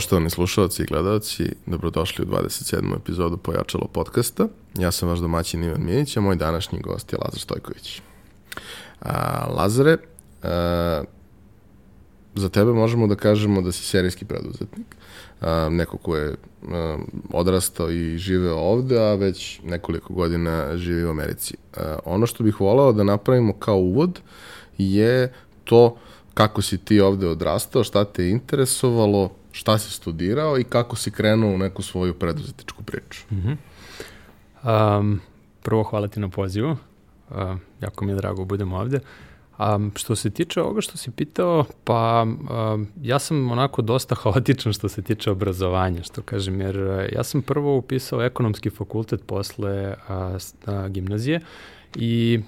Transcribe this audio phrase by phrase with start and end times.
[0.00, 2.96] Poštovani slušalci i gledalci, dobrodošli u 27.
[2.96, 4.48] epizodu Pojačalo podcasta.
[4.78, 8.02] Ja sam vaš domaćin Ivan Mijenić, a moj današnji gost je Lazar Stojković.
[9.00, 9.96] A, Lazare,
[10.42, 11.02] a,
[12.34, 14.96] za tebe možemo da kažemo da si serijski preduzetnik,
[15.40, 16.34] a, neko ko je
[16.68, 16.98] a,
[17.32, 21.56] odrastao i živeo ovde, a već nekoliko godina živi u Americi.
[21.76, 24.20] A, ono što bih volao da napravimo kao uvod
[24.78, 25.32] je
[25.64, 25.96] to
[26.34, 31.10] kako si ti ovde odrastao, šta te je interesovalo, šta si studirao i kako si
[31.10, 33.20] krenuo u neku svoju preduzetičku priču.
[33.30, 34.98] Mm -hmm.
[34.98, 35.20] um,
[35.62, 36.76] prvo hvala ti na pozivu.
[37.30, 37.36] Uh,
[37.80, 39.00] jako mi je drago da budem ovde.
[39.58, 44.72] Um, što se tiče ovoga što si pitao, pa um, ja sam onako dosta haotičan
[44.72, 49.94] što se tiče obrazovanja, što kažem, jer uh, ja sam prvo upisao ekonomski fakultet posle
[50.08, 50.14] uh,
[50.66, 51.40] uh, gimnazije
[51.96, 52.40] i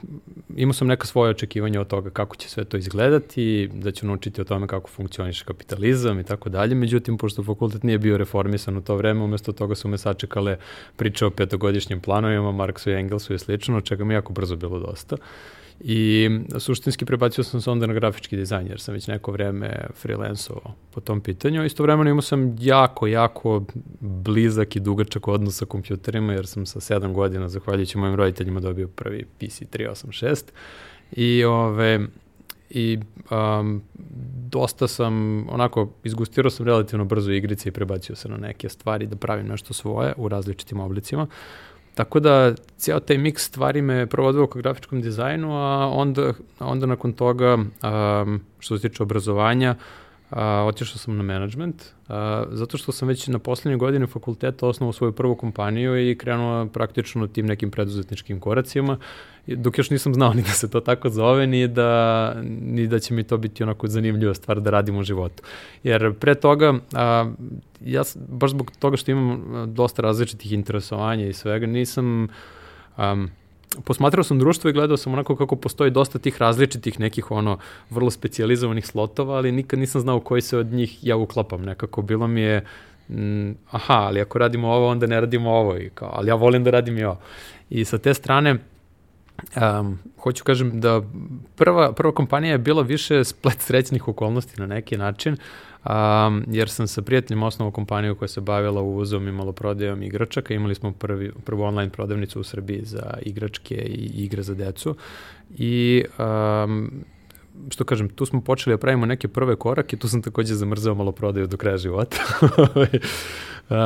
[0.57, 4.41] imao sam neka svoje očekivanja od toga kako će sve to izgledati, da ću naučiti
[4.41, 6.75] o tome kako funkcioniše kapitalizam i tako dalje.
[6.75, 10.57] Međutim, pošto fakultet nije bio reformisan u to vreme, umesto toga su me sačekale
[10.97, 15.17] priče o petogodišnjim planovima, Marksu i Engelsu i slično, čega mi jako brzo bilo dosta.
[15.17, 15.23] Uh,
[15.85, 20.75] I suštinski prebacio sam se onda na grafički dizajn, jer sam već neko vreme freelancovao
[20.91, 21.65] po tom pitanju.
[21.65, 23.65] Istovremeno imao sam jako, jako
[24.01, 28.89] blizak i dugačak odnos sa kompjuterima, jer sam sa 7 godina, zahvaljujući mojim roditeljima, dobio
[28.89, 30.43] prvi PC 386.
[31.13, 32.01] I, ove,
[32.71, 32.99] i
[33.31, 33.83] um,
[34.51, 39.17] dosta sam, onako, izgustirao sam relativno brzo igrice i prebacio se na neke stvari da
[39.17, 41.27] pravim nešto svoje u različitim oblicima.
[41.95, 46.87] Tako da, cijel taj miks stvari me prvo odveo ka grafičkom dizajnu, a onda, onda
[46.87, 49.75] nakon toga, um, što se tiče obrazovanja,
[50.33, 54.93] a, otišao sam na management, a, zato što sam već na poslednje godine fakulteta osnovao
[54.93, 58.99] svoju prvu kompaniju i krenuo praktično tim nekim preduzetničkim koracima,
[59.47, 63.15] dok još nisam znao ni da se to tako zove, ni da, ni da će
[63.15, 65.43] mi to biti onako zanimljiva stvar da radim u životu.
[65.83, 67.31] Jer pre toga, a,
[67.85, 69.43] ja baš zbog toga što imam
[69.75, 72.29] dosta različitih interesovanja i svega, nisam...
[72.99, 73.31] Um,
[73.85, 77.59] posmatrao sam društvo i gledao sam onako kako postoji dosta tih različitih nekih ono
[77.91, 82.03] vrlo specijalizovanih slotova, ali nikad nisam znao koji se od njih ja uklapam nekako.
[82.03, 82.65] Bilo mi je
[83.09, 85.77] mm, aha, ali ako radimo ovo, onda ne radimo ovo.
[85.79, 87.19] I kao, ali ja volim da radim i ovo.
[87.71, 88.59] I sa te strane,
[89.81, 91.03] Um, hoću kažem da
[91.57, 95.37] prva, prva kompanija je bila više splet srećnih okolnosti na neki način,
[95.85, 100.55] um, jer sam sa prijateljima osnovao kompaniju koja se bavila uvozom i maloprodajom igračaka.
[100.55, 104.97] Imali smo prvi, prvu online prodavnicu u Srbiji za igračke i igre za decu
[105.59, 107.05] i um,
[107.71, 111.13] što kažem, tu smo počeli da pravimo neke prve korake, tu sam takođe zamrzao malo
[111.13, 112.17] prodaju do kraja života.
[113.71, 113.79] Uh,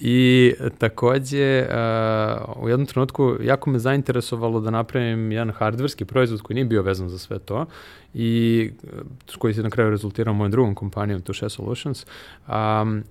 [0.00, 6.54] I takođe, uh, u jednom trenutku jako me zainteresovalo da napravim jedan hardverski proizvod koji
[6.54, 7.66] nije bio vezan za sve to
[8.14, 8.70] i
[9.38, 12.06] koji se na kraju rezultirao mojom drugom kompanijom, Touche Solutions.
[12.48, 13.04] Um,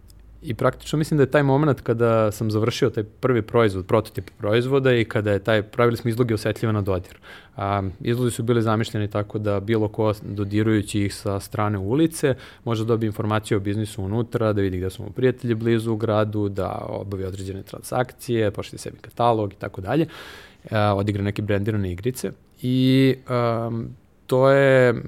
[0.47, 4.93] I praktično mislim da je taj moment kada sam završio taj prvi proizvod, prototip proizvoda
[4.93, 7.17] i kada je taj, pravili smo izloge osetljive na dodir.
[7.55, 12.83] A, izlozi su bili zamišljeni tako da bilo ko dodirujući ih sa strane ulice može
[12.83, 16.49] da dobije informaciju o biznisu unutra, da vidi gde su mu prijatelji blizu u gradu,
[16.49, 20.07] da obavi određene transakcije, pošli sebi katalog i tako dalje,
[20.95, 22.31] odigra neke brendirane igrice.
[22.61, 23.15] I
[23.67, 23.89] um,
[24.27, 25.03] to je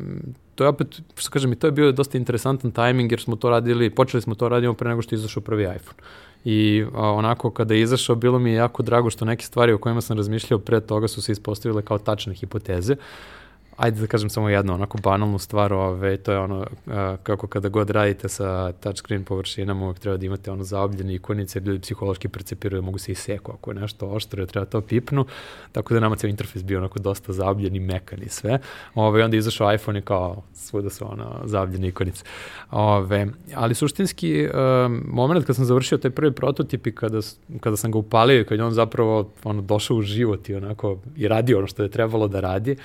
[0.60, 3.50] to je opet, što kažem, i to je bio dosta interesantan tajming jer smo to
[3.50, 6.00] radili, počeli smo to radimo pre nego što je izašao prvi iPhone.
[6.46, 9.78] I a, onako kada je izašao bilo mi je jako drago što neke stvari o
[9.78, 12.94] kojima sam razmišljao pre toga su se ispostavile kao tačne hipoteze.
[12.94, 13.39] Uh,
[13.80, 17.70] ajde da kažem samo jednu onako banalnu stvar, ove, to je ono a, kako kada
[17.70, 22.82] god radite sa touchscreen površinama uvek treba da imate ono zaobljene ikonice, ljudi psihološki percepiraju,
[22.82, 25.26] mogu se i seku ako je nešto oštro, treba to pipnu,
[25.72, 28.60] tako da nama ceo interfejs bio onako dosta zaobljen i mekan i sve.
[28.96, 32.24] Ove, onda izašao iPhone i kao svuda su ono zaobljene ikonice.
[32.72, 37.20] Ove, ali suštinski um, moment kad sam završio taj prvi prototip i kada,
[37.60, 40.98] kada sam ga upalio i kad je on zapravo ono, došao u život i onako
[41.16, 42.76] i radio ono što je trebalo da radi,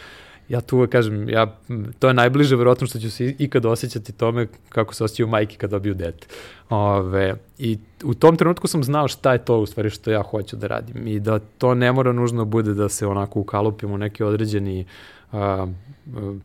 [0.49, 1.57] ja tu kažem, ja,
[1.99, 5.71] to je najbliže verovatno što ću se ikada osjećati tome kako se osjećaju majke kad
[5.71, 6.27] dobiju dete.
[6.71, 10.57] Ove, I u tom trenutku sam znao šta je to u stvari što ja hoću
[10.57, 14.23] da radim i da to ne mora nužno bude da se onako ukalupim u neki
[14.23, 14.85] određeni
[15.33, 15.39] uh,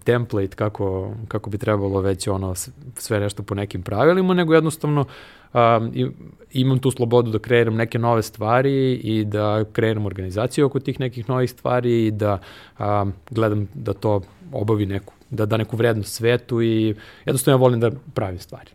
[0.03, 2.55] template kako, kako bi trebalo već ono
[2.95, 5.05] sve nešto po nekim pravilima, nego jednostavno
[5.53, 6.13] um,
[6.51, 11.29] imam tu slobodu da kreiram neke nove stvari i da kreiram organizaciju oko tih nekih
[11.29, 12.39] novih stvari i da
[12.79, 17.79] um, gledam da to obavi neku, da da neku vrednost svetu i jednostavno ja volim
[17.79, 18.69] da pravim stvari.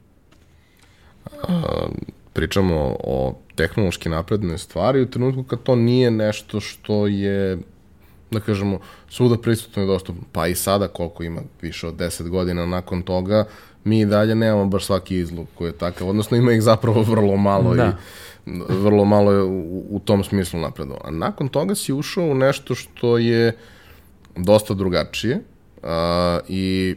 [1.48, 1.86] A,
[2.32, 7.58] pričamo o tehnološki naprednoj stvari u trenutku kad to nije nešto što je
[8.34, 8.78] da kažemo,
[9.10, 10.22] svuda prisutno i dostupno.
[10.32, 13.44] Pa i sada koliko ima više od 10 godina nakon toga,
[13.84, 17.36] mi i dalje nemamo baš svaki izlog koji je takav, odnosno ima ih zapravo vrlo
[17.36, 17.96] malo da.
[18.46, 20.96] i vrlo malo je u, u tom smislu napredo.
[21.04, 23.56] A nakon toga si ušao u nešto što je
[24.36, 25.40] dosta drugačije
[25.82, 25.88] uh,
[26.48, 26.94] i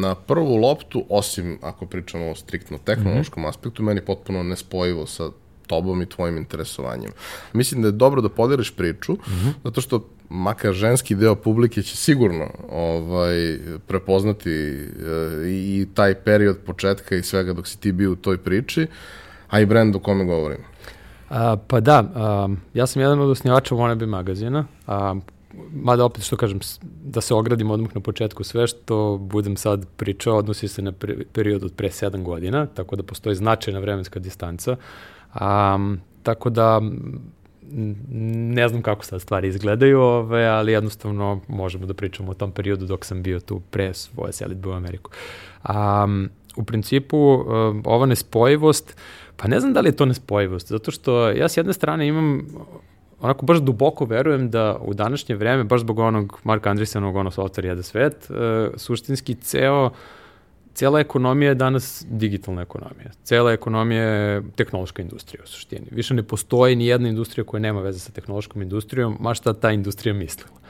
[0.00, 3.48] na prvu loptu, osim ako pričamo o striktno tehnološkom mm -hmm.
[3.48, 5.30] aspektu, meni potpuno nespojivo sa
[5.66, 7.10] tobom i tvojim interesovanjem.
[7.52, 9.52] Mislim da je dobro da podeliš priču, mm -hmm.
[9.64, 14.86] zato što makar ženski deo publike će sigurno ovaj, prepoznati e,
[15.46, 18.86] i taj period početka i svega dok si ti bio u toj priči,
[19.48, 20.58] a i brend o kome govorim.
[21.30, 25.14] A, pa da, a, ja sam jedan od osnivača Wannabe magazina, a,
[25.72, 26.60] mada opet što kažem,
[27.04, 30.92] da se ogradim odmah na početku, sve što budem sad pričao odnosi se na
[31.32, 34.76] period od pre 7 godina, tako da postoji značajna vremenska distanca.
[35.40, 36.80] Um, tako da
[38.54, 42.86] ne znam kako sad stvari izgledaju, ove, ali jednostavno možemo da pričamo o tom periodu
[42.86, 45.10] dok sam bio tu pre svoje selitbe u Ameriku.
[45.68, 48.96] Um, u principu, um, ova nespojivost,
[49.36, 52.46] pa ne znam da li je to nespojivost, zato što ja s jedne strane imam
[53.20, 57.66] onako baš duboko verujem da u današnje vreme, baš zbog onog Marka Andrisenog, ono software
[57.66, 58.36] jede svet, uh,
[58.76, 59.92] suštinski ceo uh,
[60.74, 63.10] cela ekonomija je danas digitalna ekonomija.
[63.24, 65.86] Cela ekonomija je tehnološka industrija u suštini.
[65.90, 69.70] Više ne postoji ni jedna industrija koja nema veze sa tehnološkom industrijom, ma šta ta
[69.70, 70.62] industrija mislila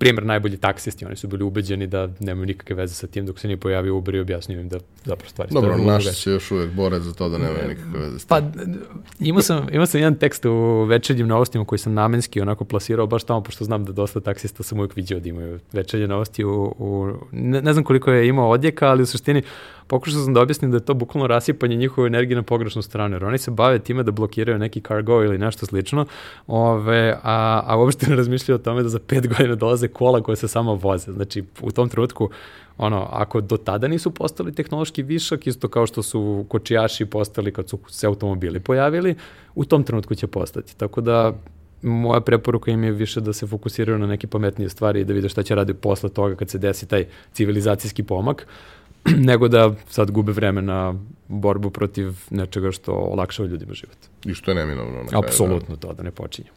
[0.00, 3.26] primer najbolji taksisti, oni su bili ubeđeni da nemaju nikakve veze sa tim.
[3.26, 6.50] Dok se nije pojavio Uber i objasnio im da zapravo stvari Dobro, naši se još
[6.50, 8.52] uvek bore za to da nemaju nikakve veze s pa, tim.
[8.52, 8.60] Pa
[9.18, 13.24] imao sam, imao sam jedan tekst u večernjim novostima koji sam namenski onako plasirao baš
[13.24, 17.12] tamo, pošto znam da dosta taksista sam uvek vidio da imaju večernje novosti u, u
[17.32, 19.42] ne, ne znam koliko je imao odjeka, ali u suštini
[19.90, 23.24] pokušao sam da objasnim da je to bukvalno rasipanje njihove energije na pogrešnu stranu, jer
[23.24, 26.06] oni se bave time da blokiraju neki cargo ili nešto slično,
[26.46, 30.36] ove, a, a uopšte ne razmišljaju o tome da za pet godina dolaze kola koje
[30.36, 31.12] se samo voze.
[31.12, 32.30] Znači, u tom trenutku,
[32.78, 37.68] ono, ako do tada nisu postali tehnološki višak, isto kao što su kočijaši postali kad
[37.68, 39.14] su se automobili pojavili,
[39.54, 40.76] u tom trenutku će postati.
[40.76, 41.32] Tako da,
[41.82, 45.28] moja preporuka im je više da se fokusiraju na neke pametnije stvari i da vide
[45.28, 48.46] šta će raditi posle toga kad se desi taj civilizacijski pomak,
[49.30, 50.94] nego da sad gube vreme na
[51.28, 53.96] borbu protiv nečega što olakšava ljudima život.
[54.24, 55.02] I što je neminovno.
[55.02, 55.80] Na kraju, Apsolutno da.
[55.80, 56.56] to, da ne počinjemo.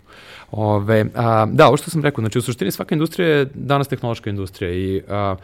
[0.51, 4.29] Ove, a, da, ovo što sam rekao, znači u suštini svaka industrija je danas tehnološka
[4.29, 5.35] industrija i a,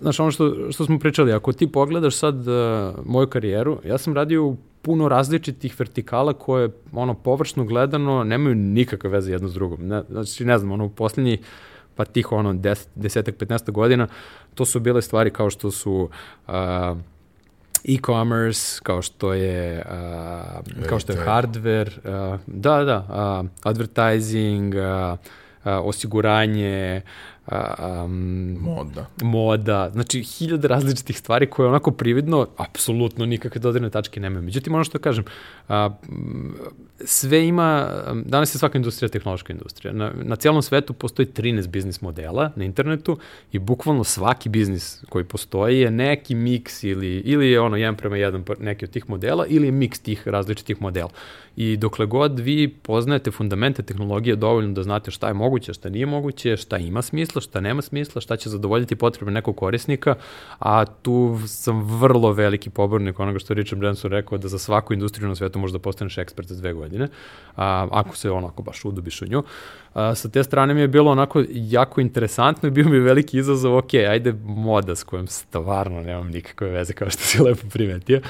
[0.00, 4.14] znaš, ono što, što smo pričali, ako ti pogledaš sad a, moju karijeru, ja sam
[4.14, 9.86] radio u puno različitih vertikala koje, ono, površno gledano, nemaju nikakve veze jedno s drugom.
[9.86, 11.40] Ne, znači, ne znam, ono, u poslednjih
[11.96, 14.08] pa tih ono 10, desetak, 15 godina,
[14.54, 16.10] to su bile stvari kao što su
[16.48, 16.54] uh,
[17.84, 19.84] e-commerce, kao što je
[20.80, 22.98] uh, kao što je hardware, uh, da, da,
[23.42, 25.18] uh, advertising, uh,
[25.64, 27.02] uh, osiguranje,
[27.50, 29.06] um, moda.
[29.22, 34.42] moda, znači hiljade različitih stvari koje onako prividno apsolutno nikakve dodirne tačke nemaju.
[34.42, 35.24] Međutim, ono što kažem,
[35.68, 35.90] a,
[37.04, 37.88] sve ima,
[38.24, 39.92] danas je svaka industrija tehnološka industrija.
[39.92, 43.18] Na, na cijelom svetu postoji 13 biznis modela na internetu
[43.52, 48.16] i bukvalno svaki biznis koji postoji je neki miks ili, ili je ono jedan prema
[48.16, 51.10] jedan neki od tih modela ili je miks tih različitih modela.
[51.56, 56.06] I dokle god vi poznajete fundamente tehnologije dovoljno da znate šta je moguće, šta nije
[56.06, 60.14] moguće, šta ima smisla, šta nema smisla, šta će zadovoljiti potrebe nekog korisnika,
[60.58, 65.28] a tu sam vrlo veliki pobornik onoga što Richard Branson rekao da za svaku industriju
[65.28, 66.91] na svetu možda postaneš ekspert za dve godine,
[67.56, 69.42] a, ako se onako baš udubiš u nju.
[69.94, 73.76] A, sa te strane mi je bilo onako jako interesantno i bio mi veliki izazov,
[73.76, 78.20] ok, ajde moda s kojom stvarno nemam nikakve veze kao što si lepo primetio,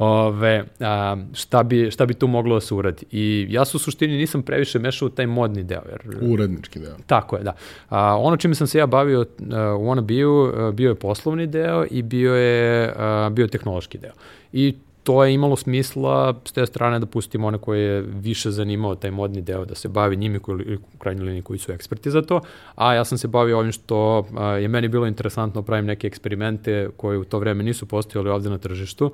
[0.00, 3.06] Ove, a, šta, bi, šta bi tu moglo da se uradi.
[3.10, 5.82] I ja su u suštini nisam previše mešao u taj modni deo.
[5.90, 6.96] Jer, Urednički deo.
[7.06, 7.52] Tako je, da.
[7.88, 12.34] A, ono čime sam se ja bavio u Wannabe-u bio je poslovni deo i bio
[12.34, 14.12] je, uh, bio je tehnološki deo.
[14.52, 18.94] I to je imalo smisla s te strane da pustimo one koje je više zanimao
[18.94, 22.22] taj modni deo, da se bavi njimi koji, u krajnjoj liniji koji su eksperti za
[22.22, 22.40] to,
[22.74, 26.88] a ja sam se bavio ovim što a, je meni bilo interesantno, pravim neke eksperimente
[26.96, 29.12] koje u to vreme nisu postojali ovde na tržištu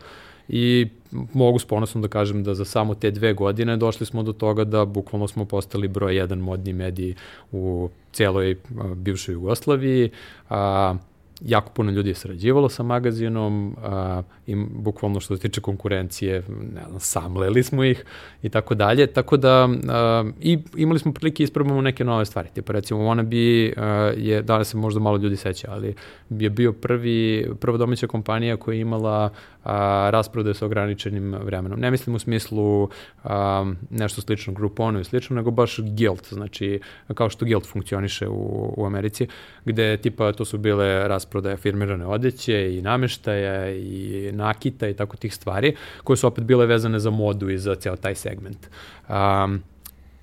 [0.49, 0.89] i
[1.33, 4.65] mogu s ponosom da kažem da za samo te dve godine došli smo do toga
[4.65, 7.15] da bukvalno smo postali broj jedan modni mediji
[7.53, 8.57] u cijeloj
[8.97, 10.11] bivšoj Jugoslaviji.
[10.51, 10.95] A,
[11.41, 16.43] jako puno ljudi je sarađivalo sa magazinom a, i bukvalno što se tiče konkurencije,
[16.75, 18.05] ne znam, samleli smo ih
[18.43, 22.73] i tako dalje, tako da a, i imali smo prilike isprobamo neke nove stvari, tipa
[22.73, 25.95] recimo Wannabe a, je, danas se možda malo ljudi seća, ali
[26.31, 29.31] je bio prvi, prva domaća kompanija koja je imala
[29.67, 31.81] a, rasprode sa ograničenim vremenom.
[31.81, 32.89] Ne mislim u smislu
[33.25, 36.81] a, nešto slično Grouponu i slično, nego baš Guild, znači
[37.15, 39.27] kao što Guild funkcioniše u, u Americi,
[39.65, 45.35] gde tipa to su bile rasprodaje firmirane odeće i nameštaja i nakita i tako tih
[45.35, 48.69] stvari, koje su opet bile vezane za modu i za ceo taj segment.
[49.09, 49.63] Um,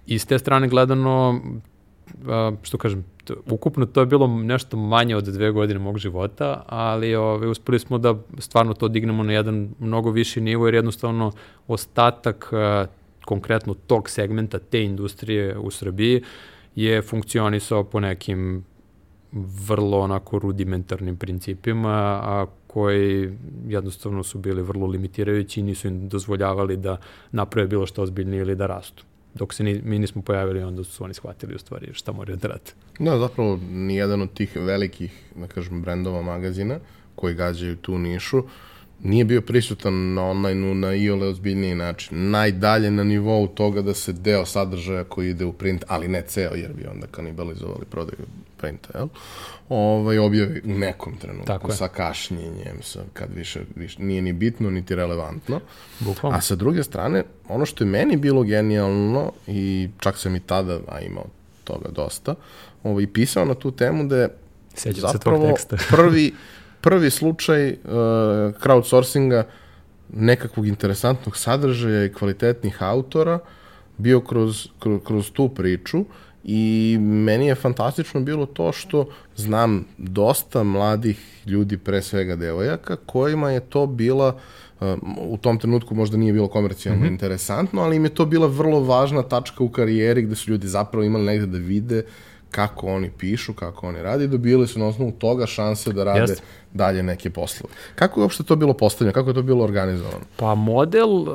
[0.05, 1.41] I s te strane gledano,
[2.61, 3.05] što kažem,
[3.49, 7.97] ukupno to je bilo nešto manje od dve godine mog života, ali ove, uspeli smo
[7.97, 11.31] da stvarno to dignemo na jedan mnogo viši nivo, jer jednostavno
[11.67, 12.51] ostatak
[13.25, 16.21] konkretno tog segmenta, te industrije u Srbiji
[16.75, 18.63] je funkcionisao po nekim
[19.67, 26.77] vrlo onako rudimentarnim principima, a koji jednostavno su bili vrlo limitirajući i nisu im dozvoljavali
[26.77, 26.97] da
[27.31, 29.03] naprave bilo što ozbiljnije ili da rastu
[29.35, 32.47] dok se ni, mi nismo pojavili, onda su oni shvatili u stvari šta moraju da
[32.47, 32.71] rade.
[32.99, 36.79] Da, zapravo nijedan od tih velikih, da kažem, brendova magazina
[37.15, 38.43] koji gađaju tu nišu,
[39.03, 42.31] nije bio prisutan na online-u na iole ozbiljniji način.
[42.31, 46.53] Najdalje na nivou toga da se deo sadržaja koji ide u print, ali ne ceo,
[46.55, 48.25] jer bi onda kanibalizovali prodaju
[48.63, 49.07] printa, jel?
[49.69, 54.69] Ovaj, objavi u nekom trenutku, Tako sa kašnjenjem, sa, kad više, više nije ni bitno,
[54.69, 55.59] niti relevantno.
[55.99, 56.37] Bukvalno.
[56.37, 60.79] A sa druge strane, ono što je meni bilo genijalno, i čak sam i tada,
[60.87, 61.25] a imao
[61.63, 62.35] toga dosta,
[62.83, 64.29] ovaj, pisao na tu temu da je
[64.75, 66.33] Seđam zapravo se prvi,
[66.81, 67.77] prvi slučaj uh,
[68.63, 69.43] crowdsourcinga
[70.13, 73.39] nekakvog interesantnog sadržaja i kvalitetnih autora
[73.97, 76.05] bio kroz, kroz, kroz tu priču
[76.43, 83.51] i meni je fantastično bilo to što znam dosta mladih ljudi, pre svega devojaka, kojima
[83.51, 84.37] je to bila
[84.79, 87.11] um, u tom trenutku možda nije bilo komercijalno mm -hmm.
[87.11, 91.03] interesantno, ali im je to bila vrlo važna tačka u karijeri gde su ljudi zapravo
[91.03, 92.03] imali negde da vide
[92.51, 96.43] kako oni pišu, kako oni radi, dobili su na osnovu toga šanse da rade Jest.
[96.73, 97.73] Dalje neke poslove.
[97.95, 99.13] Kako je uopšte to bilo postavljeno?
[99.13, 100.25] Kako je to bilo organizovano?
[100.35, 101.27] Pa model, uh,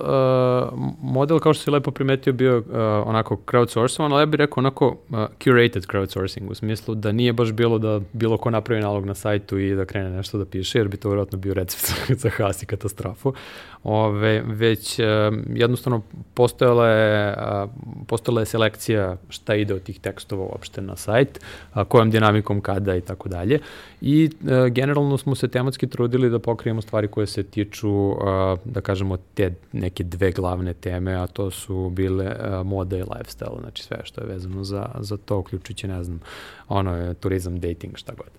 [1.02, 2.64] model kao što si lepo primetio bio uh,
[3.06, 7.52] onako crowdsourcovan, ali ja bih rekao onako uh, curated crowdsourcing u smislu da nije baš
[7.52, 10.88] bilo da bilo ko napravi nalog na sajtu i da krene nešto da piše, jer
[10.88, 11.92] bi to vjerojatno bio recept
[12.22, 13.34] za has i katastrofu.
[13.84, 15.04] Ove, već uh,
[15.54, 16.02] jednostavno
[16.34, 17.70] postojala je, uh,
[18.06, 21.40] postojala je selekcija šta ide od tih tekstova uopšte na sajt,
[21.72, 23.58] a, kojom dinamikom kada i tako dalje.
[24.00, 28.80] I a, generalno smo se tematski trudili da pokrijemo stvari koje se tiču, a, da
[28.80, 33.82] kažemo, te neke dve glavne teme, a to su bile a, moda i lifestyle, znači
[33.82, 36.20] sve što je vezano za, za to, uključujući, ne znam,
[36.68, 38.30] ono je turizam, dating, šta god.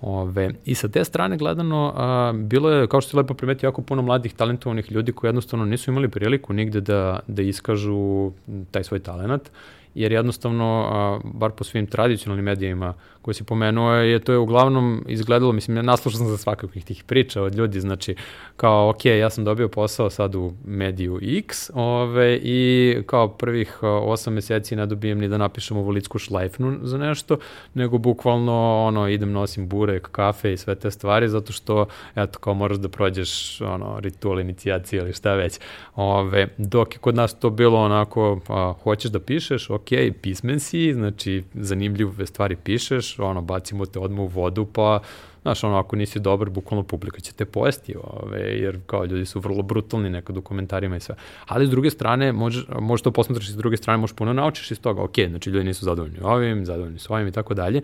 [0.00, 3.82] Ove, I sa te strane gledano, a, bilo je, kao što se lepo primetio, jako
[3.82, 8.30] puno mladih talentovanih ljudi koji jednostavno nisu imali priliku nigde da, da iskažu
[8.70, 9.50] taj svoj talent
[9.96, 15.04] jer jednostavno, a, bar po svim tradicionalnim medijima koje si pomenuo, je to je uglavnom
[15.08, 18.14] izgledalo, mislim, ja naslušao sam za svakakvih tih priča od ljudi, znači,
[18.56, 24.34] kao, ok, ja sam dobio posao sad u mediju X, ove, i kao prvih osam
[24.34, 27.38] meseci ne dobijem ni da napišem ovu lidsku šlajfnu za nešto,
[27.74, 31.86] nego bukvalno, ono, idem, nosim burek, kafe i sve te stvari, zato što,
[32.16, 35.58] eto, kao moraš da prođeš, ono, ritual inicijacije ili šta već.
[35.96, 39.85] Ove, dok je kod nas to bilo onako, a, hoćeš da pišeš, ok,
[40.22, 45.00] pismen si, znači, zanimljive stvari pišeš, ono, bacimo te odmah u vodu, pa,
[45.46, 49.40] znaš, ono, ako nisi dobar, bukvalno publika će te pojesti, ove, jer kao ljudi su
[49.40, 51.14] vrlo brutalni nekad u komentarima i sve.
[51.46, 54.70] Ali s druge strane, možeš, možeš to posmatraš i s druge strane, možeš puno naučiš
[54.70, 57.82] iz toga, ok, znači ljudi nisu zadovoljni ovim, zadovoljni s ovim i tako dalje.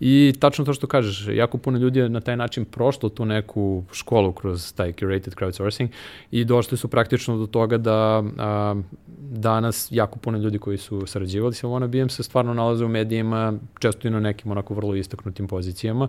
[0.00, 3.84] I tačno to što kažeš, jako puno ljudi je na taj način prošlo tu neku
[3.92, 5.88] školu kroz taj curated crowdsourcing
[6.30, 8.74] i došli su praktično do toga da a,
[9.30, 14.08] danas jako puno ljudi koji su sarađivali sa Wannabeem se stvarno nalaze u medijima, često
[14.08, 16.08] i na nekim onako vrlo istaknutim pozicijama,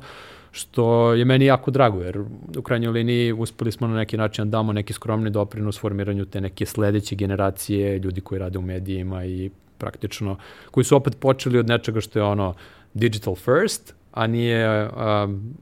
[0.51, 2.17] što je meni jako drago, jer
[2.57, 6.41] u krajnjoj liniji uspeli smo na neki način da damo neki skromni doprinos formiranju te
[6.41, 10.37] neke sledeće generacije ljudi koji rade u medijima i praktično,
[10.71, 12.53] koji su opet počeli od nečega što je ono
[12.93, 15.53] digital first, a nije um,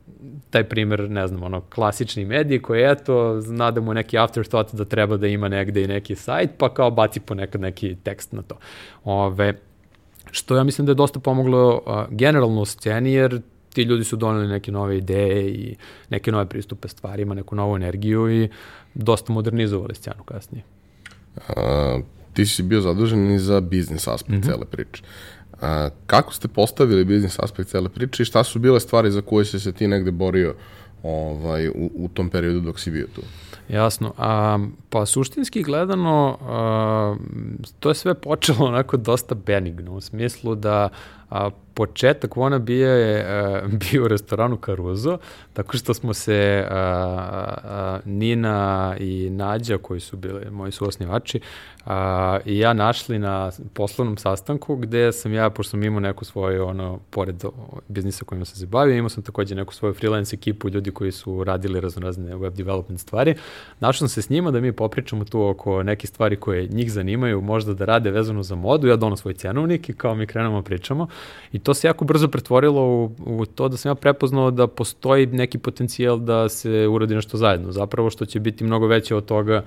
[0.50, 4.86] taj primer, ne znam, ono, klasični mediji koji, eto, zna da mu neki afterthought da
[4.86, 8.58] treba da ima negde i neki sajt, pa kao baci ponekad neki tekst na to.
[9.04, 9.54] Ove,
[10.32, 13.42] što ja mislim da je dosta pomoglo uh, generalno u sceni, jer
[13.80, 15.76] ti ljudi su doneli neke nove ideje i
[16.10, 18.50] neke nove pristupe stvarima, neku novu energiju i
[18.94, 20.64] dosta modernizovali scenu kasnije.
[21.48, 22.00] A,
[22.34, 24.46] ti si bio zadužen i za biznis aspekt mm -hmm.
[24.46, 25.04] cele priče.
[25.62, 29.46] A, kako ste postavili biznis aspekt cele priče i šta su bile stvari za koje
[29.46, 30.56] si se ti negde borio
[31.04, 33.22] ovaj, u, u tom periodu dok si bio tu?
[33.70, 34.14] Jasno.
[34.18, 34.60] A,
[34.90, 37.16] pa suštinski gledano, a,
[37.80, 40.90] to je sve počelo onako dosta benigno, u smislu da
[41.30, 45.18] A, početak Vona bio je a, bio u restoranu Caruso,
[45.54, 46.76] tako što smo se a,
[47.64, 51.40] a, Nina i Nađa, koji su bili moji suosnivači,
[51.86, 56.68] a, i ja našli na poslovnom sastanku gde sam ja, pošto sam imao neku svoju,
[56.68, 57.44] ono, pored
[57.88, 61.44] biznisa kojima sam se bavio, imao sam takođe neku svoju freelance ekipu, ljudi koji su
[61.44, 63.36] radili raznorazne web development stvari.
[63.80, 67.42] Našao sam se s njima da mi popričamo tu oko neke stvari koje njih zanimaju,
[67.42, 71.08] možda da rade vezano za modu, ja dono svoj cenovnik i kao mi krenemo pričamo.
[71.52, 75.26] I to se jako brzo pretvorilo u, u to da sam ja prepoznao da postoji
[75.26, 77.72] neki potencijal da se uradi nešto zajedno.
[77.72, 79.64] Zapravo što će biti mnogo veće od toga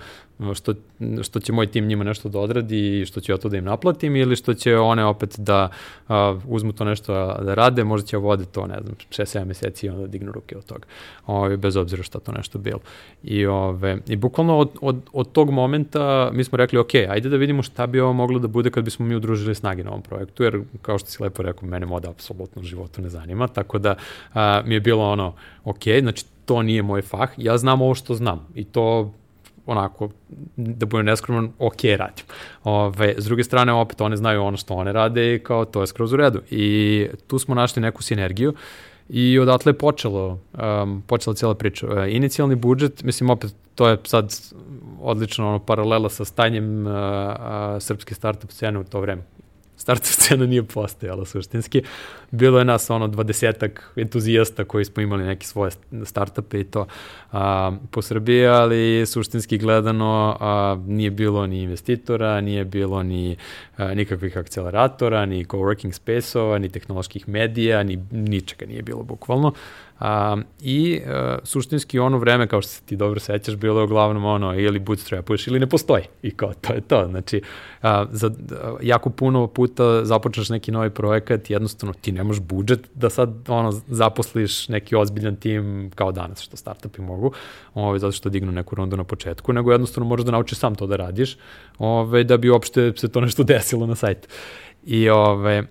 [0.55, 0.75] što,
[1.23, 3.65] što će moj tim njima nešto da odradi i što ću ja to da im
[3.65, 5.69] naplatim ili što će one opet da
[6.09, 9.91] a, uzmu to nešto da rade, možda će vode to, ne znam, 6-7 meseci i
[9.91, 10.87] onda dignu ruke od toga,
[11.27, 12.81] ove, bez obzira šta to nešto bilo.
[13.23, 17.37] I, ove, i bukvalno od, od, od tog momenta mi smo rekli, ok, ajde da
[17.37, 20.43] vidimo šta bi ovo moglo da bude kad bismo mi udružili snage na ovom projektu,
[20.43, 23.95] jer kao što si lepo rekao, mene moda apsolutno u životu ne zanima, tako da
[24.35, 25.35] a, mi je bilo ono,
[25.65, 29.13] ok, znači to nije moj fah, ja znam ovo što znam i to
[29.67, 30.09] onako,
[30.57, 32.25] da budem neskroman, ok radim.
[32.65, 35.87] Ove, s druge strane, opet one znaju ono što one rade i kao to je
[35.87, 36.41] skroz u redu.
[36.51, 38.55] I tu smo našli neku sinergiju
[39.09, 40.39] i odatle je počelo,
[40.83, 41.87] um, počela cijela priča.
[41.87, 44.35] Uh, inicijalni budžet, mislim, opet, to je sad
[45.01, 49.23] odlično ono, paralela sa stanjem uh, uh, srpske startup scene u to vreme
[49.83, 51.83] startup scena nije postojala suštinski.
[52.31, 55.71] Bilo je nas ono dvadesetak entuzijasta koji smo imali neke svoje
[56.05, 56.87] startupe i to
[57.33, 63.37] a, po Srbiji, ali suštinski gledano a, nije bilo ni investitora, nije bilo ni
[63.77, 69.53] a, nikakvih akceleratora, ni coworking space-ova, ni tehnoloških medija, ni ničega nije bilo bukvalno.
[70.03, 74.25] A, I e, suštinski ono vreme, kao što se ti dobro sećaš, bilo je uglavnom
[74.25, 76.05] ono ili bootstrapuješ ili ne postoji.
[76.23, 77.07] I kao to je to.
[77.11, 77.43] Znači,
[77.83, 83.11] a, za, a, jako puno puta započneš neki novi projekat, jednostavno ti nemaš budžet da
[83.11, 87.33] sad ono, zaposliš neki ozbiljan tim kao danas, što startupi mogu,
[87.75, 90.87] ovaj, zato što dignu neku rundu na početku, nego jednostavno možeš da naučiš sam to
[90.87, 91.37] da radiš,
[91.79, 94.29] ovaj, da bi uopšte se to nešto desilo na sajtu.
[94.87, 95.63] I ove,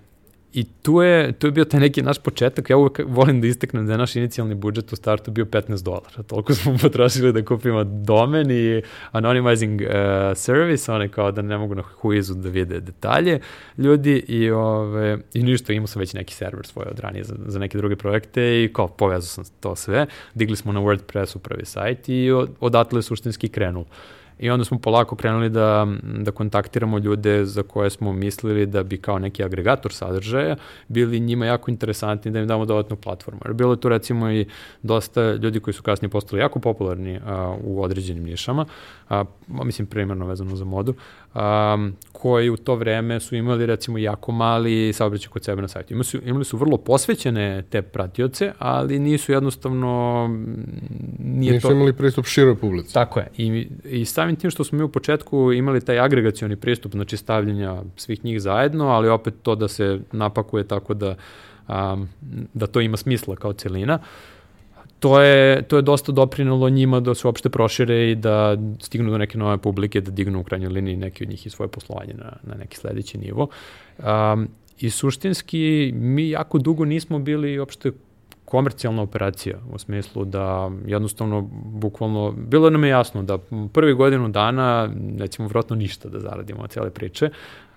[0.53, 3.85] I tu je, tu je bio taj neki naš početak, ja uvek volim da isteknem
[3.85, 7.83] da je naš inicijalni budžet u startu bio 15 dolara, toliko smo potrošili da kupimo
[7.83, 13.39] domen i anonymizing uh, service, one kao da ne mogu na huizu da vide detalje
[13.77, 17.59] ljudi i, ove, i ništa, imao sam već neki server svoj od ranije za, za
[17.59, 22.09] neke druge projekte i kao povezao sam to sve, digli smo na WordPressu prvi sajt
[22.09, 23.85] i od, odatle suštinski krenulo.
[24.41, 28.97] I onda smo polako krenuli da, da kontaktiramo ljude za koje smo mislili da bi
[28.97, 30.55] kao neki agregator sadržaja
[30.87, 33.41] bili njima jako interesantni da im damo dodatnu platformu.
[33.45, 34.45] Jer bilo je tu recimo i
[34.83, 38.65] dosta ljudi koji su kasnije postali jako popularni a, u određenim nišama,
[39.09, 40.93] a, mislim primarno vezano za modu,
[41.35, 45.93] um, koji u to vreme su imali recimo jako mali saobraćaj kod sebe na sajtu.
[45.93, 50.27] Imali su, imali su vrlo posvećene te pratioce, ali nisu jednostavno...
[51.19, 51.73] Nije nisu to...
[51.73, 52.93] imali pristup široj publici.
[52.93, 53.27] Tako je.
[53.37, 57.81] I, I samim tim što smo mi u početku imali taj agregacioni pristup, znači stavljanja
[57.95, 61.15] svih njih zajedno, ali opet to da se napakuje tako da,
[61.67, 62.09] um,
[62.53, 63.99] da to ima smisla kao celina.
[64.01, 64.40] Uh,
[65.01, 69.17] to je, to je dosta doprinalo njima da se uopšte prošire i da stignu do
[69.17, 72.33] neke nove publike, da dignu u krajnjoj liniji neki od njih i svoje poslovanje na,
[72.43, 73.47] na neki sledeći nivo.
[73.97, 74.47] Um,
[74.79, 77.91] I suštinski mi jako dugo nismo bili uopšte
[78.45, 83.37] komercijalna operacija u smislu da jednostavno bukvalno bilo nam je jasno da
[83.73, 87.29] prvi godinu dana nećemo vjerojatno ništa da zaradimo od cijele priče,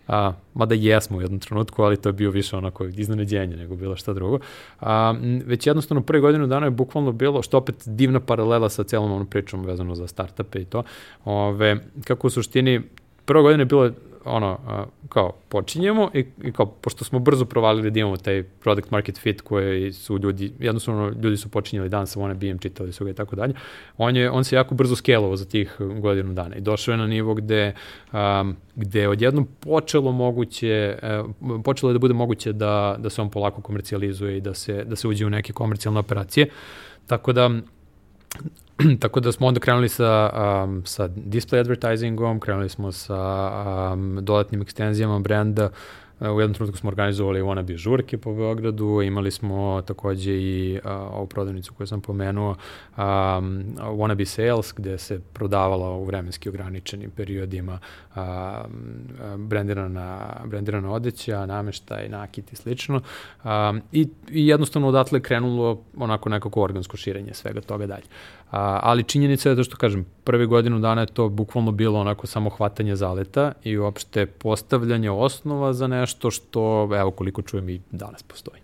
[0.08, 3.96] a, mada jesmo u jednom trenutku, ali to je bio više onako iznenađenje nego bilo
[3.96, 4.38] šta drugo.
[4.80, 5.14] A,
[5.46, 9.26] već jednostavno prve godinu dana je bukvalno bilo, što opet divna paralela sa celom onom
[9.26, 10.82] pričom vezano za startupe i to,
[11.24, 12.82] ove, kako u suštini
[13.24, 13.90] prva godina je bilo
[14.24, 14.58] ono,
[15.08, 19.40] kao, počinjemo i, i kao, pošto smo brzo provalili da imamo taj product market fit
[19.40, 23.14] koji su ljudi, jednostavno ljudi su počinjali dan sa one BM, čitali su ga i
[23.14, 23.54] tako dalje,
[23.98, 27.06] on, je, on se jako brzo skelovao za tih godinu dana i došao je na
[27.06, 27.74] nivo gde,
[28.12, 30.98] um, gde je odjednom počelo moguće,
[31.40, 34.84] uh, počelo je da bude moguće da, da se on polako komercijalizuje i da se,
[34.84, 36.48] da se uđe u neke komercijalne operacije.
[37.06, 37.50] Tako da
[39.00, 40.30] Tako da smo onda krenuli sa,
[40.64, 43.50] um, sa display advertisingom, krenuli smo sa
[43.92, 45.70] um, dodatnim ekstenzijama brenda,
[46.20, 51.26] u jednom trenutku smo organizovali wannabe žurke po Beogradu, imali smo takođe i uh, ovu
[51.26, 52.56] prodavnicu koju sam pomenuo, um,
[53.76, 57.78] wannabe sales, gde se prodavala u vremenski ograničenim periodima
[58.16, 58.22] um,
[59.36, 63.00] brendirana, brendirana odeća, nameštaj, nakit i slično.
[63.44, 68.04] Um, i, I jednostavno odatle krenulo onako nekako organsko širenje svega toga dalje.
[68.50, 72.26] A, ali činjenica je to što kažem, prve godinu dana je to bukvalno bilo onako
[72.26, 78.22] samo hvatanje zaleta i uopšte postavljanje osnova za nešto što, evo koliko čujem i danas
[78.22, 78.60] postoji.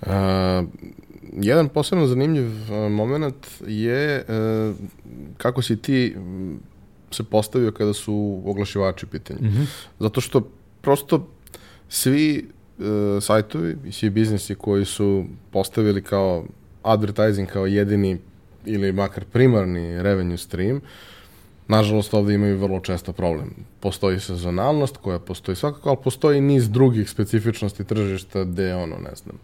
[0.00, 0.08] Uh,
[1.32, 2.50] jedan posebno zanimljiv
[2.90, 4.76] moment je uh,
[5.36, 6.16] kako si ti
[7.10, 9.40] se postavio kada su oglašivači u pitanju.
[9.42, 9.66] Mm -hmm.
[9.98, 10.48] Zato što
[10.80, 11.28] prosto
[11.88, 12.84] svi uh,
[13.20, 16.44] sajtovi i svi biznisi koji su postavili kao
[16.82, 18.18] advertising kao jedini
[18.64, 20.80] ili makar primarni revenue stream,
[21.68, 23.50] nažalost ovde imaju vrlo često problem.
[23.80, 29.38] Postoji sezonalnost koja postoji svakako, ali postoji niz drugih specifičnosti tržišta gde ono, ne znam,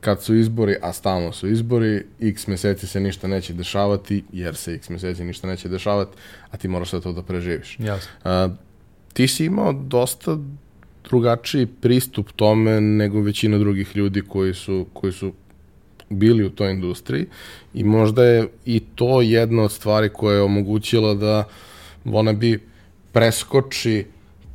[0.00, 4.74] kad su izbori, a stalno su izbori, x meseci se ništa neće dešavati, jer se
[4.74, 6.16] x meseci ništa neće dešavati,
[6.50, 7.76] a ti moraš sve to da preživiš.
[7.80, 8.10] Jasno.
[8.24, 8.48] A,
[9.12, 10.38] ti si imao dosta
[11.08, 15.32] drugačiji pristup tome nego većina drugih ljudi koji su, koji su
[16.10, 17.26] bili u toj industriji
[17.74, 21.44] i možda je i to jedna od stvari koja je omogućila da
[22.04, 22.60] ona bi
[23.12, 24.06] preskoči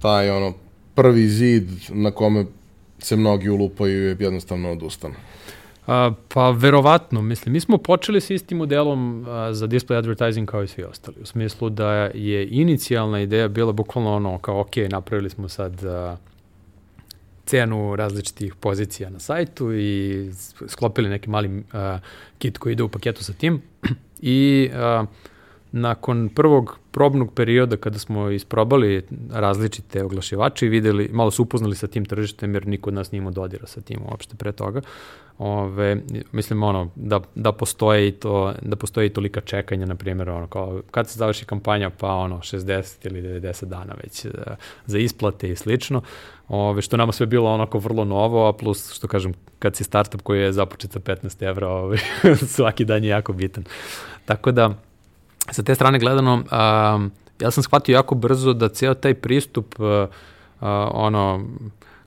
[0.01, 0.53] taj ono
[0.95, 2.45] prvi zid na kome
[2.99, 5.15] se mnogi ulupaju i jednostavno odustanu.
[5.87, 10.63] A, pa verovatno, mislim, mi smo počeli sa istim modelom a, za display advertising kao
[10.63, 11.17] i svi ostali.
[11.21, 16.17] U smislu da je inicijalna ideja bila bukvalno ono kao ok, napravili smo sad a,
[17.45, 20.31] cenu različitih pozicija na sajtu i
[20.67, 21.99] sklopili neki mali a,
[22.37, 23.61] kit koji ide u paketu sa tim
[24.21, 25.05] i a,
[25.71, 31.87] nakon prvog probnog perioda kada smo isprobali različite oglašivače i videli, malo su upoznali sa
[31.87, 34.81] tim tržištem jer niko od nas nije imao dodira sa tim uopšte pre toga.
[35.37, 35.97] Ove,
[36.31, 40.81] mislim ono da, da postoje i to da postoji tolika čekanja na primjer ono kao
[40.91, 45.49] kad se završi kampanja pa ono 60 ili 90 dana već za, e, za isplate
[45.49, 46.01] i slično.
[46.47, 50.21] Ove, što nama sve bilo onako vrlo novo, a plus što kažem kad si startup
[50.21, 51.97] koji je započet sa 15 evra, ove,
[52.55, 53.63] svaki dan je jako bitan.
[54.25, 54.69] Tako da
[55.51, 59.85] sa te strane gledano, um, ja sam shvatio jako brzo da ceo taj pristup, uh,
[59.85, 60.07] uh,
[60.91, 61.45] ono,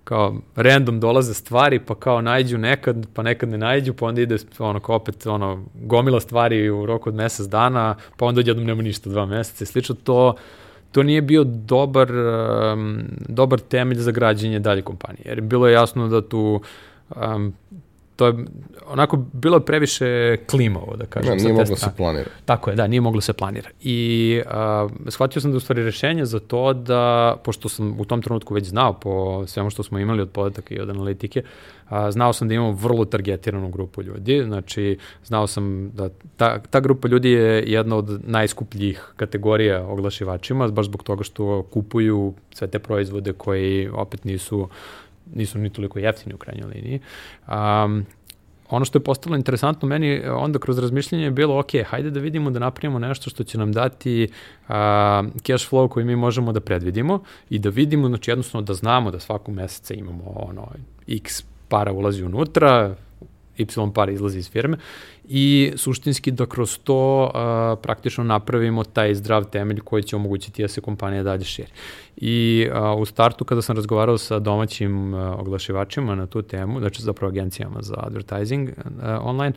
[0.09, 4.37] kao random dolaze stvari, pa kao najđu nekad, pa nekad ne najđu, pa onda ide
[4.59, 8.83] ono kao opet ono, gomila stvari u roku od mesec dana, pa onda odjednom nema
[8.83, 10.35] ništa dva meseca i slično, to,
[10.93, 16.09] to nije bio dobar, um, dobar temelj za građenje dalje kompanije, jer bilo je jasno
[16.09, 16.61] da tu
[17.17, 17.53] um,
[18.19, 18.35] to je
[18.87, 21.39] onako bilo previše klimavo, da kažem.
[21.39, 22.31] Da, nije moglo se planira.
[22.45, 23.71] Tako je, da, nije moglo se planira.
[23.81, 28.23] I uh, shvatio sam da u stvari rešenje za to da, pošto sam u tom
[28.23, 31.43] trenutku već znao po svemu što smo imali od podataka i od analitike,
[31.89, 36.81] a, znao sam da imamo vrlo targetiranu grupu ljudi, znači znao sam da ta, ta
[36.81, 42.79] grupa ljudi je jedna od najskupljih kategorija oglašivačima, baš zbog toga što kupuju sve te
[42.79, 44.69] proizvode koji opet nisu
[45.35, 47.01] nisu ni toliko jeftini u krajnjoj liniji.
[47.49, 48.07] Um,
[48.71, 52.51] ono što je postalo interesantno meni onda kroz razmišljanje je bilo, ok, hajde da vidimo
[52.51, 54.69] da napravimo nešto što će nam dati uh,
[55.43, 59.21] cash flow koji mi možemo da predvidimo i da vidimo, znači jednostavno da znamo da
[59.21, 60.69] svakog meseca imamo ono
[61.09, 62.95] x para ulazi unutra,
[63.59, 64.77] y para izlazi iz firme
[65.29, 70.69] i suštinski da kroz to a, praktično napravimo taj zdrav temelj koji će omogućiti da
[70.69, 71.69] se kompanija dalje širi.
[72.17, 77.03] I a, u startu kada sam razgovarao sa domaćim a, oglašivačima na tu temu, znači
[77.03, 78.71] zapravo agencijama za advertising
[79.03, 79.53] a, online,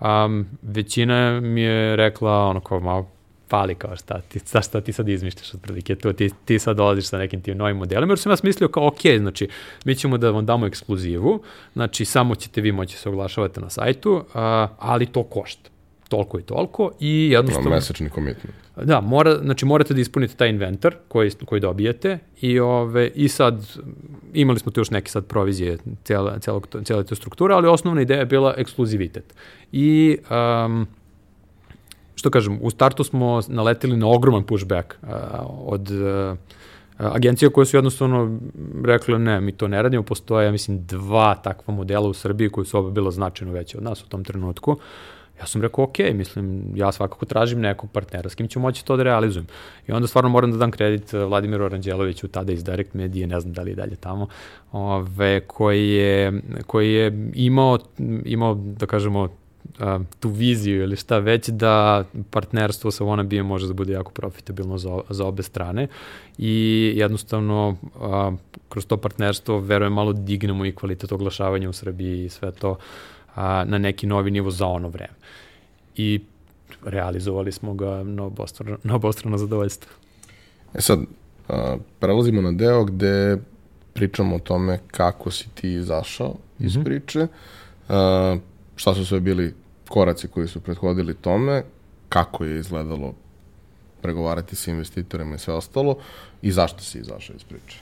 [0.00, 3.06] um, većina mi je rekla ono kao malo
[3.50, 7.06] fali kao šta ti, šta, šta ti sad izmišljaš otprilike, to ti, ti sad dolaziš
[7.06, 9.48] sa nekim tim novim modelima, jer sam ja smislio kao ok, znači
[9.84, 14.24] mi ćemo da vam damo ekskluzivu, znači samo ćete vi moći se oglašavati na sajtu,
[14.34, 15.70] a, ali to košta
[16.08, 17.70] toliko i toliko i jednostavno...
[17.70, 18.56] No, mesečni commitment.
[18.76, 23.66] Da, mora, znači morate da ispunite taj inventar koji, koji dobijete i, ove, i sad
[24.34, 28.20] imali smo tu još neke sad provizije cijela, cijela, cijela te struktura, ali osnovna ideja
[28.20, 29.34] je bila ekskluzivitet.
[29.72, 30.86] I um,
[32.20, 35.08] što kažem, u startu smo naletili na ogroman pushback uh,
[35.66, 36.36] od uh,
[36.98, 38.38] agencija koje su jednostavno
[38.84, 42.66] rekle ne, mi to ne radimo, postoje, ja mislim, dva takva modela u Srbiji koji
[42.66, 44.76] su oba bilo značajno veće od nas u tom trenutku.
[45.40, 48.96] Ja sam rekao, ok, mislim, ja svakako tražim nekog partnera s kim ću moći to
[48.96, 49.46] da realizujem.
[49.88, 53.52] I onda stvarno moram da dam kredit Vladimiru Aranđeloviću, tada iz Direct Medije, ne znam
[53.52, 54.28] da li je dalje tamo,
[54.72, 57.78] ove, koji, je, koji je imao,
[58.24, 59.28] imao, da kažemo,
[59.78, 64.78] a, tu viziju ili šta već da partnerstvo sa Wannabe može da bude jako profitabilno
[64.78, 65.88] za, za obe strane
[66.38, 68.32] i jednostavno a,
[68.68, 72.76] kroz to partnerstvo verujem malo dignemo i kvalitet oglašavanja u Srbiji i sve to
[73.34, 75.14] a, na neki novi nivo za ono vreme.
[75.96, 76.20] I
[76.84, 79.92] realizovali smo ga na obostrano, na obostrano zadovoljstvo.
[80.74, 81.00] E sad,
[81.48, 83.38] a, prelazimo na deo gde
[83.92, 86.84] pričamo o tome kako si ti izašao iz mm -hmm.
[86.84, 87.26] priče,
[88.80, 89.54] šta su sve bili
[89.88, 91.62] koraci koji su prethodili tome,
[92.08, 93.14] kako je izgledalo
[94.02, 95.96] pregovarati sa investitorima i sve ostalo
[96.42, 97.78] i zašto si izašao iz priče?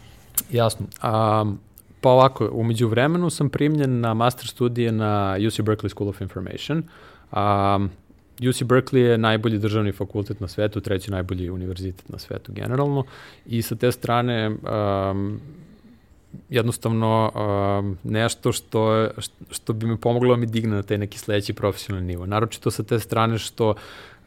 [0.51, 0.87] Jasno.
[1.03, 1.45] A,
[2.01, 6.83] pa ovako, umeđu vremenu sam primljen na master studije na UC Berkeley School of Information.
[7.33, 7.91] Um,
[8.49, 13.05] UC Berkeley je najbolji državni fakultet na svetu, treći najbolji univerzitet na svetu generalno
[13.47, 15.41] i sa te strane um,
[16.49, 19.09] jednostavno um, nešto što,
[19.51, 22.27] što bi me pomoglo da mi digne na taj neki sledeći profesionalni nivo.
[22.27, 23.75] Naročito sa te strane što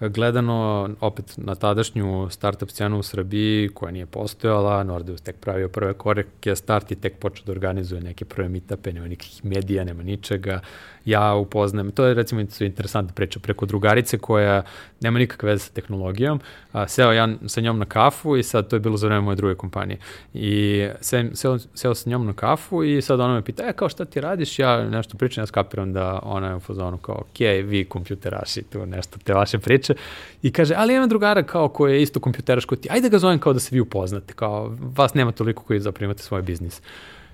[0.09, 5.93] gledano opet na tadašnju startup scenu u Srbiji koja nije postojala, Nordeus tek pravio prve
[5.93, 10.59] koreke, start i tek počeo da organizuje neke prve meetupe, nema nikakvih medija, nema ničega,
[11.05, 14.63] ja upoznam, to je recimo interesantna priča, preko drugarice koja
[15.01, 16.39] nema nikakve veze sa tehnologijom,
[16.71, 19.35] a, seo ja sa njom na kafu i sad to je bilo za vreme moje
[19.35, 19.99] druge kompanije.
[20.33, 23.89] I seo, seo, seo sa njom na kafu i sad ona me pita, e, kao
[23.89, 24.59] šta ti radiš?
[24.59, 28.85] Ja nešto pričam, ja skapiram da ona je u fazonu kao, ok, vi kompjuteraši, tu
[28.85, 29.93] nešto te vaše priče.
[30.41, 33.39] I kaže, ali imam drugara kao koji je isto kompjuteraš kao ti, ajde ga zovem
[33.39, 36.81] kao da se vi upoznate, kao vas nema toliko koji zaprimate svoj biznis.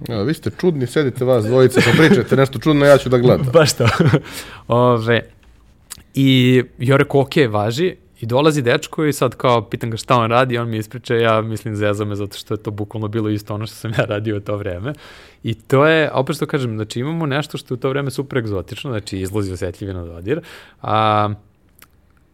[0.10, 3.48] Ja, vi ste čudni, sedite vas dvojice pa pričate nešto čudno, ja ću da gledam.
[3.54, 3.86] Baš to.
[4.68, 5.22] Ove,
[6.14, 10.30] I ja rekao, ok, važi, I dolazi dečko i sad kao pitam ga šta on
[10.30, 13.54] radi, on mi ispriča, ja mislim zeza me zato što je to bukvalno bilo isto
[13.54, 14.94] ono što sam ja radio u to vreme.
[15.44, 18.38] I to je, opet što kažem, znači imamo nešto što je u to vreme super
[18.38, 20.42] egzotično, znači izlazi osetljivi na dodir,
[20.82, 21.30] a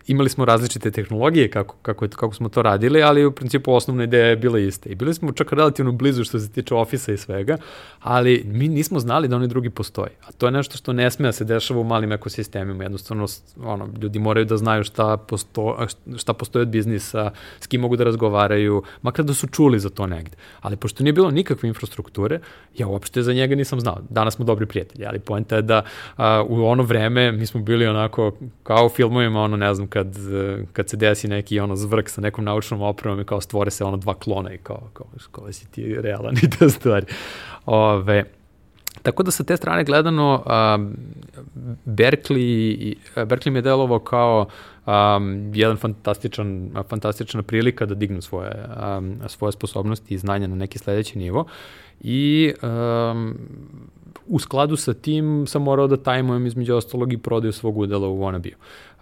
[0.08, 4.26] imali smo različite tehnologije kako, kako, kako smo to radili, ali u principu osnovna ideja
[4.26, 4.90] je bila ista.
[4.90, 7.58] I bili smo čak relativno blizu što se tiče ofisa i svega,
[8.00, 10.12] ali mi nismo znali da oni drugi postoji.
[10.28, 12.84] A to je nešto što ne sme da se dešava u malim ekosistemima.
[12.84, 13.26] Jednostavno,
[13.64, 15.88] ono, ljudi moraju da znaju šta, posto,
[16.18, 20.08] šta postoji od biznisa, s kim mogu da razgovaraju, makar da su čuli za to
[20.08, 20.38] negde.
[20.62, 22.40] Ali pošto nije bilo nikakve infrastrukture,
[22.78, 23.98] ja uopšte za njega nisam znao.
[24.10, 25.82] Danas smo dobri prijatelji, ali poenta je da
[26.18, 28.32] a, u ono vreme mi smo bili onako
[28.64, 30.16] kao u filmovima, ono ne znam, kad,
[30.74, 33.98] kad se desi neki ono zvrk sa nekom naučnom opremom i kao stvore se ono
[33.98, 37.06] dva klona i kao, kao, kao si ti realan i te stvari.
[37.66, 38.24] Ove,
[39.04, 40.94] Tako da sa te strane gledano, um,
[41.86, 44.46] Berkeley, Berkeley mi je delovao kao
[44.86, 48.66] um, jedan fantastičan, fantastična prilika da dignu svoje,
[48.98, 51.46] um, svoje sposobnosti i znanja na neki sledeći nivo
[52.02, 53.38] i um,
[54.28, 58.20] u skladu sa tim sam morao da tajmujem između ostalog i prodaju svog udela u
[58.20, 58.54] Wannabe.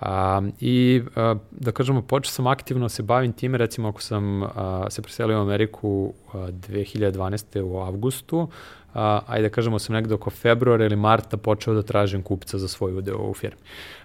[0.02, 4.86] A, I a, da kažemo, počeo sam aktivno se bavim time, recimo ako sam a,
[4.90, 7.62] se preselio u Ameriku a, 2012.
[7.62, 8.48] u avgustu,
[8.94, 12.98] ajde da kažemo sam negde oko februara ili marta počeo da tražim kupca za svoj
[12.98, 13.62] udeo u firmi.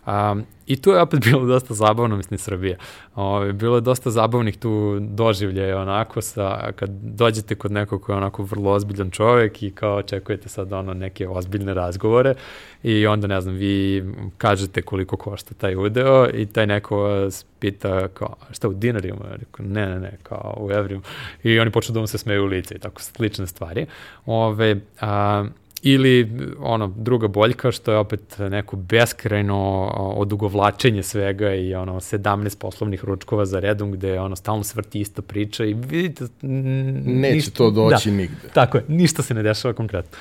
[0.06, 2.76] Um, I tu je opet bilo dosta zabavno, mislim, Srbija.
[3.14, 8.18] Ove, bilo je dosta zabavnih tu doživljaja, onako, sa, kad dođete kod nekog koji je
[8.18, 12.34] onako vrlo ozbiljan čovek i kao očekujete sad ono neke ozbiljne razgovore
[12.82, 14.04] i onda, ne znam, vi
[14.38, 19.24] kažete koliko košta taj udeo i taj neko vas pita kao, šta u dinarima?
[19.30, 21.02] Rekao, ne, ne, ne, kao u evrima.
[21.42, 23.86] I oni počnu da mu se smeju u lice i tako slične stvari.
[24.26, 25.44] Ove, a,
[25.88, 33.04] Ili ono, druga boljka što je opet neko beskrajno odugovlačenje svega i ono 17 poslovnih
[33.04, 37.70] ručkova za redom gde ono stalno se vrti ista priča i vidite neće ništa, to
[37.70, 38.48] doći da, nigde.
[38.54, 40.18] Tako je, ništa se ne dešava konkretno.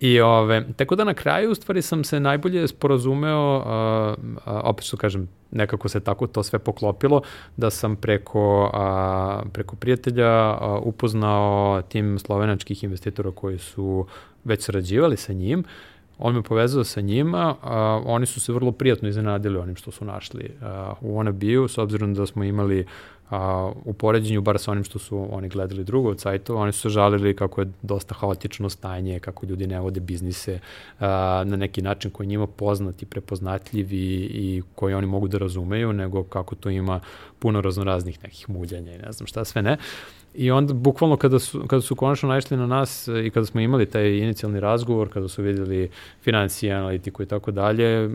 [0.00, 4.84] I ove, tako da na kraju u stvari sam se najbolje sporazumeo, uh, uh, opet
[4.84, 7.22] što kažem, nekako se tako to sve poklopilo,
[7.56, 14.06] da sam preko, uh, preko prijatelja uh, upoznao tim slovenačkih investitora koji su
[14.44, 15.64] već sarađivali sa njim,
[16.18, 20.04] on me povezao sa njima, a, oni su se vrlo prijatno iznenadili onim što su
[20.04, 22.86] našli a, u Onabiju, s obzirom da smo imali
[23.30, 26.80] a, u poređenju, bar sa onim što su oni gledali drugo od sajtova, oni su
[26.80, 30.60] se žalili kako je dosta haotično stanje, kako ljudi ne vode biznise
[31.00, 35.92] a, na neki način koji njima poznat i prepoznatljiv i, koji oni mogu da razumeju,
[35.92, 37.00] nego kako to ima
[37.38, 39.76] puno raznoraznih nekih muljanja i ne znam šta sve ne.
[40.38, 43.86] I onda, bukvalno, kada su, kada su konačno naišli na nas i kada smo imali
[43.86, 45.90] taj inicijalni razgovor, kada su videli
[46.22, 48.10] financije, analitiku i tako dalje,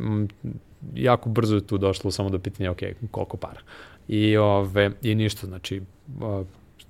[0.96, 2.80] jako brzo je tu došlo samo do pitanja, ok,
[3.12, 3.60] koliko para.
[4.08, 5.82] I, ove, i ništa, znači,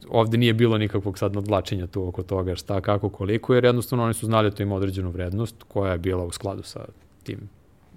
[0.10, 4.14] ovde nije bilo nikakvog sad nadlačenja tu oko toga šta, kako, koliko, jer jednostavno oni
[4.14, 6.86] su znali da to ima određenu vrednost koja je bila u skladu sa
[7.24, 7.50] tim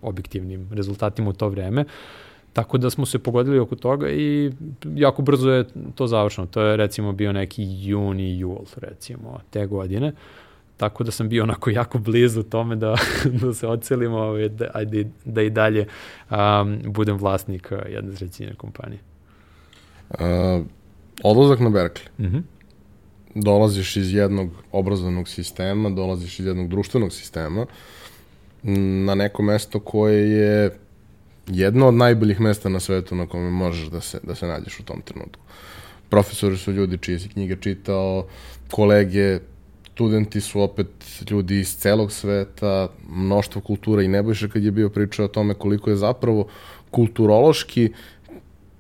[0.03, 1.81] objektivnim rezultatima u to vreme.
[1.81, 2.26] Uh,
[2.57, 4.53] Tako da smo se pogodili oko toga i
[4.95, 5.65] jako brzo je
[5.95, 6.47] to završeno.
[6.47, 10.13] To je recimo bio neki juni, jul recimo te godine.
[10.77, 12.97] Tako da sam bio onako jako blizu tome da,
[13.41, 15.87] da se ocelimo, ovaj, da, ajde, da i dalje
[16.31, 19.01] um, budem vlasnik uh, jedne trećine kompanije.
[20.11, 20.19] Uh,
[21.23, 22.09] odlazak na Berkeley.
[22.19, 22.43] Mm -hmm.
[23.35, 27.67] Dolaziš iz jednog obrazovnog sistema, dolaziš iz jednog društvenog sistema
[29.05, 30.86] na neko mesto koje je
[31.47, 34.83] jedno od najboljih mesta na svetu na kome možeš da se, da se nađeš u
[34.83, 35.43] tom trenutku.
[36.09, 38.27] Profesori su ljudi čije si knjige čitao,
[38.71, 39.39] kolege
[39.93, 40.87] studenti su opet
[41.31, 45.91] ljudi iz celog sveta, mnoštvo kultura i Nebojša kad je bio pričao o tome koliko
[45.91, 46.47] je zapravo
[46.91, 47.93] kulturološki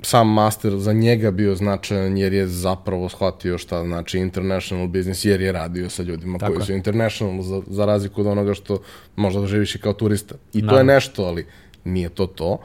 [0.02, 5.40] sam master za njega bio značajan jer je zapravo shvatio šta znači international business jer
[5.40, 6.66] je radio sa ljudima Tako koji je.
[6.66, 8.78] su international za, za razliku od onoga što
[9.16, 10.34] možda da živiš i kao turista.
[10.52, 10.78] I to no.
[10.78, 11.46] je nešto, ali
[11.86, 12.58] nije to to.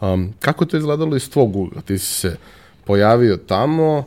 [0.00, 1.80] Um, kako to izgledalo iz tvog ugla?
[1.80, 2.36] Ti si se
[2.84, 4.04] pojavio tamo,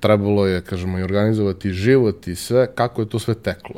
[0.00, 3.74] trebalo je, kažemo, i organizovati život i sve, kako je to sve teklo?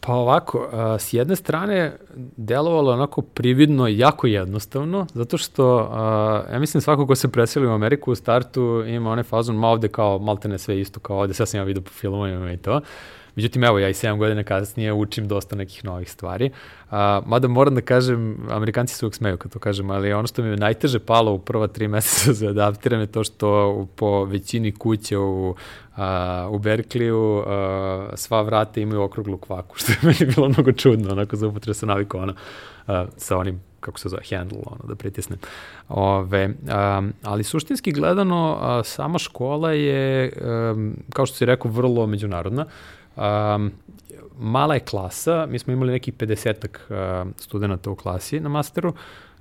[0.00, 1.96] Pa ovako, a, s jedne strane
[2.36, 7.70] delovalo onako prividno jako jednostavno, zato što, a, ja mislim svako ko se preseli u
[7.70, 11.46] Ameriku u startu ima onaj fazon, ma ovde kao maltene sve isto kao ovde, sve
[11.46, 12.80] sam ja vidio po filmovima i to.
[13.36, 16.50] Međutim, evo, ja i 7 godina kasnije učim dosta nekih novih stvari.
[16.90, 20.42] A, mada moram da kažem, Amerikanci se uvijek smeju kad to kažem, ali ono što
[20.42, 24.72] mi je najteže palo u prva tri meseca za adaptiram je to što po većini
[24.72, 25.54] kuće u,
[25.96, 31.12] a, u Berkliju a, sva vrata imaju okruglu kvaku, što je meni bilo mnogo čudno,
[31.12, 32.34] onako za upotre sa navikom ono,
[32.86, 35.38] a, sa onim kako se zove, handle, ono, da pritisnem.
[35.88, 40.32] Ove, um, ali suštinski gledano, a, sama škola je,
[40.72, 42.66] um, kao što si rekao, vrlo međunarodna.
[43.16, 43.72] Um,
[44.38, 48.94] mala je klasa, mi smo imali nekih 50 uh, studenta u klasi na masteru,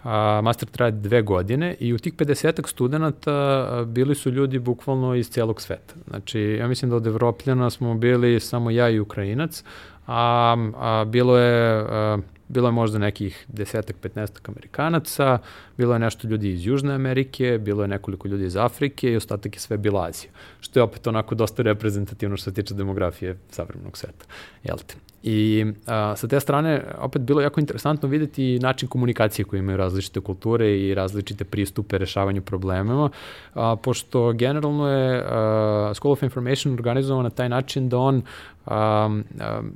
[0.04, 5.30] a, master traje dve godine i u tih 50 studenta bili su ljudi bukvalno iz
[5.30, 5.94] celog sveta.
[6.08, 9.64] Znači, ja mislim da od Evropljana smo bili samo ja i Ukrajinac,
[10.08, 15.38] a, a bilo je a, Bilo je možda nekih desetak, petnestak Amerikanaca,
[15.78, 19.56] bilo je nešto ljudi iz Južne Amerike, bilo je nekoliko ljudi iz Afrike i ostatak
[19.56, 20.32] je sve bila Azija.
[20.60, 24.26] Što je opet onako dosta reprezentativno što se tiče demografije savremenog sveta.
[24.64, 24.96] Jel te?
[25.28, 30.20] I a, sa te strane opet bilo jako interesantno videti način komunikacije koji imaju različite
[30.20, 33.10] kulture i različite pristupe rešavanju problemima,
[33.54, 38.22] a, pošto generalno je a, School of Information organizovan na taj način da on
[38.66, 39.24] um,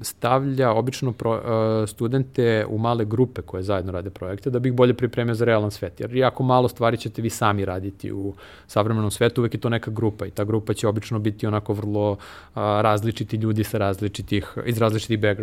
[0.01, 4.75] stavlja obično pro, uh, studente u male grupe koje zajedno rade projekte da bi ih
[4.75, 5.99] bolje pripremio za realan svet.
[5.99, 8.33] Jer jako malo stvari ćete vi sami raditi u
[8.67, 12.11] savremenom svetu, uvek je to neka grupa i ta grupa će obično biti onako vrlo
[12.11, 12.17] uh,
[12.55, 15.38] različiti ljudi sa različitih, iz različitih backgrounda,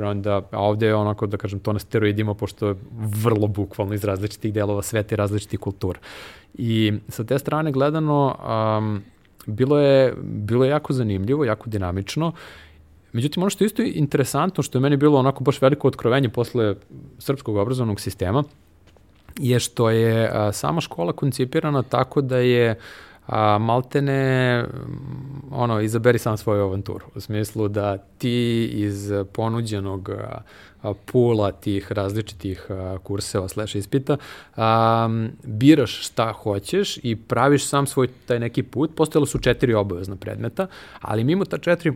[0.51, 2.75] a ovde je onako, da kažem, to na steroidima, pošto je
[3.23, 5.99] vrlo bukvalno iz različitih delova sveta i različitih kultura.
[6.55, 8.37] I sa te strane gledano,
[8.79, 9.03] um,
[9.47, 12.33] bilo je, bilo je jako zanimljivo, jako dinamično
[13.17, 16.75] Međutim, ono što je isto interesantno, što je meni bilo onako baš veliko otkrovenje posle
[17.19, 18.43] srpskog obrazovnog sistema,
[19.39, 22.79] je što je a, sama škola koncipirana tako da je
[23.27, 24.65] a, maltene
[25.51, 27.07] ono, izaberi sam svoju avanturu.
[27.15, 32.67] U smislu da ti iz ponuđenog a, pula tih različitih
[33.03, 34.17] kurseva slash ispita
[34.57, 35.09] a,
[35.43, 38.95] biraš šta hoćeš i praviš sam svoj taj neki put.
[38.97, 40.67] Postojalo su četiri obavezna predmeta,
[41.01, 41.93] ali mimo ta četiri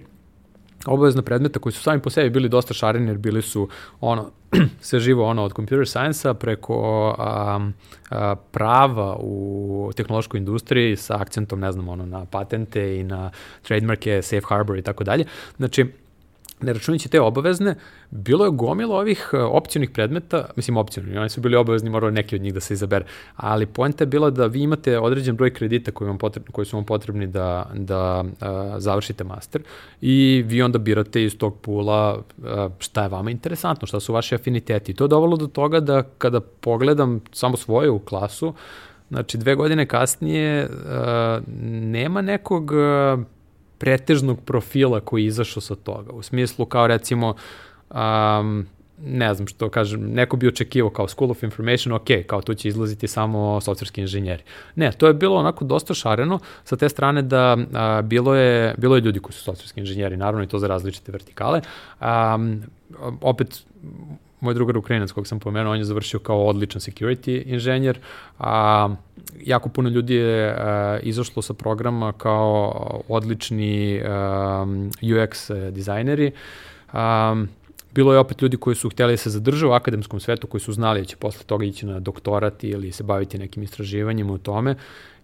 [0.86, 3.68] obavezna predmeta koji su sami po sebi bili dosta šareni jer bili su
[4.00, 4.30] ono
[4.80, 7.60] sve živo ono od computer science-a preko a,
[8.10, 13.30] a, prava u tehnološkoj industriji sa akcentom ne znam ono na patente i na
[13.62, 15.24] trademarke, safe harbor i tako dalje.
[15.56, 15.92] Znači
[16.62, 17.74] ne računajući te obavezne,
[18.10, 22.36] bilo je gomilo ovih e, opcionih predmeta, mislim opcionalni, oni su bili obavezni, morali neki
[22.36, 23.04] od njih da se izabere,
[23.36, 26.76] ali poenta je bila da vi imate određen broj kredita koji, vam potrebni, koji su
[26.76, 28.44] vam potrebni da, da e,
[28.78, 29.62] završite master
[30.00, 34.34] i vi onda birate iz tog pula e, šta je vama interesantno, šta su vaši
[34.34, 34.94] afiniteti.
[34.94, 38.54] To je dovalo do toga da kada pogledam samo svoju klasu,
[39.08, 42.72] znači dve godine kasnije a, nema nekog
[43.80, 46.12] pretežnog profila koji je izašao sa toga.
[46.12, 47.34] U smislu kao recimo,
[47.90, 48.66] um,
[49.04, 52.68] ne znam što kažem, neko bi očekivao kao School of Information, ok, kao tu će
[52.68, 54.42] izlaziti samo softverski inženjeri.
[54.74, 58.96] Ne, to je bilo onako dosta šareno sa te strane da a, bilo, je, bilo
[58.96, 61.60] je ljudi koji su softverski inženjeri, naravno i to za različite vertikale.
[62.00, 62.62] Um,
[63.20, 63.64] opet,
[64.40, 67.98] moj drugar Ukrajinac kog sam pomenuo, on je završio kao odličan security inženjer,
[68.38, 68.88] a
[69.40, 74.66] jako puno ljudi je a, izašlo sa programa kao odlični a,
[75.02, 76.32] UX dizajneri.
[76.92, 77.44] A,
[77.94, 80.72] bilo je opet ljudi koji su hteli da se zadrže u akademskom svetu, koji su
[80.72, 84.74] znali da će posle toga ići na doktorat ili se baviti nekim istraživanjima u tome.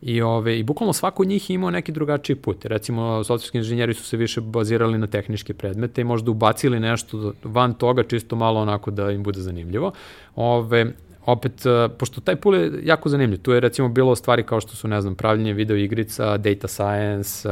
[0.02, 2.64] I, ove, I bukvalno svako od njih imao neki drugačiji put.
[2.64, 7.74] Recimo, socijski inženjeri su se više bazirali na tehničke predmete i možda ubacili nešto van
[7.74, 9.92] toga, čisto malo onako da im bude zanimljivo.
[10.36, 10.92] Ove,
[11.26, 14.76] opet, e, pošto taj pul je jako zanimljiv, tu je recimo bilo stvari kao što
[14.76, 17.48] su, ne znam, pravljenje video igrica, data science,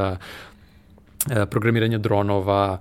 [1.31, 2.79] E, programiranja dronova,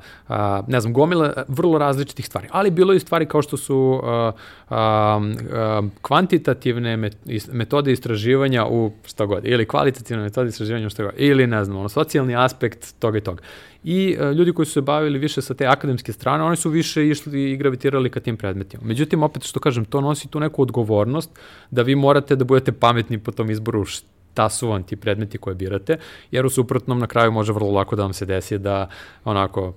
[0.67, 2.47] ne znam, gomila vrlo različitih stvari.
[2.51, 4.31] Ali bilo je stvari kao što su a,
[4.69, 7.11] a, kvantitativne
[7.51, 11.77] metode istraživanja u šta god, ili kvalitativne metode istraživanja u šta god, ili ne znam,
[11.77, 13.43] ono, socijalni aspekt toga i toga.
[13.83, 17.51] I ljudi koji su se bavili više sa te akademske strane, oni su više išli
[17.51, 18.83] i gravitirali ka tim predmetima.
[18.85, 21.29] Međutim, opet što kažem, to nosi tu neku odgovornost
[21.71, 23.85] da vi morate da budete pametni po tom izboru
[24.33, 25.97] ta su vam ti predmeti koje birate,
[26.31, 28.89] jer u suprotnom na kraju može vrlo lako da vam se desi da
[29.25, 29.73] onako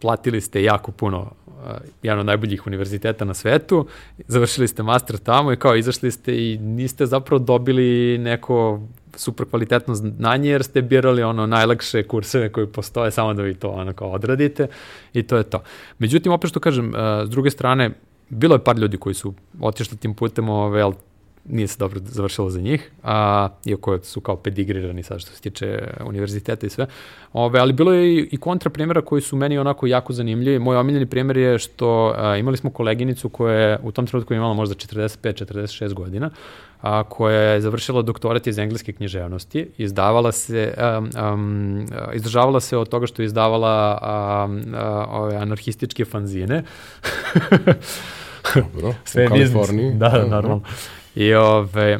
[0.00, 1.52] platili ste jako puno uh,
[2.02, 3.86] jedan od najboljih univerziteta na svetu,
[4.28, 8.80] završili ste master tamo i kao izašli ste i niste zapravo dobili neko
[9.14, 13.68] super kvalitetno znanje jer ste birali ono najlakše kurseve koji postoje samo da vi to
[13.68, 14.66] ono kao odradite
[15.12, 15.62] i to je to.
[15.98, 16.94] Međutim, opet što kažem, uh,
[17.26, 17.90] s druge strane,
[18.28, 20.94] bilo je par ljudi koji su otišli tim putem, ove, ali
[21.48, 25.78] nije se dobro završilo za njih, a, iako su kao pedigrirani sad što se tiče
[26.04, 26.86] univerziteta i sve.
[27.32, 30.58] Ove, ali bilo je i, i kontra primjera koji su meni onako jako zanimljivi.
[30.58, 34.54] Moj omiljeni primjer je što a, imali smo koleginicu koja je u tom trenutku imala
[34.54, 36.30] možda 45-46 godina,
[36.80, 42.88] a, koja je završila doktorat iz engleske književnosti, izdavala se, um, um, izdržavala se od
[42.88, 43.98] toga što je izdavala
[44.46, 46.62] um, a, ove anarhističke fanzine.
[48.54, 49.92] Dobro, Sve u Kaliforniji.
[49.94, 50.62] Da, da, normalno.
[51.16, 51.98] I, ove,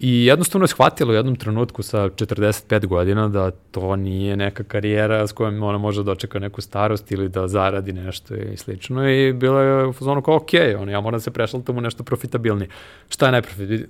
[0.00, 5.26] I jednostavno je shvatila u jednom trenutku sa 45 godina da to nije neka karijera
[5.26, 9.32] s kojom ona može da očeka neku starost ili da zaradi nešto i slično i
[9.32, 12.68] bilo je u fazonu kao ok, on, ja moram da se prešaltam u nešto profitabilnije.
[13.08, 13.42] Šta je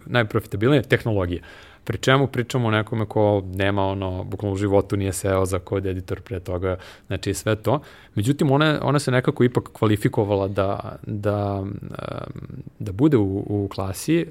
[0.06, 0.82] najprofitabilnije?
[0.82, 1.42] Tehnologija.
[1.84, 5.86] Pri čemu pričamo o nekome ko nema ono, bukvalno u životu nije seo za kod
[5.86, 7.80] editor pre toga, znači sve to.
[8.14, 11.64] Međutim, ona, ona se nekako ipak kvalifikovala da, da,
[12.78, 14.26] da bude u, u klasi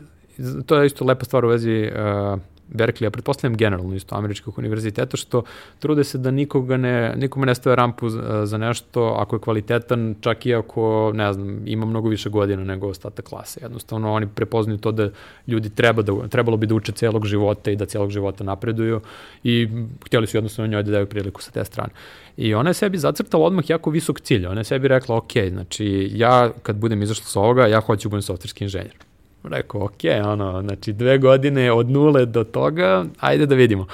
[0.65, 5.17] to je isto lepa stvar u vezi uh, Berkeley, a pretpostavljam generalno isto američkog univerziteta,
[5.17, 5.43] što
[5.79, 10.15] trude se da nikoga ne, nikome ne stave rampu za, za nešto ako je kvalitetan,
[10.21, 13.59] čak i ako, ne znam, ima mnogo više godina nego ostatak klase.
[13.63, 15.09] Jednostavno, oni prepoznaju to da
[15.47, 19.01] ljudi treba da, trebalo bi da uče celog života i da celog života napreduju
[19.43, 19.67] i
[20.05, 21.89] htjeli su jednostavno njoj da daju priliku sa te strane.
[22.37, 24.45] I ona je sebi zacrtala odmah jako visok cilj.
[24.45, 28.11] Ona je sebi rekla, ok, znači ja kad budem izašla sa ovoga, ja hoću da
[28.11, 29.06] budem softverski inženjer
[29.43, 33.85] Rekao, ok, ono, znači dve godine od nule do toga, ajde da vidimo.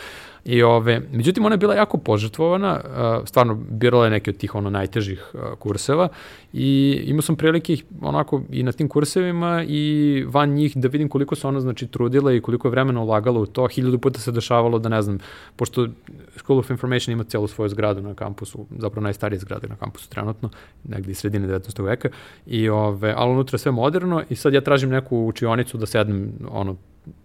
[0.46, 2.80] I ove, međutim, ona je bila jako požrtvovana,
[3.26, 6.08] stvarno birala je neke od tih ono najtežih kurseva
[6.54, 11.36] i imao sam prilike onako i na tim kursevima i van njih da vidim koliko
[11.36, 13.68] se ona znači trudila i koliko je vremena ulagala u to.
[13.68, 15.18] Hiljadu puta se dešavalo da ne znam,
[15.56, 15.88] pošto
[16.36, 20.50] School of Information ima celu svoju zgradu na kampusu, zapravo najstarije zgrade na kampusu trenutno,
[20.84, 21.84] negde iz sredine 19.
[21.84, 22.10] veka,
[22.48, 26.76] i ove, ali unutra sve moderno i sad ja tražim neku učionicu da sednem ono,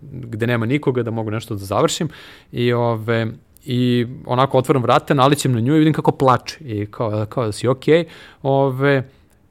[0.00, 2.08] gde nema nikoga da mogu nešto da završim
[2.52, 3.26] i ove
[3.64, 7.52] i onako otvoram vrata, nalićem na nju i vidim kako plače i kao, kao da
[7.52, 8.04] si okay,
[8.42, 9.04] ove,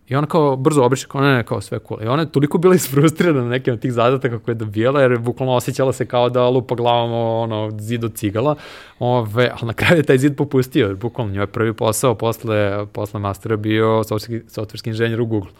[0.08, 2.04] I ona kao brzo obriše, kao ne, ne, kao sve cool.
[2.04, 5.12] I ona je toliko bila isfrustrirana na nekim od tih zadataka koje je dobijala, jer
[5.12, 8.56] je bukvalno osjećala se kao da lupa glavom ono, zid od cigala.
[9.00, 12.86] Ove, ali na kraju je taj zid popustio, jer bukvalno njoj je prvi posao posle,
[12.94, 14.04] posle mastera bio
[14.48, 15.52] softverski inženjer u Google.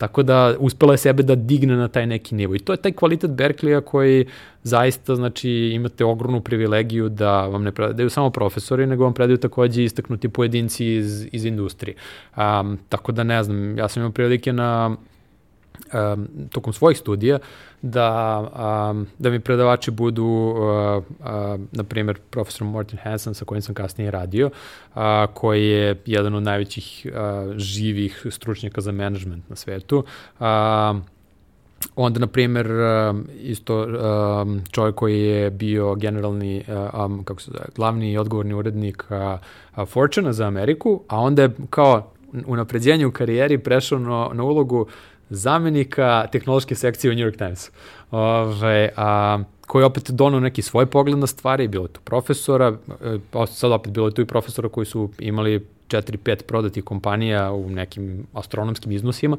[0.00, 2.54] Tako da uspela je sebe da digne na taj neki nivo.
[2.54, 4.26] I to je taj kvalitet Berkleya koji
[4.62, 9.84] zaista, znači, imate ogromnu privilegiju da vam ne predaju samo profesori, nego vam predaju takođe
[9.84, 11.96] istaknuti pojedinci iz, iz industrije.
[12.36, 14.96] Um, tako da ne znam, ja sam imao prilike na
[15.92, 17.38] um, tokom svojih studija
[17.82, 18.40] da,
[18.90, 23.74] um, da mi predavači budu, uh, uh, na primjer, profesor Morten Hansen sa kojim sam
[23.74, 24.50] kasnije radio,
[24.94, 25.00] uh,
[25.34, 30.04] koji je jedan od najvećih uh, živih stručnjaka za management na svetu.
[30.40, 30.46] Uh,
[31.96, 32.68] Onda, na primjer,
[33.40, 33.86] isto
[34.70, 36.64] čovjek koji je bio generalni,
[37.04, 39.04] um, kako se zove, glavni i odgovorni urednik
[39.86, 42.12] Fortuna za Ameriku, a onda je kao
[42.46, 42.56] u
[43.08, 44.86] u karijeri prešao na, na ulogu
[45.30, 47.70] zamenika tehnološke sekcije u New York Times.
[48.10, 52.76] Ove, a, koji je opet donao neki svoj pogled na stvari, bilo je tu profesora,
[53.04, 57.70] e, sad opet bilo je tu i profesora koji su imali 4-5 prodatih kompanija u
[57.70, 59.36] nekim astronomskim iznosima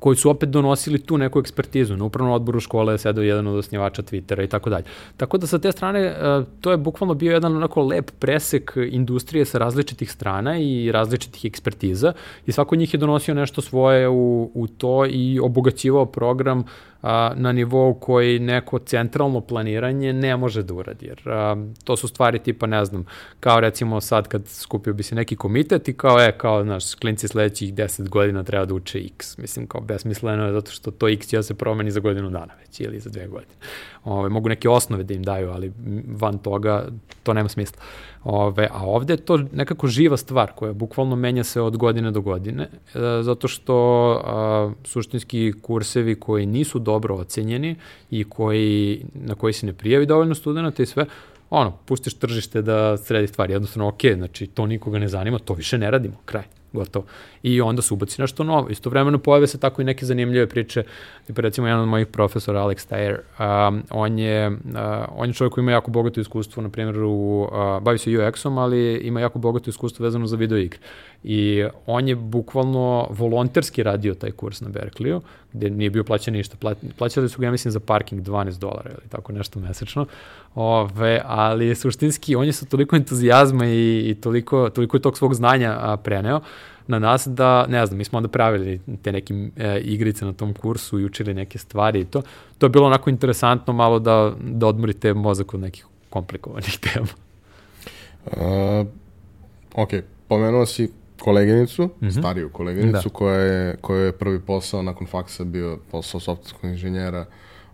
[0.00, 1.96] koji su opet donosili tu neku ekspertizu.
[1.96, 4.84] Na upravnom odboru škole je sedao jedan od osnivača Twittera i tako dalje.
[5.16, 6.14] Tako da sa te strane e,
[6.60, 12.12] to je bukvalno bio jedan onako lep presek industrije sa različitih strana i različitih ekspertiza
[12.46, 16.64] i svako njih je donosio nešto svoje u, u to i obogaćivao program
[17.02, 21.06] a, na nivou koji neko centralno planiranje ne može da uradi.
[21.06, 23.04] Jer a, to su stvari tipa, ne znam,
[23.40, 27.28] kao recimo sad kad skupio bi se neki komitet i kao, e, kao, znaš, klinci
[27.28, 29.38] sledećih 10 godina treba da uče X.
[29.38, 32.54] Mislim, kao besmisleno je zato što to X će da se promeni za godinu dana
[32.60, 33.52] već ili za dve godine.
[34.04, 35.72] Ove, mogu neke osnove da im daju, ali
[36.06, 36.86] van toga
[37.22, 37.82] to nema smisla.
[38.24, 42.20] Ove, a ovde je to nekako živa stvar koja bukvalno menja se od godine do
[42.20, 43.74] godine, e, zato što
[44.24, 47.76] a, suštinski kursevi koji nisu dobro ocenjeni
[48.10, 51.06] i koji, na koji se ne prijavi dovoljno studenta i sve,
[51.50, 55.78] ono, pustiš tržište da sredi stvari, jednostavno, ok, znači to nikoga ne zanima, to više
[55.78, 57.04] ne radimo, kraj gotovo.
[57.42, 58.68] I onda se ubaci nešto novo.
[58.68, 60.82] Istovremeno pojave se tako i neke zanimljive priče.
[61.26, 63.18] Tipa recimo jedan od mojih profesora, Alex Tyre,
[63.68, 64.54] um, on, je, uh,
[65.16, 68.58] on je čovjek koji ima jako bogato iskustvo, na primjer, u, uh, bavi se UX-om,
[68.58, 70.78] ali ima jako bogato iskustvo vezano za video igre.
[71.24, 75.20] I on je bukvalno volonterski radio taj kurs na Berkeleyu,
[75.52, 76.74] gde nije bio plaćan ništa.
[76.98, 80.06] Plaćali su ga, ja mislim, za parking 12 dolara ili tako nešto mesečno.
[80.54, 85.34] Ove, ali suštinski, on je sa toliko entuzijazma i, i toliko, toliko je tog svog
[85.34, 86.40] znanja a, preneo
[86.90, 90.54] na nas da, ne znam, mi smo onda pravili te neke e, igrice na tom
[90.54, 92.22] kursu i učili neke stvari i to.
[92.58, 97.06] To je bilo onako interesantno malo da, da odmorite mozak od nekih komplikovanih tema.
[98.26, 98.86] Uh,
[99.74, 99.90] ok,
[100.28, 100.90] pomenuo si
[101.20, 102.18] koleginicu, mm -hmm.
[102.18, 103.14] stariju koleginicu, da.
[103.14, 107.26] koja, je, koja je prvi posao nakon faksa bio posao softverskog inženjera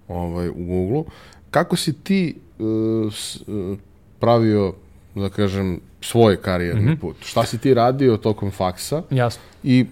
[0.09, 1.05] ovaj, u Google-u.
[1.51, 3.79] Kako si ti uh, s, uh,
[4.21, 4.75] pravio,
[5.15, 7.01] da kažem, svoj karijerni mm -hmm.
[7.01, 7.17] put?
[7.21, 9.03] Šta si ti radio tokom faksa?
[9.11, 9.43] Jasno.
[9.63, 9.87] I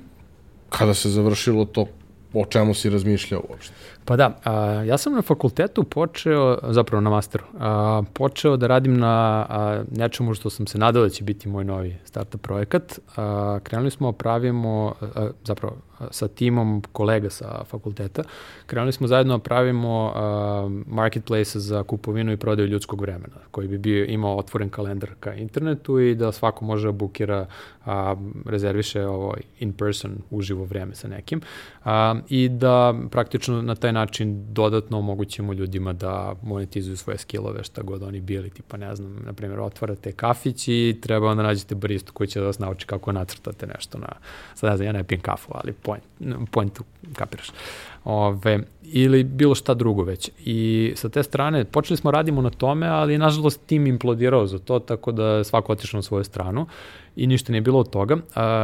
[0.69, 1.87] kada se završilo to,
[2.33, 3.75] o čemu si razmišljao uopšte?
[4.05, 4.53] Pa da, a,
[4.87, 10.35] ja sam na fakultetu počeo, zapravo na masteru, a, počeo da radim na a, nečemu
[10.35, 13.01] što sam se nadao da će biti moj novi startup projekat.
[13.17, 15.77] A, krenuli smo, pravimo, a, zapravo
[16.11, 18.23] sa timom kolega sa fakulteta,
[18.67, 23.79] krenuli smo zajedno da pravimo uh, marketplace za kupovinu i prodaju ljudskog vremena, koji bi
[23.79, 27.47] bio, imao otvoren kalendar ka internetu i da svako može da bukira,
[27.87, 27.93] uh,
[28.47, 31.41] rezerviše ovo in person uživo vreme sa nekim
[31.85, 31.91] uh,
[32.29, 38.03] i da praktično na taj način dodatno omogućemo ljudima da monetizuju svoje skillove šta god
[38.03, 42.29] oni bili, tipa ne znam, na primjer otvarate kafić i treba onda nađete baristu koji
[42.29, 44.09] će da vas nauči kako nacrtate nešto na,
[44.55, 46.85] sad ne znam, ja ne pijem kafu, ali point, pointu,
[47.15, 47.53] kapiraš.
[48.05, 48.59] Ove,
[48.97, 50.31] ili bilo šta drugo već.
[50.45, 54.79] I sa te strane, počeli smo radimo na tome, ali nažalost tim implodirao za to,
[54.79, 56.67] tako da svako otišao na svoju stranu
[57.17, 58.17] i ništa nije bilo od toga.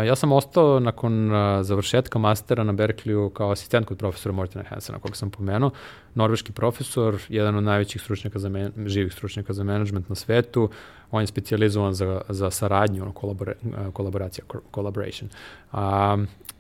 [0.07, 1.31] Ja sam ostao nakon
[1.63, 5.71] završetka mastera na Berkeleyu kao asistent kod profesora Mortina Hansena, koga sam pomenuo,
[6.15, 10.71] norveški profesor, jedan od najvećih stručnjaka za men, živih stručnjaka za management na svetu,
[11.11, 13.53] on je specializovan za, za saradnju, ono, kolabora,
[13.93, 15.31] kolaboracija, collaboration.
[15.73, 16.17] A,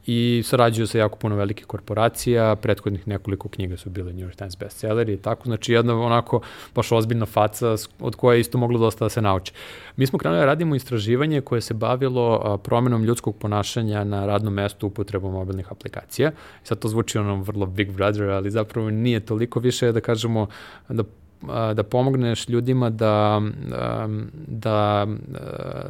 [0.06, 4.58] i sarađuju sa jako puno velike korporacija, prethodnih nekoliko knjiga su bile New York Times
[4.58, 6.40] bestselleri i tako, znači jedna onako
[6.74, 9.52] baš ozbiljna faca od koje je isto moglo dosta da se nauči.
[9.96, 14.86] Mi smo krenuli da radimo istraživanje koje se bavilo promenom ljudskog ponašanja na radnom mestu
[14.86, 16.30] upotrebom mobilnih aplikacija.
[16.62, 20.46] Sad to zvuči ono vrlo Big Brother, ali zapravo nije toliko više da kažemo
[20.88, 21.04] da
[21.74, 23.42] da pomogneš ljudima da,
[24.46, 25.06] da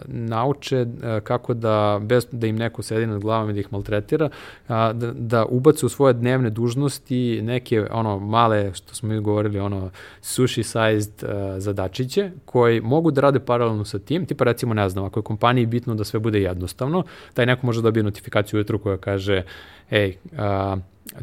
[0.07, 0.87] nauče
[1.25, 4.29] kako da, bez da im neko sedi nad glavom i da ih maltretira,
[4.69, 9.91] da, da ubace u svoje dnevne dužnosti neke ono male, što smo mi govorili, ono
[10.21, 11.25] sushi sized
[11.59, 15.67] zadačiće koji mogu da rade paralelno sa tim, tipa recimo ne znam, ako je kompaniji
[15.67, 19.43] bitno da sve bude jednostavno, taj neko može da dobije notifikaciju ujutru koja kaže,
[19.91, 20.17] ej,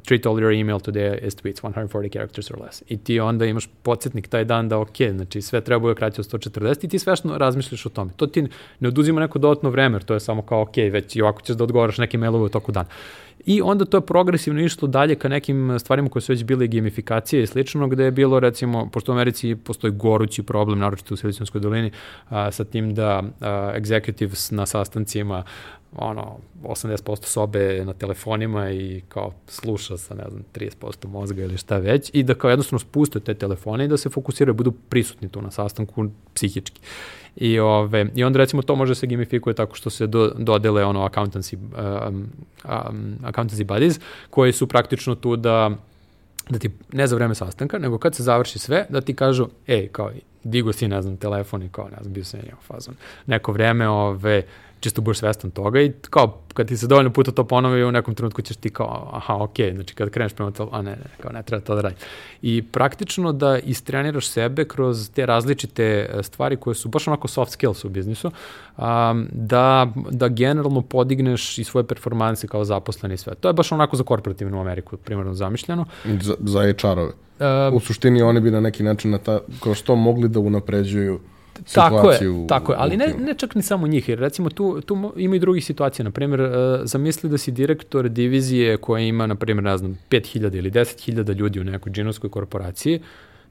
[0.05, 2.83] treat all your email today as tweets, 140 characters or less.
[2.87, 6.27] I ti onda imaš podsjetnik taj dan da ok, znači sve treba bude kraće od
[6.27, 8.11] 140 i ti svešno razmišljaš o tome.
[8.15, 8.47] To ti
[8.79, 11.63] ne oduzima neko dodatno vreme, to je samo kao ok, već i ovako ćeš da
[11.63, 12.87] odgovaraš neke mailove u toku dana.
[13.45, 17.43] I onda to je progresivno išlo dalje ka nekim stvarima koje su već bile gamifikacije
[17.43, 21.61] i slično, gde je bilo recimo, pošto u Americi postoji gorući problem, naročito u Silicijonskoj
[21.61, 21.91] dolini,
[22.29, 25.43] a, sa tim da a, executives na sastancima
[25.95, 31.77] ono, 80% sobe na telefonima i kao sluša sa, ne znam, 30% mozga ili šta
[31.77, 35.41] već i da kao jednostavno spuste te telefone i da se fokusiraju, budu prisutni tu
[35.41, 36.81] na sastanku psihički.
[37.35, 41.09] I, ove, I onda recimo to može se gamifikuje tako što se do, dodele ono
[41.09, 42.27] accountancy, um,
[42.65, 45.71] um, accountancy buddies koji su praktično tu da
[46.49, 49.87] da ti, ne za vreme sastanka, nego kad se završi sve, da ti kažu, ej,
[49.87, 50.11] kao,
[50.43, 52.95] digo si, ne znam, telefon i kao, ne znam, bio sam ja fazon.
[53.25, 54.43] Neko vreme, ove,
[54.79, 58.15] čisto budeš svestan toga i kao kad ti se dovoljno puta to ponovi u nekom
[58.15, 61.31] trenutku ćeš ti kao aha ok, znači kad kreneš prema to, a ne, ne, kao
[61.31, 61.95] ne treba to da radi.
[62.41, 67.51] I praktično da istreniraš sebe kroz te različite e, stvari koje su baš onako soft
[67.51, 68.31] skills u biznisu,
[68.77, 73.35] um, da, da generalno podigneš i svoje performanse kao zaposleni i sve.
[73.35, 75.85] To je baš onako za korporativnu Ameriku primjerno zamišljeno.
[76.21, 77.11] Za, za HR-ove.
[77.39, 81.19] Um, u suštini oni bi na neki način na ta, kroz to mogli da unapređuju
[81.73, 85.13] tako je, tako je, ali ne, ne čak ni samo njih, jer recimo tu, tu
[85.15, 86.49] ima i drugih situacija, na primjer, uh,
[86.83, 91.59] zamisli da si direktor divizije koja ima, na primjer, ne znam, 5000 ili 10.000 ljudi
[91.59, 92.99] u nekoj džinovskoj korporaciji,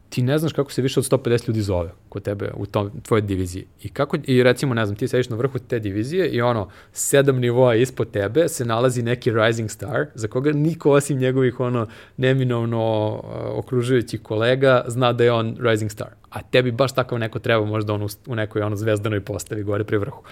[0.09, 3.23] ti ne znaš kako se više od 150 ljudi zove kod tebe u tom, tvojoj
[3.23, 3.67] diviziji.
[3.83, 7.37] I, kako, I recimo, ne znam, ti sediš na vrhu te divizije i ono, sedam
[7.37, 11.87] nivoa ispod tebe se nalazi neki rising star za koga niko osim njegovih ono
[12.17, 16.11] neminovno uh, okružujućih kolega zna da je on rising star.
[16.31, 19.85] A tebi baš takav neko treba možda on u, u nekoj ono zvezdanoj postavi gore
[19.85, 20.23] pri vrhu.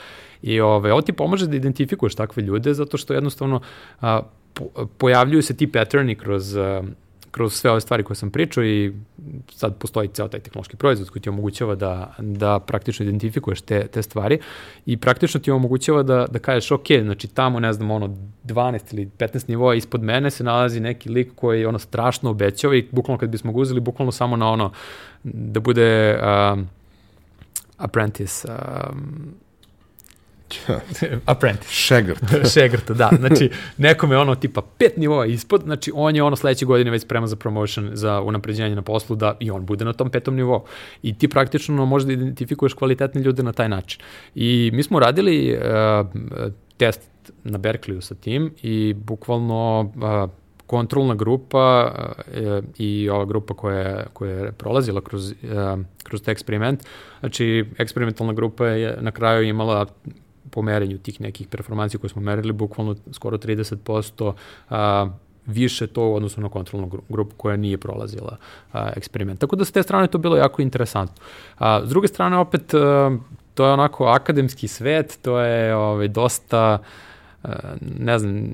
[0.43, 3.61] I ove, ovo ti pomaže da identifikuješ takve ljude zato što jednostavno
[4.01, 4.23] a,
[4.55, 6.83] po, pojavljuju se ti patterni kroz a,
[7.35, 8.93] kroz sve ove stvari koje sam pričao i
[9.51, 14.03] sad postoji ceo taj tehnološki proizvod koji ti omogućava da, da praktično identifikuješ te, te
[14.03, 14.39] stvari
[14.87, 19.11] i praktično ti omogućava da, da kažeš ok, znači tamo ne znam ono 12 ili
[19.19, 23.29] 15 nivoa ispod mene se nalazi neki lik koji ono strašno obećao i bukvalno kad
[23.29, 24.73] bismo ga uzeli bukvalno samo na ono
[25.23, 26.69] da bude um,
[27.79, 29.35] apprentice um,
[31.27, 31.73] Apprentice.
[31.73, 32.21] Šegrt.
[32.55, 33.11] Šegrt, da.
[33.19, 37.29] Znači, nekome ono tipa pet nivoa ispod, znači on je ono sledeće godine već spreman
[37.29, 40.65] za promotion, za unapređenje na poslu, da i on bude na tom petom nivou.
[41.03, 44.01] I ti praktično možeš da identifikuješ kvalitetne ljude na taj način.
[44.35, 46.07] I mi smo radili uh,
[46.77, 47.11] test
[47.45, 50.31] na Berkeleyu sa tim i bukvalno uh,
[50.67, 55.37] kontrolna grupa uh, i ova grupa koja je, koja je prolazila kroz, uh,
[56.03, 56.85] kroz taj eksperiment.
[57.21, 59.87] Znači, eksperimentalna grupa je na kraju imala
[60.51, 64.33] po merenju tih nekih performancija koje smo merili, bukvalno skoro 30%
[64.71, 65.09] a,
[65.47, 68.37] više to u odnosu na kontrolnu grupu koja nije prolazila
[68.73, 69.41] a, eksperiment.
[69.41, 71.25] Tako da s te strane to bilo jako interesantno.
[71.59, 73.17] A, s druge strane opet a,
[73.55, 76.79] to je onako akademski svet, to je ovaj, dosta
[77.99, 78.49] ne znam,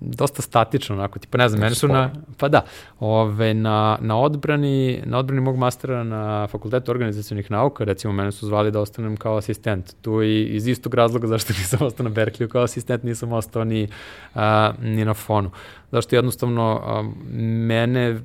[0.00, 2.64] dosta statično, onako, tipa, ne znam, meni su na, pa da,
[3.00, 8.46] ove, na, na odbrani, na odbrani mog mastera na fakultetu organizacijonih nauka, recimo, mene su
[8.46, 9.94] zvali da ostanem kao asistent.
[10.02, 13.88] Tu i iz istog razloga zašto nisam ostao na Berkeley kao asistent, nisam ostao ni,
[14.34, 15.50] a, ni na fonu.
[15.92, 17.10] Zašto jednostavno a,
[17.42, 18.20] mene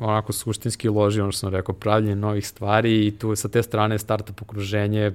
[0.00, 3.98] onako suštinski loži, ono što sam rekao, pravljenje novih stvari i tu sa te strane
[3.98, 5.12] startup okruženje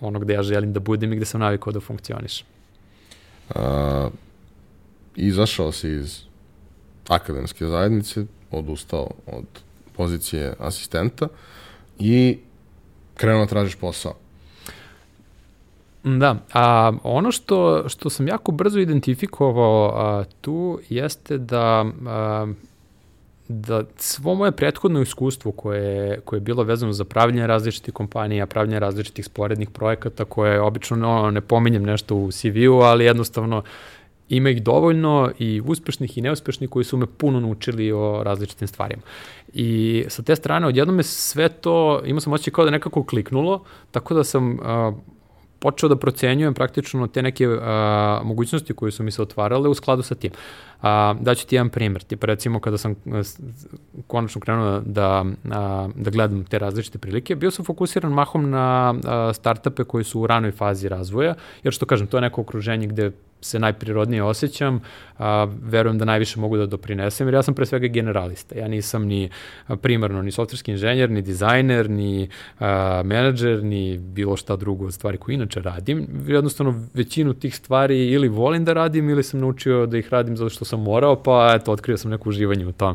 [0.00, 2.55] ono gde ja želim da budem i gde sam navikao da funkcionišem
[3.54, 4.08] a,
[5.16, 6.20] izašao si iz
[7.08, 9.44] akademske zajednice, odustao od
[9.96, 11.28] pozicije asistenta
[11.98, 12.38] i
[13.14, 14.14] krenuo da tražiš posao.
[16.04, 22.46] Da, a ono što, što sam jako brzo identifikovao a, tu jeste da a,
[23.48, 28.80] da svo moje prethodno iskustvo koje, koje je bilo vezano za pravljanje različitih kompanija, pravljanje
[28.80, 33.62] različitih sporednih projekata koje obično no, ne pominjem nešto u CV-u, ali jednostavno
[34.28, 39.02] ima ih dovoljno i uspešnih i neuspešnih koji su me puno naučili o različitim stvarima.
[39.52, 43.64] I sa te strane, odjednom me sve to, imao sam osjećaj kao da nekako kliknulo,
[43.90, 44.94] tako da sam uh,
[45.58, 47.62] počeo da procenjujem praktično te neke uh,
[48.24, 50.30] mogućnosti koje su mi se otvarale u skladu sa tim.
[50.82, 52.94] A, daću ti jedan primjer, tipa recimo kada sam
[54.06, 58.94] konačno krenuo da, a, da gledam te različite prilike, bio sam fokusiran mahom na
[59.34, 63.10] startupe koji su u ranoj fazi razvoja, jer što kažem, to je neko okruženje gde
[63.40, 64.80] se najprirodnije osjećam,
[65.18, 68.58] a, verujem da najviše mogu da doprinesem, jer ja sam pre svega generalista.
[68.58, 69.30] Ja nisam ni
[69.82, 75.18] primarno ni softverski inženjer, ni dizajner, ni a, menadžer, ni bilo šta drugo od stvari
[75.18, 76.08] koje inače radim.
[76.26, 80.50] Jednostavno, većinu tih stvari ili volim da radim ili sam naučio da ih radim zato
[80.50, 82.94] što sam morao, pa eto, otkrio sam neko uživanje u tom.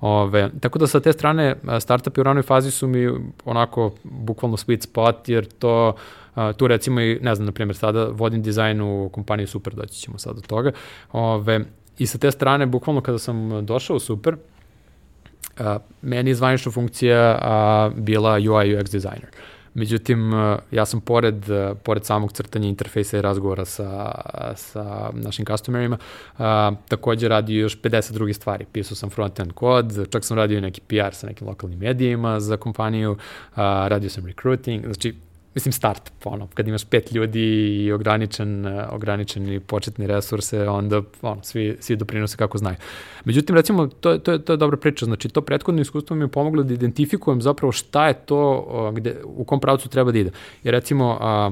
[0.00, 3.10] Ove, tako da sa te strane, startupi u ranoj fazi su mi
[3.44, 5.94] onako bukvalno sweet spot, jer to
[6.36, 9.94] Uh, tu recimo i, ne znam, na primjer, sada vodim dizajn u kompaniji Super, doći
[9.94, 10.72] ćemo sad do toga.
[11.12, 11.60] Ove,
[11.98, 15.66] I sa te strane, bukvalno kada sam došao u Super, uh,
[16.02, 19.28] meni je zvanična funkcija uh, bila UI UX designer.
[19.74, 20.32] Međutim,
[20.70, 21.44] ja sam pored,
[21.82, 24.12] pored samog crtanja interfejsa i razgovora sa,
[24.56, 25.98] sa našim customerima,
[26.38, 28.64] a, takođe radio još 50 drugih stvari.
[28.72, 33.16] Pisao sam front-end kod, čak sam radio neki PR sa nekim lokalnim medijima za kompaniju,
[33.54, 35.14] a, radio sam recruiting, znači
[35.54, 37.40] mislim start, ono, kad imaš pet ljudi
[37.84, 42.76] i ograničen, ograničeni početni resurse, onda ono, svi, svi doprinose kako znaju.
[43.24, 46.28] Međutim, recimo, to, to, je, to je dobra priča, znači to prethodno iskustvo mi je
[46.28, 50.30] pomoglo da identifikujem zapravo šta je to, gde, u kom pravcu treba da ide.
[50.62, 51.50] Jer recimo, a,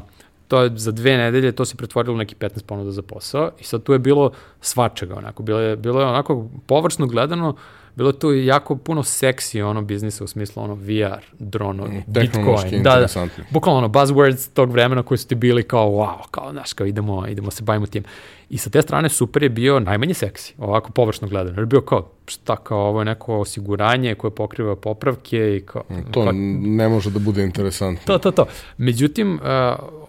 [0.49, 3.65] to je za dve nedelje, to se pretvorilo u neki 15 ponuda za posao i
[3.65, 4.31] sad tu je bilo
[4.61, 7.55] svačega, onako, bilo je, bilo je onako površno gledano,
[7.99, 12.83] bilo tu jako puno seksi ono biznisa u smislu ono VR, dronovi, mm, Bitcoin.
[12.83, 16.73] Da, da, bukvalno ono buzzwords tog vremena koji su ti bili kao wow, kao znaš,
[16.73, 18.05] kao idemo, idemo se bavimo tim.
[18.51, 21.57] I sa te strane super je bio najmanje seksi, ovako površno gledano.
[21.57, 25.83] Jer je bio kao, šta kao ovo je neko osiguranje koje pokriva popravke i kao...
[25.91, 26.33] Mm, to kao,
[26.63, 28.03] ne može da bude interesantno.
[28.07, 28.47] To, to, to.
[28.77, 30.08] Međutim, uh,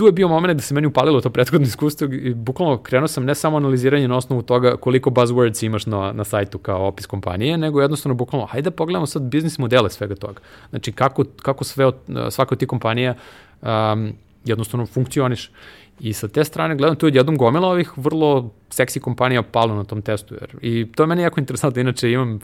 [0.00, 3.24] tu je bio moment da se meni upalilo to prethodno iskustvo i bukvalno krenuo sam
[3.24, 7.58] ne samo analiziranje na osnovu toga koliko buzzwords imaš na, na sajtu kao opis kompanije,
[7.58, 10.40] nego jednostavno bukvalno, hajde da pogledamo sad biznis modele svega toga.
[10.70, 11.96] Znači, kako, kako sve od,
[12.30, 13.14] svaka od tih kompanija
[13.62, 14.12] um,
[14.44, 15.50] jednostavno funkcioniš.
[16.00, 19.84] I sa te strane gledam, tu je jednom gomila ovih vrlo seksi kompanija palo na
[19.84, 20.34] tom testu.
[20.34, 22.40] Jer, I to je meni jako interesantno, inače imam,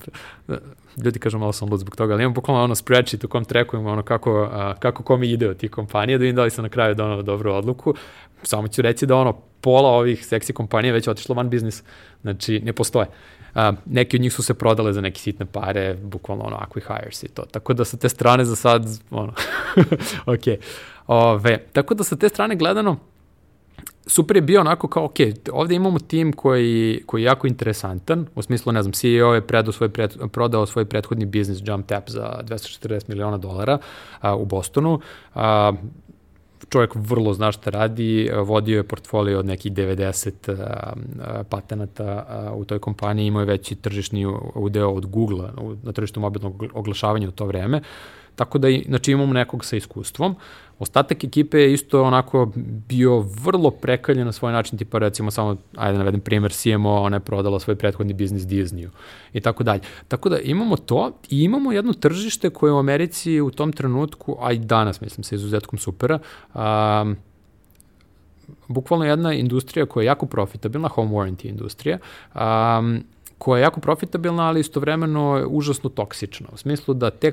[1.04, 3.86] ljudi kažu malo sam lud zbog toga, ali imam bukvalno ono spreadsheet u kom trekujem
[3.86, 6.68] ono kako, a, kako komi ide od tih kompanija, da vidim da li sam na
[6.68, 7.94] kraju donao dobru odluku.
[8.42, 11.82] Samo ću reći da ono, pola ovih seksi kompanija već otišlo van biznis,
[12.22, 13.07] znači ne postoje.
[13.54, 17.28] A, neki od njih su se prodale za neke sitne pare, bukvalno ono acqui-hires i
[17.28, 17.42] to.
[17.42, 19.32] Tako da sa te strane za sad, ono,
[20.34, 20.61] ok.
[21.07, 22.96] Ove, tako da sa te strane gledano,
[24.07, 25.16] super je bio onako kao, ok,
[25.52, 29.72] ovde imamo tim koji, koji je jako interesantan, u smislu, ne znam, CEO je predao
[29.72, 33.78] svoj pred, prodao svoj prethodni biznis Jump Tap za 240 miliona dolara
[34.20, 35.00] a, u Bostonu.
[35.34, 35.72] A,
[36.68, 42.64] čovjek vrlo zna šta radi, vodio je portfolio od nekih 90 a, a, patenata u
[42.64, 45.50] toj kompaniji, imao je veći tržišni udeo od Google
[45.82, 47.80] na tržištu mobilnog oglašavanja u to vreme.
[48.37, 50.37] Tako da, znači, imamo nekog sa iskustvom.
[50.78, 52.53] Ostatak ekipe je isto onako
[52.89, 57.20] bio vrlo prekaljen na svoj način, tipa recimo samo, ajde navedem primer, CMO, ona je
[57.20, 58.89] prodala svoj prethodni biznis Disneyu
[59.32, 59.80] i tako dalje.
[60.09, 64.53] Tako da imamo to i imamo jedno tržište koje u Americi u tom trenutku, a
[64.53, 66.18] i danas mislim sa izuzetkom supera,
[66.55, 67.16] um,
[68.68, 71.99] bukvalno jedna industrija koja je jako profitabilna, home warranty industrija,
[72.34, 73.05] um,
[73.39, 76.47] koja je jako profitabilna, ali istovremeno je užasno toksična.
[76.53, 77.32] U smislu da te,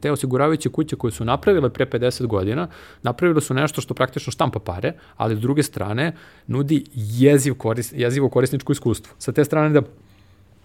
[0.00, 2.68] te osiguravajuće kuće koje su napravile pre 50 godina,
[3.02, 6.12] napravile su nešto što praktično štampa pare, ali s druge strane
[6.46, 9.14] nudi jeziv koris, jezivo korisničko iskustvo.
[9.18, 9.82] Sa te strane da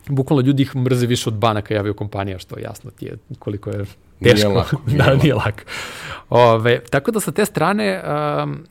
[0.10, 3.86] bukvalno ljudi ih mrze više od banaka javio kompanija, što jasno ti je koliko je
[4.24, 4.48] teško.
[4.48, 4.78] Nije lako.
[4.88, 5.64] Nije da, nije lako.
[6.30, 8.02] Ove, tako da sa te strane,
[8.44, 8.66] um,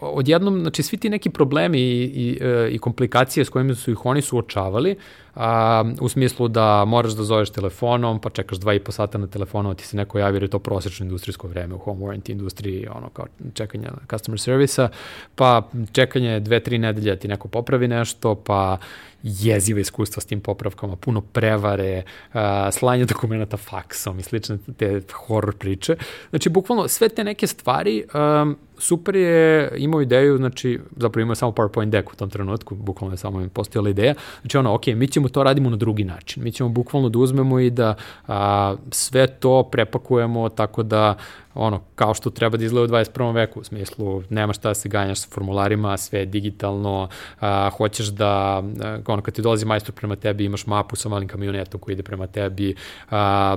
[0.00, 4.06] odjednom, znači svi ti neki problemi i, i, e, i komplikacije s kojima su ih
[4.06, 4.96] oni suočavali,
[5.34, 9.26] a, u smislu da moraš da zoveš telefonom, pa čekaš dva i po sata na
[9.26, 12.30] telefonu, a ti se neko javi jer je to prosečno industrijsko vreme u home warranty
[12.30, 14.88] industriji, ono kao čekanje customer service-a,
[15.34, 18.78] pa čekanje dve, tri nedelje ti neko popravi nešto, pa
[19.22, 22.02] jezive iskustva s tim popravkama, puno prevare,
[22.34, 22.40] uh,
[22.72, 25.96] slanje dokumenta faksom i slične te horror priče.
[26.30, 28.04] Znači, bukvalno sve te neke stvari
[28.42, 33.14] um, super je imao ideju, znači, zapravo imao samo PowerPoint deck u tom trenutku, bukvalno
[33.14, 36.52] je samo postojala ideja, znači ono, ok, mi ćemo to radimo na drugi način, mi
[36.52, 37.94] ćemo bukvalno da uzmemo i da
[38.28, 41.16] a, sve to prepakujemo tako da
[41.54, 43.34] ono, kao što treba da izgleda u 21.
[43.34, 47.08] veku, u smislu nema šta da se ganjaš sa formularima, sve je digitalno,
[47.40, 51.28] a, hoćeš da, a, ono, kad ti dolazi majstor prema tebi, imaš mapu sa malim
[51.28, 52.74] kamionetom koji ide prema tebi,
[53.10, 53.56] a,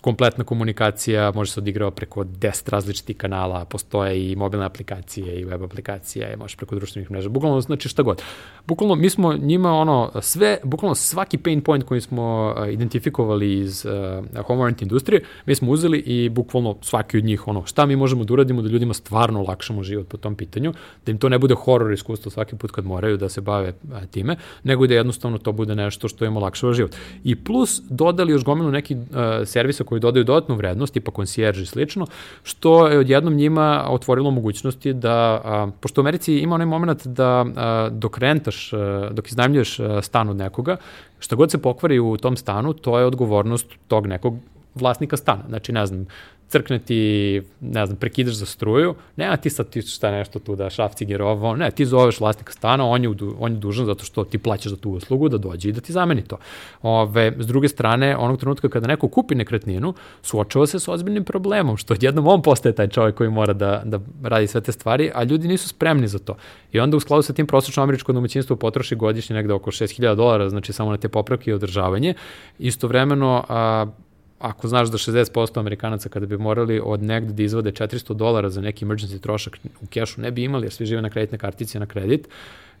[0.00, 5.62] kompletna komunikacija može se odigrava preko 10 različitih kanala, postoje i mobilne aplikacije i web
[5.62, 8.22] aplikacije, možeš preko društvenih mreža, bukvalno znači šta god.
[8.66, 14.44] Bukvalno mi smo njima ono, sve, bukvalno svaki pain point koji smo identifikovali iz uh,
[14.46, 18.24] home warranty industrije, mi smo uzeli i bukvalno svaki od njih, ono, šta mi možemo
[18.24, 20.72] da uradimo da ljudima stvarno olakšamo život po tom pitanju,
[21.06, 24.06] da im to ne bude horor iskustvo svaki put kad moraju da se bave a,
[24.06, 26.96] time, nego da jednostavno to bude nešto što im olakšava život.
[27.24, 31.66] I plus dodali još gomilu nekih a, servisa koji dodaju dodatnu vrednost, tipa concierge i
[31.66, 32.06] slično,
[32.42, 37.44] što je odjednom njima otvorilo mogućnosti da, a, pošto u Americi ima onaj moment da
[37.44, 40.76] a, dok rentaš, a, dok iznajmljuješ stan od nekoga,
[41.18, 44.34] šta god se pokvari u tom stanu, to je odgovornost tog nekog
[44.74, 45.42] vlasnika stana.
[45.48, 46.06] Znači, ne znam,
[46.50, 50.70] crkne ti, ne znam, prekidaš za struju, nema ti sad ti šta nešto tu da
[50.70, 54.38] šaf cigerovo, ne, ti zoveš vlasnika stana, on je, on je dužan zato što ti
[54.38, 56.38] plaćaš za tu uslugu da dođe i da ti zameni to.
[56.82, 61.76] Ove, s druge strane, onog trenutka kada neko kupi nekretninu, suočava se sa ozbiljnim problemom,
[61.76, 65.22] što jednom on postaje taj čovjek koji mora da, da radi sve te stvari, a
[65.22, 66.36] ljudi nisu spremni za to.
[66.72, 70.48] I onda u skladu sa tim prosječno američko domaćinstvo potroši godišnje negde oko 6000 dolara,
[70.48, 72.14] znači samo na te popravke i održavanje.
[72.58, 73.86] Istovremeno, a,
[74.40, 78.60] ako znaš da 60% Amerikanaca kada bi morali od negde da izvode 400 dolara za
[78.60, 81.86] neki emergency trošak u kešu ne bi imali jer svi žive na kreditne kartice na
[81.86, 82.28] kredit,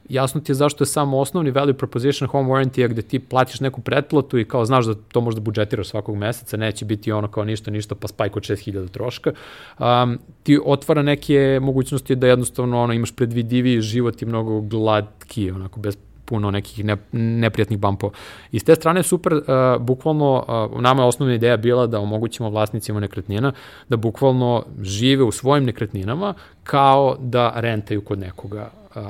[0.08, 3.80] jasno ti je zašto je samo osnovni value proposition home warranty gde ti platiš neku
[3.80, 7.70] pretplatu i kao znaš da to možda budžetiraš svakog meseca, neće biti ono kao ništa,
[7.70, 9.32] ništa, pa spajk od 6000 troška,
[9.78, 15.80] um, ti otvara neke mogućnosti da jednostavno ono, imaš predvidiviji život i mnogo gladki, onako
[15.80, 15.96] bez
[16.30, 18.12] puno nekih ne, neprijatnih bumpova.
[18.52, 19.42] I s te strane super, uh,
[19.82, 23.52] bukvalno, uh, nama je osnovna ideja bila da omogućimo vlasnicima nekretnina
[23.88, 29.02] da bukvalno žive u svojim nekretninama kao da rentaju kod nekoga uh,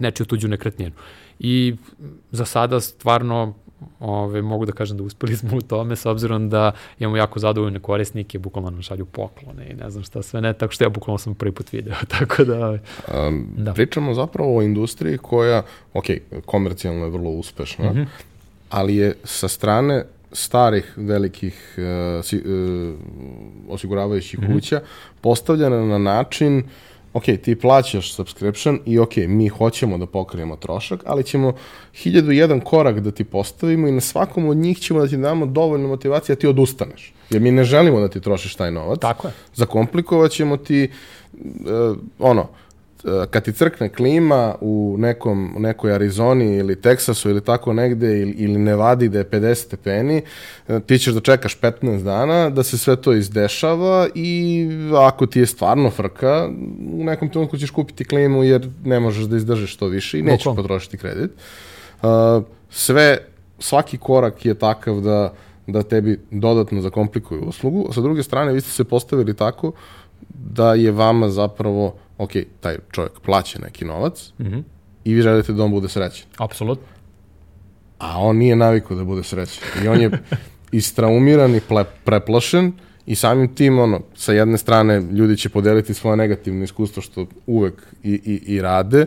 [0.00, 0.92] nečiju tuđu nekretninu.
[1.38, 1.74] I
[2.30, 3.54] za sada stvarno
[4.00, 7.80] ove, mogu da kažem da uspeli smo u tome, s obzirom da imamo jako zadovoljne
[7.80, 11.18] korisnike, bukvalno nam šalju poklone i ne znam šta sve ne, tako što ja bukvalno
[11.18, 12.78] sam prvi put video, tako da...
[13.28, 13.72] Um, da.
[13.72, 15.62] Pričamo zapravo o industriji koja,
[15.92, 16.04] ok,
[16.46, 18.06] komercijalno je vrlo uspešna, mm -hmm.
[18.70, 22.94] ali je sa strane starih velikih uh, si, uh,
[23.68, 24.54] osiguravajućih mm -hmm.
[24.54, 24.80] kuća
[25.20, 26.64] postavljena na način uh,
[27.14, 31.52] ok, ti plaćaš subscription i ok, mi hoćemo da pokrijemo trošak, ali ćemo
[31.94, 35.46] hiljadu jedan korak da ti postavimo i na svakom od njih ćemo da ti damo
[35.46, 37.12] dovoljno motivacije da ti odustaneš.
[37.30, 39.00] Jer mi ne želimo da ti trošiš taj novac.
[39.00, 39.34] Tako je.
[39.54, 40.90] Zakomplikovat ćemo ti,
[41.32, 42.63] uh, ono, Eh,
[43.30, 48.58] kad ti crkne klima u nekom, nekoj Arizoni ili Teksasu ili tako negde ili, ili
[48.58, 50.22] Nevadi da je 50 stepeni,
[50.68, 55.40] eh, ti ćeš da čekaš 15 dana da se sve to izdešava i ako ti
[55.40, 56.48] je stvarno frka,
[56.92, 60.44] u nekom trenutku ćeš kupiti klimu jer ne možeš da izdržiš to više i nećeš
[60.44, 60.56] Bukval.
[60.56, 61.30] potrošiti kredit.
[62.02, 62.08] Uh,
[62.70, 63.18] sve,
[63.58, 65.34] svaki korak je takav da
[65.66, 69.72] da tebi dodatno zakomplikuju uslugu, a sa druge strane vi ste se postavili tako
[70.28, 74.62] da je vama zapravo ok, taj čovjek plaća neki novac mm -hmm.
[75.04, 76.26] i vi želite da on bude srećen.
[76.38, 76.86] Apsolutno.
[77.98, 79.62] A on nije navikao da bude srećen.
[79.84, 80.10] I on je
[80.72, 82.72] istraumiran i ple, preplašen
[83.06, 87.82] i samim tim, ono, sa jedne strane ljudi će podeliti svoje negativno iskustvo, što uvek
[88.02, 89.06] i, i, i rade,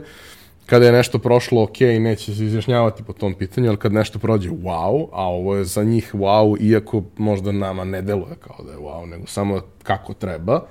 [0.66, 4.50] kada je nešto prošlo ok, neće se izjašnjavati po tom pitanju, ali kad nešto prođe
[4.50, 8.78] wow, a ovo je za njih wow, iako možda nama ne deluje kao da je
[8.78, 10.62] wow, nego samo kako treba,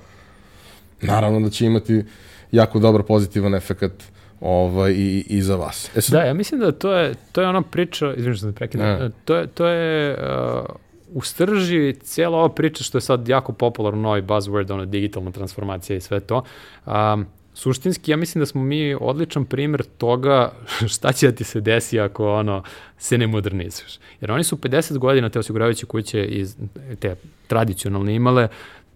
[1.01, 2.03] naravno da će imati
[2.51, 3.91] jako dobar pozitivan efekat
[4.41, 5.91] ovaj, i, i za vas.
[5.95, 6.19] E sad...
[6.19, 9.47] Da, ja mislim da to je, to je ona priča, izvinite da prekidam, to je,
[9.47, 10.65] to je uh,
[11.13, 15.97] u strži cijela ova priča što je sad jako popularno novi buzzword, ono digitalna transformacija
[15.97, 16.43] i sve to.
[16.85, 20.51] Um, suštinski, ja mislim da smo mi odličan primer toga
[20.93, 22.63] šta će da ti se desi ako ono,
[22.97, 23.99] se ne modernizuješ.
[24.21, 26.55] Jer oni su 50 godina te osiguravajuće kuće iz
[26.99, 27.15] te
[27.47, 28.47] tradicionalne imale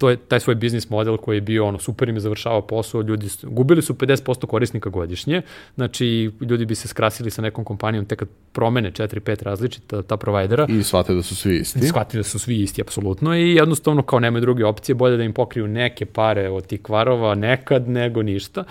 [0.01, 3.01] to je taj svoj biznis model koji je bio ono super im je završavao posao,
[3.01, 5.41] ljudi su, gubili su 50% korisnika godišnje.
[5.75, 10.65] Znači ljudi bi se skrasili sa nekom kompanijom tek kad promene 4-5 različita ta provajdera.
[10.69, 11.87] I shvate da su svi isti.
[11.87, 15.33] Shvate da su svi isti apsolutno i jednostavno kao nemaju druge opcije, bolje da im
[15.33, 18.63] pokriju neke pare od tih kvarova nekad nego ništa.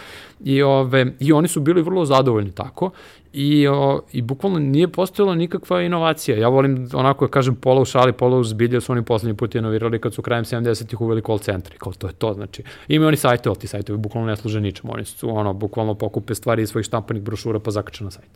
[0.44, 2.90] I ove i oni su bili vrlo zadovoljni tako
[3.32, 6.38] i, o, i bukvalno nije postojala nikakva inovacija.
[6.38, 9.54] Ja volim onako da kažem pola u šali, pola u zbilje, su oni poslednji put
[9.54, 13.16] inovirali kad su krajem 70-ih uveli call centri, kao to je to, znači imaju oni
[13.16, 16.68] sajte, ali ti sajtovi bukvalno ne služe ničemu, oni su ono, bukvalno pokupe stvari iz
[16.68, 18.30] svojih štampanih brošura pa zakače na sajt.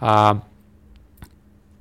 [0.00, 0.34] A,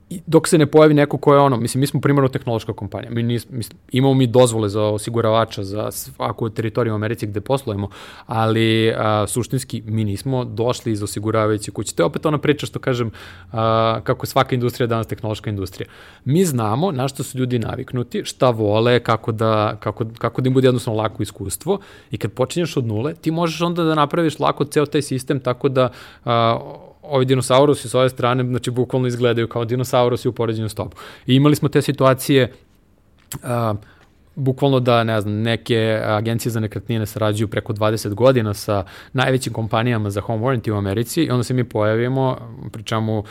[0.10, 3.24] dok se ne pojavi neko ko je ono, mislim, mi smo primarno tehnološka kompanija, mi
[3.24, 7.90] nis, mislim, imamo mi dozvole za osiguravača za svaku teritoriju u Americi gde poslujemo,
[8.26, 11.96] ali a, suštinski mi nismo došli iz osiguravajuće kuće.
[11.96, 13.12] To je opet ona priča što kažem
[13.52, 15.88] a, kako svaka industrija danas tehnološka industrija.
[16.26, 20.54] Mi znamo na što su ljudi naviknuti, šta vole, kako da, kako, kako da im
[20.54, 21.80] bude jednostavno lako iskustvo
[22.12, 25.70] i kad počinješ od nule, ti možeš onda da napraviš lako ceo taj sistem tako
[25.70, 25.90] da
[26.26, 26.60] a,
[27.10, 30.94] ovi dinosaurusi s ove strane, znači bukvalno izgledaju kao dinosaurusi u poređenju s tobom.
[31.28, 32.52] I imali smo te situacije
[33.34, 33.78] uh,
[34.36, 38.84] bukvalno da, ne znam, neke agencije za nekretnine sarađuju preko 20 godina sa
[39.14, 42.38] najvećim kompanijama za home warranty u Americi i onda se mi pojavimo,
[42.72, 43.24] pričamo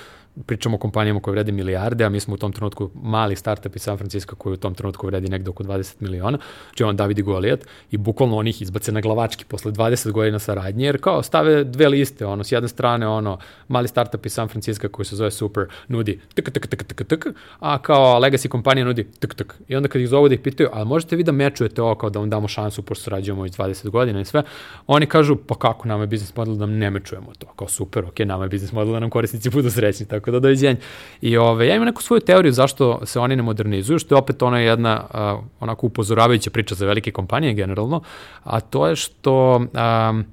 [0.47, 3.83] pričamo o kompanijama koje vrede milijarde, a mi smo u tom trenutku mali startup iz
[3.83, 7.23] San Francisco koji u tom trenutku vredi negde oko 20 miliona, znači on David i
[7.23, 11.89] Goliat, i bukvalno onih izbace na glavački posle 20 godina saradnje, jer kao stave dve
[11.89, 15.67] liste, ono, s jedne strane, ono, mali startup iz San Francisco koji se zove Super,
[15.89, 17.27] nudi tk, tk, tk, tk, tk,
[17.61, 19.55] a kao legacy kompanija nudi tk, tk.
[19.69, 22.11] I onda kad ih zovu da ih pitaju, ali možete vi da mečujete ovo kao
[22.11, 24.43] da vam damo šansu, pošto sarađujemo već 20 godina i sve,
[24.87, 28.19] oni kažu, pa kako, nama je biznis model da ne mečujemo to, kao super, ok,
[28.19, 30.77] nama je biznis model da nam korisnici budu srećni, tako da doviđenja.
[31.21, 34.43] I ove, ja imam neku svoju teoriju zašto se oni ne modernizuju, što je opet
[34.43, 38.01] ona jedna uh, onako upozoravajuća priča za velike kompanije generalno,
[38.43, 40.25] a to je što, um,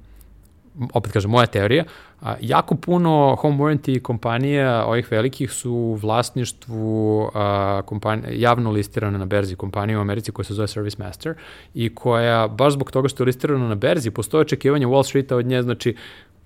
[0.92, 1.84] opet kažem, moja teorija,
[2.22, 9.18] a, jako puno home warranty kompanija ovih velikih su u vlasništvu a, kompanija, javno listirane
[9.18, 11.34] na berzi kompanije u Americi koja se zove Service Master
[11.74, 15.46] i koja, baš zbog toga što je listirana na berzi, postoje očekivanje Wall Streeta od
[15.46, 15.96] nje, znači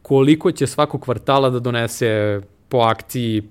[0.02, 3.42] koliko će svakog kvartala da donese po akciji,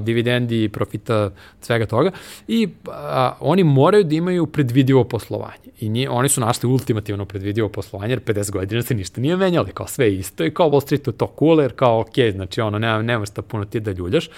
[0.00, 1.30] dividendi, profita,
[1.60, 2.10] svega toga.
[2.48, 2.92] I uh,
[3.40, 5.70] oni moraju da imaju predvidivo poslovanje.
[5.80, 9.68] I nije, oni su našli ultimativno predvidivo poslovanje, jer 50 godina se ništa nije menjalo,
[9.74, 13.02] kao sve isto i kao Wall Streetu to cool, jer kao ok, znači ono, nema,
[13.02, 14.28] nema šta puno ti da ljuljaš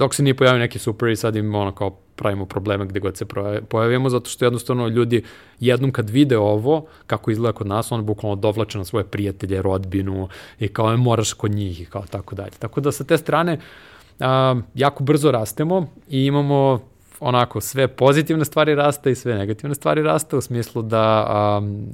[0.00, 3.16] dok se nije pojavio neki super i sad im ono kao pravimo probleme gde god
[3.16, 3.26] se
[3.68, 5.22] pojavimo, zato što jednostavno ljudi
[5.60, 10.28] jednom kad vide ovo, kako izgleda kod nas, on bukvalno dovlače na svoje prijatelje, rodbinu
[10.58, 12.56] i kao moraš kod njih i kao tako dalje.
[12.58, 13.58] Tako da sa te strane,
[14.20, 16.80] a, jako brzo rastemo i imamo
[17.20, 21.26] onako sve pozitivne stvari rasta i sve negativne stvari rasta u smislu da
[21.62, 21.86] um,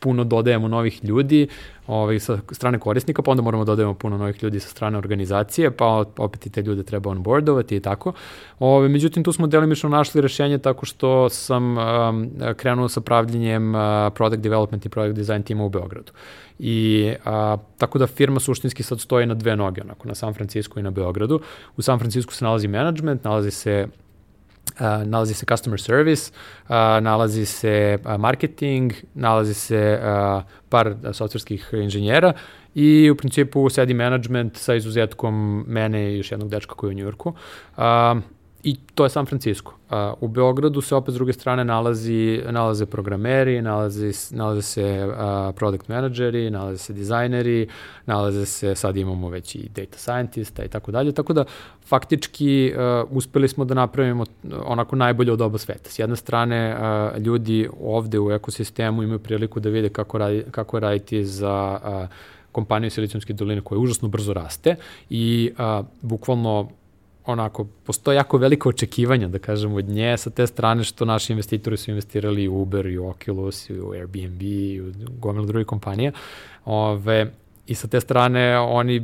[0.00, 1.48] puno dodajemo novih ljudi
[1.86, 5.70] ovaj, sa strane korisnika, pa onda moramo da dodajemo puno novih ljudi sa strane organizacije,
[5.70, 8.12] pa opet i te ljude treba onboardovati i tako.
[8.58, 13.80] Ove, međutim, tu smo delimično našli rešenje tako što sam um, krenuo sa pravljenjem uh,
[14.14, 16.12] product development i product design tima u Beogradu.
[16.58, 20.80] I a, tako da firma suštinski sad stoji na dve noge, onako, na San Francisco
[20.80, 21.40] i na Beogradu.
[21.76, 23.86] U San Francisco se nalazi management, nalazi se
[25.04, 26.32] Nalazi se customer service,
[26.68, 32.32] uh, nalazi se marketing, nalazi se uh, par softverskih inženjera
[32.74, 36.98] i u principu sedi management sa izuzetkom mene i još jednog dečka koji je u
[36.98, 37.34] Njurku.
[37.76, 37.84] Uh,
[38.66, 39.72] I to je San Francisco.
[39.90, 45.54] Uh, u Beogradu se opet s druge strane nalazi, nalaze programeri, nalazi, nalaze se uh,
[45.54, 47.68] product manageri, nalaze se dizajneri,
[48.06, 51.44] nalaze se, sad imamo već i data scientista i tako dalje, tako da
[51.84, 54.24] faktički uh, uspeli smo da napravimo
[54.64, 55.90] onako najbolje od oba sveta.
[55.90, 60.80] S jedne strane, uh, ljudi ovde u ekosistemu imaju priliku da vide kako, radi, kako
[60.80, 62.08] raditi za uh,
[62.52, 64.76] kompaniju Silicijumske doline koja užasno brzo raste
[65.10, 66.68] i uh, bukvalno
[67.26, 71.76] onako, postoje jako veliko očekivanja, da kažem, od nje sa te strane što naši investitori
[71.76, 75.66] su investirali i u Uber, i u Oculus, i u Airbnb, i u gomilu drugih
[75.66, 76.12] kompanija.
[76.64, 77.32] Ove,
[77.66, 79.02] I sa te strane oni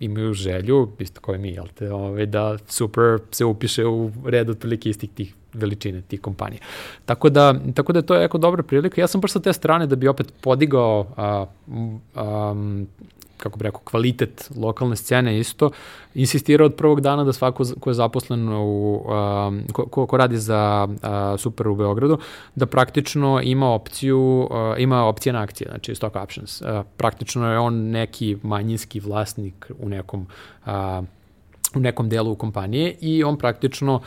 [0.00, 4.50] imaju želju, isto kao i mi, jel te, ove, da super se upiše u red
[4.50, 6.60] otprilike istih tih veličine tih kompanija.
[7.04, 9.00] Tako da, tako da je to jako dobra prilika.
[9.00, 11.46] Ja sam baš sa te strane da bi opet podigao a,
[12.14, 12.54] a,
[13.36, 15.70] kako bi rekao, kvalitet lokalne scene isto,
[16.14, 20.88] insistirao od prvog dana da svako ko je zaposlen u, um, ko, ko, radi za
[20.88, 22.18] uh, Super u Beogradu,
[22.54, 26.60] da praktično ima opciju, uh, ima opcije na akcije, znači stock options.
[26.60, 30.26] Uh, praktično je on neki manjinski vlasnik u nekom
[30.66, 30.72] uh,
[31.74, 34.00] u nekom delu kompanije i on praktično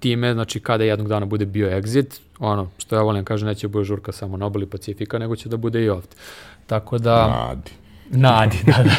[0.00, 3.84] time, znači kada jednog dana bude bio exit, ono, što ja volim kažem, neće bude
[3.84, 6.08] žurka samo na obali Pacifika, nego će da bude i ovde.
[6.66, 7.26] Tako da...
[7.28, 7.70] Mladi.
[8.10, 8.94] Na Adi, da, da.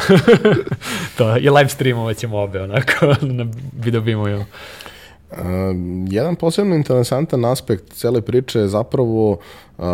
[1.17, 3.45] to, I live streamovat ćemo obe, onako, na,
[3.79, 4.45] vi dobimo
[5.31, 5.37] Uh,
[6.09, 9.31] jedan posebno interesantan aspekt cele priče je zapravo
[9.77, 9.85] uh,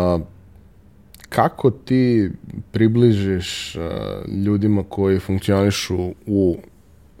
[1.28, 2.30] kako ti
[2.70, 3.82] približiš uh,
[4.44, 6.56] ljudima koji funkcionišu u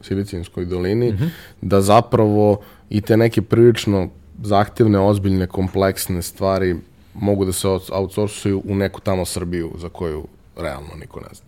[0.02, 1.28] Silicijinskoj dolini, mm -hmm.
[1.60, 4.08] da zapravo i te neke prilično
[4.42, 6.76] zahtevne, ozbiljne, kompleksne stvari
[7.14, 10.26] mogu da se outsourcuju u neku tamo Srbiju za koju
[10.56, 11.46] realno niko ne zna.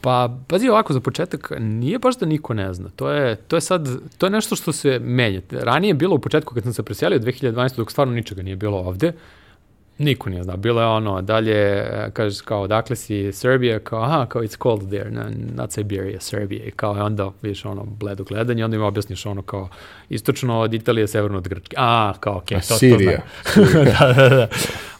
[0.00, 2.88] Pa, pazi ovako, za početak, nije baš da niko ne zna.
[2.96, 3.88] To je, to je sad,
[4.18, 5.40] to je nešto što se menja.
[5.50, 7.76] Ranije je bilo u početku kad sam se preselio 2012.
[7.76, 9.12] dok stvarno ničega nije bilo ovde,
[10.00, 10.56] niko nije znao.
[10.56, 15.10] Bilo je ono, dalje, kažeš kao, dakle si Serbia, kao, aha, kao it's cold there,
[15.10, 15.22] no,
[15.54, 16.64] not Siberia, Serbia.
[16.64, 19.68] I kao, onda vidiš ono, bledo gledanje, onda im objasniš ono kao,
[20.08, 21.76] istočno od Italije, severno od Grčke.
[21.78, 23.20] A, kao, okej, okay, to, Sirija.
[23.54, 23.84] to znam.
[23.98, 24.48] da, da, da.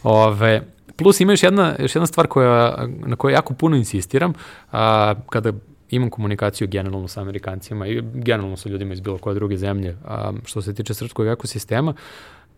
[0.03, 0.61] Ove,
[1.03, 4.33] Plus ima još jedna, još jedna stvar koja, na kojoj jako puno insistiram,
[4.71, 5.53] a, kada
[5.89, 10.31] imam komunikaciju generalno sa Amerikancima i generalno sa ljudima iz bilo koje druge zemlje, a,
[10.45, 11.93] što se tiče srpskog ekosistema,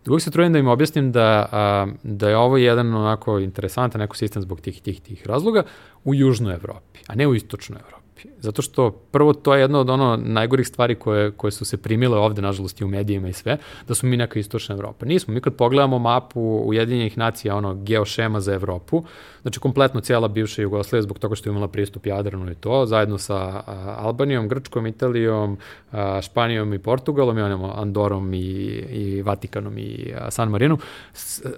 [0.06, 4.42] uvijek se trudim da im objasnim da, a, da je ovo jedan onako interesantan ekosistem
[4.42, 5.62] zbog tih tih tih razloga
[6.04, 8.03] u južnoj Evropi, a ne u istočnoj Evropi.
[8.38, 12.18] Zato što prvo to je jedno od ono najgorih stvari koje, koje su se primile
[12.18, 13.58] ovde, nažalost, i u medijima i sve,
[13.88, 15.06] da smo mi neka istočna Evropa.
[15.06, 15.34] Nismo.
[15.34, 19.04] Mi kad pogledamo mapu Ujedinjenih nacija, ono, geošema za Evropu,
[19.42, 23.18] znači kompletno cijela bivša Jugoslavija zbog toga što je imala pristup Jadranu i to, zajedno
[23.18, 23.62] sa
[23.98, 25.58] Albanijom, Grčkom, Italijom,
[26.22, 28.38] Španijom i Portugalom i onom Andorom i,
[28.90, 30.78] i Vatikanom i San Marinom,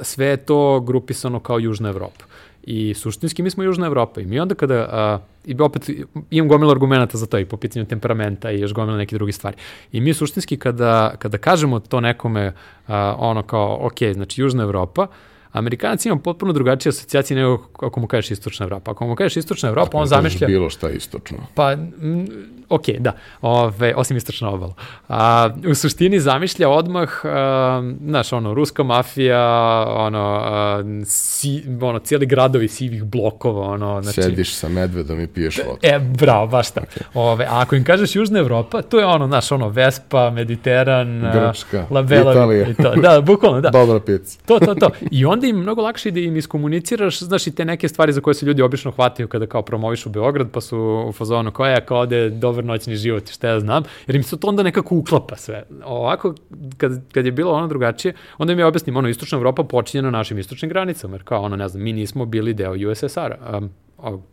[0.01, 2.25] sve je to grupisano kao Južna Evropa.
[2.67, 5.91] I suštinski mi smo Južna Evropa i mi onda kada, a, i opet
[6.31, 9.57] imam gomilo argumenta za to i po pitanju temperamenta i još gomilo neke druge stvari.
[9.93, 12.53] I mi suštinski kada, kada kažemo to nekome
[12.87, 15.07] a, ono kao, ok, znači Južna Evropa,
[15.53, 18.91] Amerikanci imaju potpuno drugačije asocijacije nego ako mu kažeš istočna Evropa.
[18.91, 20.47] Ako mu kažeš istočna Evropa, pa, on zamišlja...
[20.47, 21.39] bilo šta istočno.
[21.55, 22.27] Pa, m,
[22.69, 24.75] ok, da, Ove, osim istočna obala.
[25.09, 32.27] A, u suštini zamišlja odmah, a, znaš, ono, ruska mafija, ono, a, si, ono, cijeli
[32.27, 34.23] gradovi sivih blokova, ono, znači...
[34.23, 35.79] Sediš sa medvedom i piješ vodu.
[35.83, 36.87] E, bravo, baš tako.
[36.87, 37.03] Okay.
[37.15, 41.87] Ove, a ako im kažeš Južna Evropa, to je ono, znaš, ono, Vespa, Mediteran, Grčka,
[41.91, 42.69] Labela, Italija.
[42.69, 42.95] I to.
[42.95, 43.71] Da, bukvalno, da.
[43.81, 44.39] Dobra pizza.
[44.47, 44.91] To, to, to.
[45.11, 48.35] I onda im mnogo lakše da im iskomuniciraš, znaš, i te neke stvari za koje
[48.35, 50.79] se ljudi obično hvataju kada kao promovišu Beograd, pa su
[51.09, 54.41] u fazonu koja je kao ode dobar noćni život, šta ja znam, jer im se
[54.41, 55.63] to onda nekako uklapa sve.
[55.85, 56.35] Ovako,
[56.77, 60.11] kad, kad je bilo ono drugačije, onda im je objasnim, ono, istočna Evropa počinje na
[60.11, 63.71] našim istočnim granicama, jer kao, ono, ne znam, mi nismo bili deo USSR-a, um,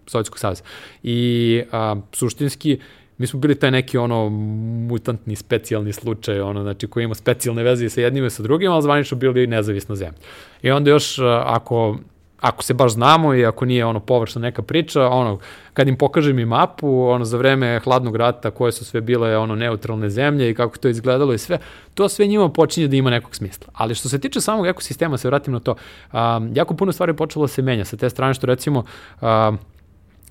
[0.07, 0.63] Sovjetskog saveza.
[1.03, 2.79] I a, suštinski,
[3.17, 4.29] mi smo bili taj neki ono
[4.89, 8.81] mutantni specijalni slučaj, ono, znači koji ima specijalne veze sa jednim i sa drugim, ali
[8.81, 10.17] zvanično bili nezavisna zemlja.
[10.61, 11.97] I onda još ako
[12.43, 15.39] ako se baš znamo i ako nije ono površna neka priča, ono,
[15.73, 19.55] kad im pokažem i mapu, ono, za vreme hladnog rata, koje su sve bile, ono,
[19.55, 21.57] neutralne zemlje i kako to izgledalo i sve,
[21.93, 23.67] to sve njima počinje da ima nekog smisla.
[23.73, 25.75] Ali što se tiče samog ekosistema, se vratim na to,
[26.13, 28.83] um, jako puno stvari počelo da se menja sa te strane, što recimo,
[29.21, 29.57] um,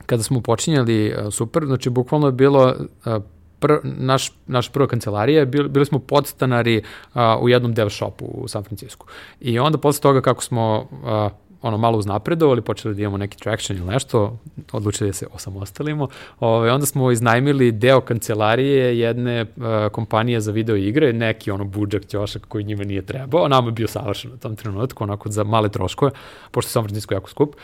[0.07, 2.75] kada smo počinjali uh, super, znači bukvalno je bilo
[3.07, 3.23] uh,
[3.59, 6.83] pr, naš, naš prva kancelarija, bili, bili smo podstanari
[7.15, 9.07] uh, u jednom dev shopu u San Francisco.
[9.41, 11.33] I onda posle toga kako smo uh,
[11.63, 14.39] ono malo uznapredovali, počeli da imamo neki traction ili nešto,
[14.73, 16.09] odlučili da se osamostalimo.
[16.41, 21.65] Ove, ovaj, onda smo iznajmili deo kancelarije jedne uh, kompanije za video igre, neki ono
[21.65, 25.45] budžak ćošak koji njima nije trebao, nama je bio savršen u tom trenutku, onako za
[25.45, 26.11] male troškove,
[26.51, 27.57] pošto je San Francisco jako skup.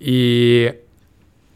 [0.00, 0.68] I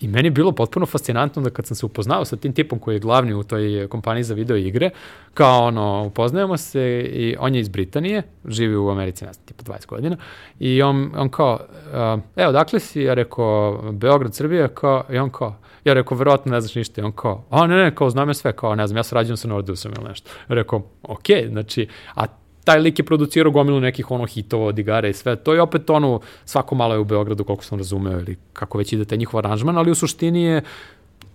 [0.00, 2.94] I meni je bilo potpuno fascinantno da kad sam se upoznao sa tim tipom koji
[2.94, 4.90] je glavni u toj kompaniji za video igre,
[5.34, 9.62] kao ono, upoznajemo se i on je iz Britanije, živi u Americi, ne znam, tipa
[9.62, 10.16] 20 godina,
[10.58, 15.30] i on, on kao, uh, evo, dakle si, ja rekao, Beograd, Srbija, kao, i on
[15.30, 18.28] kao, ja rekao, verovatno ne znaš ništa, i on kao, a ne, ne, kao, znam
[18.28, 20.30] ja sve, kao, ne znam, ja sarađujem sa Nordusom ili nešto.
[20.48, 22.26] Rekao, okej, okay, znači, a
[22.68, 25.90] taj lik je producirao gomilu nekih ono hitova od igara i sve to i opet
[25.90, 29.38] ono svako malo je u Beogradu koliko sam razumeo ili kako već ide taj njihov
[29.38, 30.62] aranžman, ali u suštini je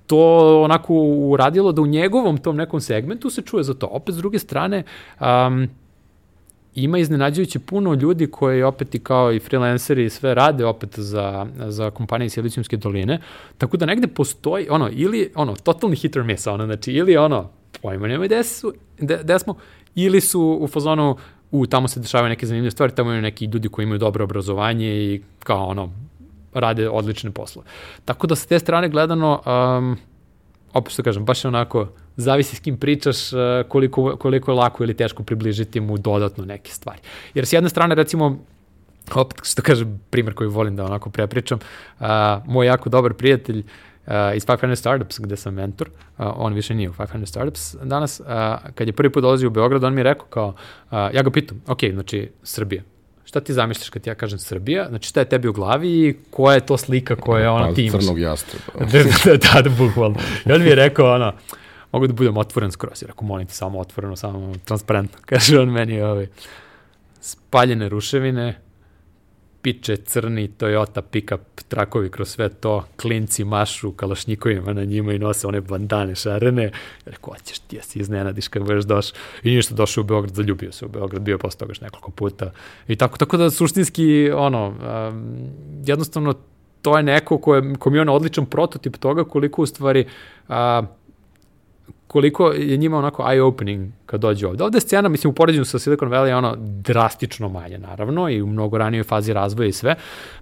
[0.07, 0.93] to onako
[1.34, 3.88] uradilo da u njegovom tom nekom segmentu se čuje za to.
[3.88, 4.84] Opet s druge strane,
[5.19, 5.67] um,
[6.75, 11.91] ima iznenađujuće puno ljudi koji opet i kao i freelanceri sve rade opet za, za
[11.91, 13.19] kompanije Silicijumske doline,
[13.57, 17.49] tako da negde postoji, ono, ili, ono, totalni hit or miss, ono, znači, ili ono,
[17.81, 19.55] pojma nema gde, su, gde, gde smo,
[19.95, 21.17] ili su u fazonu,
[21.51, 24.87] u, tamo se dešavaju neke zanimljive stvari, tamo imaju neki ljudi koji imaju dobro obrazovanje
[24.87, 25.89] i kao ono,
[26.53, 27.67] rade odlične poslove.
[28.05, 29.97] Tako da sa te strane gledano, um,
[30.73, 31.87] opet što kažem, baš je onako,
[32.17, 36.71] zavisi s kim pričaš, uh, koliko, koliko je lako ili teško približiti mu dodatno neke
[36.71, 36.99] stvari.
[37.33, 38.39] Jer s jedne strane, recimo,
[39.15, 41.59] opet što kažem, primer koji volim da onako prepričam,
[41.99, 42.07] uh,
[42.45, 43.65] moj jako dobar prijatelj, uh,
[44.35, 48.25] iz 500 Startups gde sam mentor, uh, on više nije u 500 Startups danas, uh,
[48.75, 51.31] kad je prvi put dolazio u Beograd, on mi je rekao kao, uh, ja ga
[51.31, 52.83] pitam, ok, znači Srbija,
[53.23, 56.53] šta ti zamišljaš kad ja kažem Srbija, znači šta je tebi u glavi i koja
[56.53, 58.03] je to slika koja je ona pa, ti imaš?
[58.03, 58.65] Crnog jastreba.
[58.91, 60.19] da, da, da, da, bukvalno.
[60.45, 61.33] I on mi je rekao, ono,
[61.91, 65.69] mogu da budem otvoren skroz, jer ako molim te samo otvoreno, samo transparentno, kaže on
[65.69, 66.27] meni, ovaj,
[67.21, 68.59] spaljene ruševine,
[69.64, 75.47] piče crni Toyota pick-up trakovi kroz sve to, klinci mašu kalašnjikovima na njima i nose
[75.47, 76.72] one bandane šarene.
[77.05, 79.18] Rekao, ćeš ti, ja si iznenadiš kad budeš došao.
[79.43, 82.51] I ništa, došao u Beograd, zaljubio se u Beograd, bio posle toga nekoliko puta.
[82.88, 85.49] I tako, tako da suštinski, ono, um,
[85.86, 86.34] jednostavno
[86.82, 90.05] to je neko ko je, kom je on odličan prototip toga koliko u stvari
[90.47, 90.55] uh,
[92.07, 94.63] koliko je njima onako eye-opening kad dođe ovde.
[94.63, 98.41] Ovde je scena, mislim, u poređenju sa Silicon Valley je ono drastično manje, naravno, i
[98.41, 99.95] u mnogo ranijoj fazi razvoja i sve.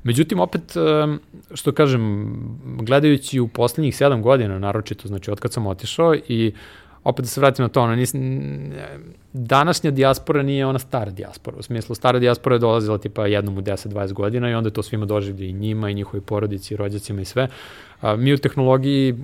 [0.04, 0.62] Međutim, opet,
[1.54, 2.34] što kažem,
[2.82, 6.54] gledajući u poslednjih sedam godina, naročito, znači, od kad sam otišao i
[7.04, 8.14] opet da se vratim na to, ono, nis,
[9.34, 13.62] današnja dijaspora nije ona stara dijaspora, u smislu stara dijaspora je dolazila tipa jednom u
[13.62, 17.26] 10-20 godina i onda to svima doživlje i njima i njihovi porodici i rođacima i
[17.26, 17.47] sve.
[18.02, 19.16] A, mi u tehnologiji,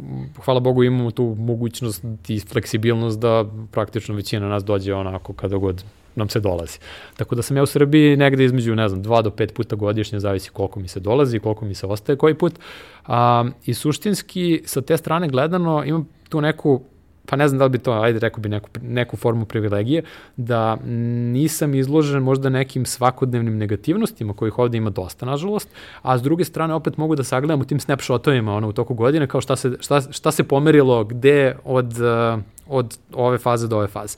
[0.45, 5.84] hvala Bogu, imamo tu mogućnost i fleksibilnost da praktično većina nas dođe onako kada god
[6.15, 6.80] nam se dolazi.
[7.15, 10.19] Tako da sam ja u Srbiji negde između, ne znam, dva do pet puta godišnje,
[10.19, 12.53] zavisi koliko mi se dolazi, koliko mi se ostaje koji put.
[13.05, 16.82] A, I suštinski, sa te strane gledano, imam tu neku
[17.30, 20.03] pa ne znam da li bi to, ajde rekao bi neku, neku formu privilegije,
[20.38, 20.75] da
[21.34, 25.69] nisam izložen možda nekim svakodnevnim negativnostima kojih ovde ima dosta, nažalost,
[26.01, 29.28] a s druge strane opet mogu da sagledam u tim snapshotovima ono, u toku godine
[29.28, 31.93] kao šta se, šta, šta se pomerilo gde od,
[32.67, 34.17] od ove faze do ove faze.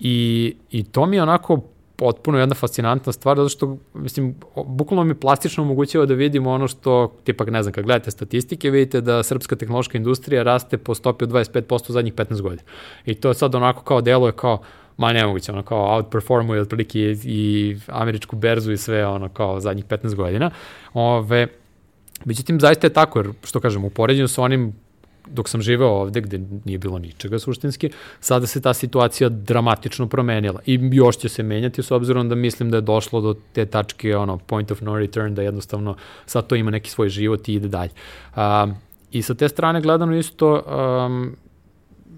[0.00, 1.60] I, I to mi je onako
[1.96, 4.34] potpuno jedna fascinantna stvar, zato što, mislim,
[4.66, 9.00] bukvalno mi plastično omogućava da vidimo ono što, tipak, ne znam, kad gledate statistike, vidite
[9.00, 12.62] da srpska tehnološka industrija raste po stopi od 25% u zadnjih 15 godina.
[13.04, 14.58] I to sad onako kao deluje kao,
[14.96, 19.84] ma nemoguće, ono kao outperformuje otprilike i, i američku berzu i sve ono kao zadnjih
[19.84, 20.50] 15 godina.
[20.94, 21.46] Ove,
[22.24, 24.74] Međutim, zaista je tako, jer, što kažem, u poređenju sa onim
[25.26, 27.90] dok sam živeo ovde gde nije bilo ničega suštinski,
[28.20, 32.70] sada se ta situacija dramatično promenila i još će se menjati s obzirom da mislim
[32.70, 35.96] da je došlo do te tačke ono point of no return da jednostavno
[36.26, 37.90] sad to ima neki svoj život i ide dalje.
[38.36, 38.74] Um,
[39.12, 40.62] I sa te strane gledano isto
[41.06, 41.36] um,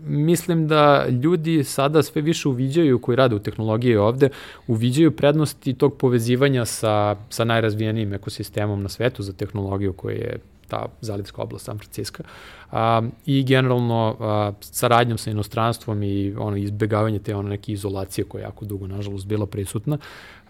[0.07, 4.29] mislim da ljudi sada sve više uviđaju koji rade u tehnologiji ovde,
[4.67, 10.39] uviđaju prednosti tog povezivanja sa, sa najrazvijenijim ekosistemom na svetu za tehnologiju koji je
[10.69, 12.23] ta zalivska oblast San Francisco.
[12.71, 18.41] A, I generalno a, saradnjom sa inostranstvom i ono izbegavanje te ono neke izolacije koja
[18.41, 19.99] je jako dugo, nažalost, bila prisutna.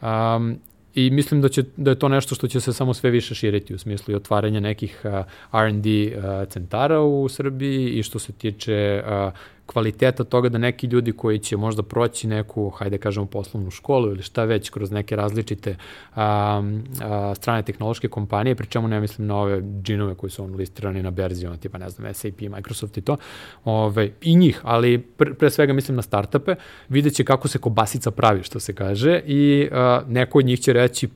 [0.03, 0.59] Um,
[0.95, 3.75] I mislim da, će, da je to nešto što će se samo sve više širiti
[3.75, 9.03] u smislu i otvaranja nekih uh, R&D uh, centara u Srbiji i što se tiče
[9.07, 9.33] uh,
[9.69, 14.23] kvaliteta toga da neki ljudi koji će možda proći neku, hajde kažemo, poslovnu školu ili
[14.23, 15.77] šta već kroz neke različite
[16.15, 16.63] a,
[17.03, 21.03] a, strane tehnološke kompanije, pri čemu ne mislim na ove džinove koji su on listirani
[21.03, 23.17] na berzi, ono tipa, ne znam, SAP, Microsoft i to,
[23.65, 26.55] ove, i njih, ali pre, pre svega mislim na startupe,
[26.89, 30.73] vidjet će kako se kobasica pravi, što se kaže, i a, neko od njih će
[30.73, 31.09] reći,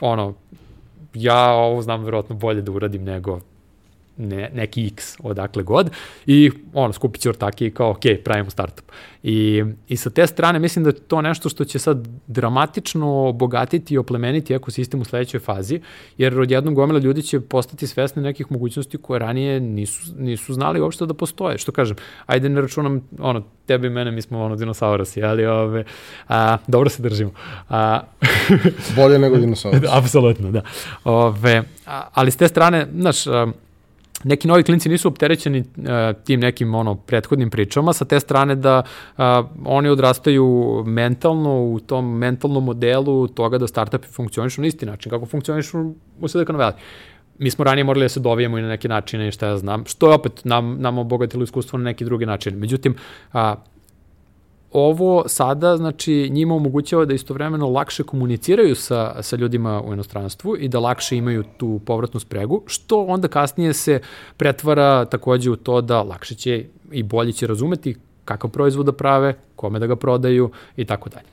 [0.00, 0.34] ono,
[1.14, 3.40] ja ovo znam verovatno bolje da uradim nego
[4.16, 5.90] ne, neki x odakle god
[6.26, 8.84] i ono, skupit će ortake i kao, ok, pravimo startup.
[9.22, 13.94] I, I sa te strane mislim da je to nešto što će sad dramatično obogatiti
[13.94, 15.80] i oplemeniti ekosistem u sledećoj fazi,
[16.18, 21.06] jer odjednom gomila ljudi će postati svesni nekih mogućnosti koje ranije nisu, nisu znali uopšte
[21.06, 21.58] da postoje.
[21.58, 21.96] Što kažem,
[22.26, 25.84] ajde ne računam, ono, tebe i mene, mi smo ono dinosaurasi, ali ove,
[26.28, 27.30] a, dobro se držimo.
[27.68, 28.00] A,
[28.96, 29.86] Bolje nego dinosaurasi.
[29.98, 30.62] Apsolutno, da.
[31.04, 33.46] Ove, a, ali s te strane, znaš, a,
[34.24, 35.84] neki novi klinci nisu opterećeni uh,
[36.24, 39.24] tim nekim ono prethodnim pričama sa te strane da uh,
[39.64, 45.26] oni odrastaju mentalno u tom mentalnom modelu toga da startupi funkcionišu na isti način kako
[45.26, 46.72] funkcionišu u Silicon Valley
[47.38, 49.84] mi smo ranije morali da se dovijemo i na neki načine i šta ja znam,
[49.86, 52.58] što je opet nam, nam obogatilo iskustvo na neki drugi način.
[52.58, 52.94] Međutim,
[53.32, 53.54] a,
[54.74, 60.68] ovo sada znači njima omogućava da istovremeno lakše komuniciraju sa, sa ljudima u inostranstvu i
[60.68, 64.00] da lakše imaju tu povratnu spregu, što onda kasnije se
[64.36, 69.34] pretvara takođe u to da lakše će i bolje će razumeti kakav proizvod da prave,
[69.56, 71.26] kome da ga prodaju i tako dalje.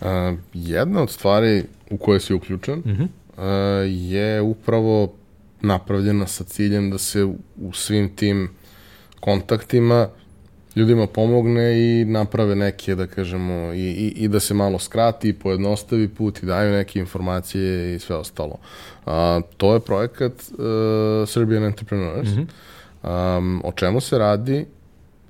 [0.00, 3.02] Uh, jedna od stvari u kojoj si uključen uh -huh.
[3.02, 5.12] uh, je upravo
[5.60, 7.24] napravljena sa ciljem da se
[7.56, 8.50] u svim tim
[9.20, 10.08] kontaktima
[10.76, 15.32] ljudima pomogne i naprave neke, da kažemo, i, i, i da se malo skrati i
[15.32, 18.58] pojednostavi put i daju neke informacije i sve ostalo.
[19.06, 22.28] A, to je projekat uh, Serbian Entrepreneurs.
[22.28, 22.46] Mm
[23.02, 23.38] -hmm.
[23.38, 24.66] um, o čemu se radi,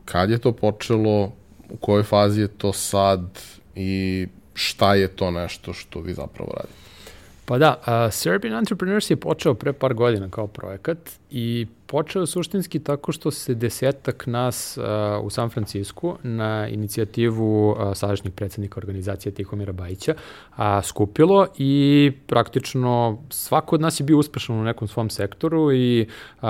[0.05, 1.33] kad je to počelo,
[1.71, 3.41] u kojoj fazi je to sad
[3.75, 6.80] i šta je to nešto što vi zapravo radite?
[7.51, 10.99] Pa da, uh, Serbian Entrepreneurs je počeo pre par godina kao projekat
[11.31, 14.85] i počeo suštinski tako što se desetak nas uh,
[15.25, 23.19] u San Francisku na inicijativu uh, sadašnjeg predsednika organizacije Tihomira Bajića uh, skupilo i praktično
[23.31, 26.07] svako od nas je bio uspešan u nekom svom sektoru i
[26.43, 26.49] uh,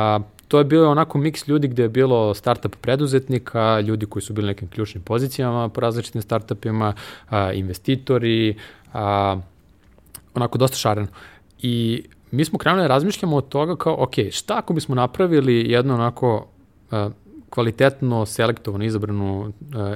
[0.49, 4.47] to je bilo onako miks ljudi gde je bilo startup preduzetnika, ljudi koji su bili
[4.47, 6.95] nekim ključnim pozicijama po različitim startupima,
[7.55, 8.57] investitori,
[8.93, 9.41] a,
[10.35, 11.09] onako dosta šareno.
[11.59, 15.95] I mi smo krenuli da razmišljamo od toga kao, ok, šta ako bismo napravili jedno
[15.95, 16.47] onako
[16.91, 17.13] uh,
[17.51, 19.53] kvalitetno selektovano izabranu uh,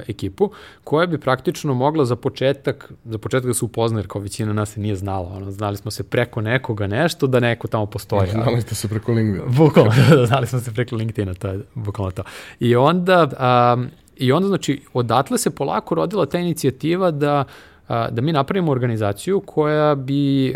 [0.07, 0.51] ekipu
[0.83, 4.73] koja bi praktično mogla za početak, za početak da se upozna, jer kao većina nas
[4.73, 8.31] se nije znala, ono, znali smo se preko nekoga nešto, da neko tamo postoji.
[8.31, 9.45] Znali ste se preko LinkedIna.
[9.57, 9.91] Bukvalno,
[10.27, 12.23] znali smo se preko LinkedIna, to je bukvalno to.
[12.59, 13.29] I onda,
[13.75, 13.87] um,
[14.17, 19.39] i onda znači, odatle se polako rodila ta inicijativa da uh, da mi napravimo organizaciju
[19.39, 20.53] koja bi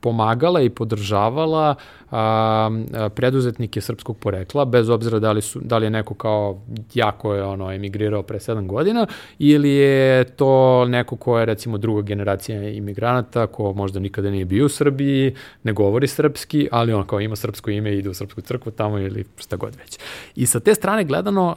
[0.00, 1.74] pomagala i podržavala
[3.14, 6.60] preduzetnike srpskog porekla, bez obzira da li, su, da li je neko kao
[6.94, 9.06] jako je ono, emigrirao pre 7 godina
[9.38, 14.66] ili je to neko ko je recimo druga generacija imigranata, ko možda nikada nije bio
[14.66, 18.40] u Srbiji, ne govori srpski, ali on kao ima srpsko ime i ide u srpsku
[18.40, 19.98] crkvu tamo ili šta god već.
[20.36, 21.56] I sa te strane gledano,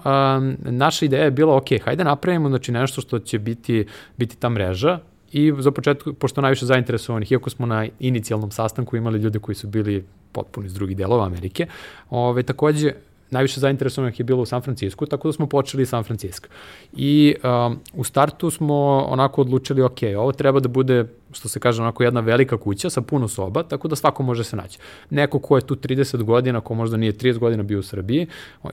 [0.57, 3.85] naša ideja je bila, ok, hajde napravimo znači, nešto što će biti
[4.17, 4.99] biti ta mreža
[5.31, 9.67] i za početku, pošto najviše zainteresovanih, iako smo na inicijalnom sastanku imali ljude koji su
[9.67, 11.67] bili potpuno iz drugih delova Amerike,
[12.09, 12.93] ove, takođe
[13.33, 16.47] najviše zainteresovanih je bilo u San Francisco, tako da smo počeli San Francisco.
[16.93, 21.81] I um, u startu smo onako odlučili, ok, ovo treba da bude što se kaže
[21.81, 24.79] onako jedna velika kuća sa puno soba, tako da svako može se naći.
[25.09, 28.27] Neko ko je tu 30 godina, ko možda nije 30 godina bio u Srbiji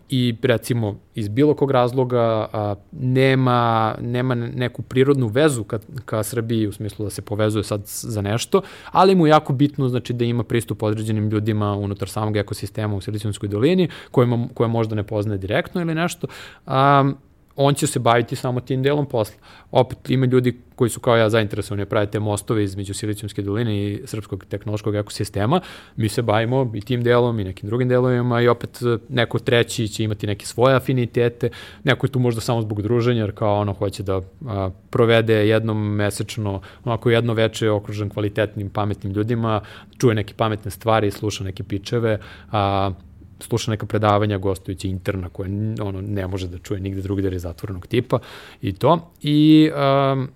[0.09, 6.67] i recimo iz bilo kog razloga a, nema, nema neku prirodnu vezu ka, ka Srbiji
[6.67, 8.63] u smislu da se povezuje sad za nešto,
[8.93, 13.01] ali mu je jako bitno znači da ima pristup određenim ljudima unutar samog ekosistema u
[13.01, 16.27] Silicijonskoj dolini, kojima, koje možda ne poznaje direktno ili nešto.
[16.67, 17.13] A,
[17.63, 19.37] on će se baviti samo tim delom posla.
[19.71, 23.77] Opet ima ljudi koji su kao ja zainteresovani da prave te mostove između Silicijumske doline
[23.77, 25.61] i srpskog tehnološkog ekosistema.
[25.97, 29.89] Mi se bavimo i tim delom i nekim drugim delovima i opet e, neko treći
[29.89, 31.51] će imati neke svoje afinitete,
[31.85, 35.95] neko je tu možda samo zbog druženja, jer kao ono hoće da a, provede jednom
[35.95, 39.61] mesečno, onako jedno veče okružen kvalitetnim, pametnim ljudima,
[39.99, 42.19] čuje neke pametne stvari, sluša neke pičeve,
[42.53, 42.91] a,
[43.45, 47.39] sluša neka predavanja gostujući interna koje ono ne može da čuje nigde drugde jer je
[47.39, 48.19] zatvorenog tipa
[48.63, 49.11] i to.
[49.23, 49.71] I
[50.13, 50.29] um,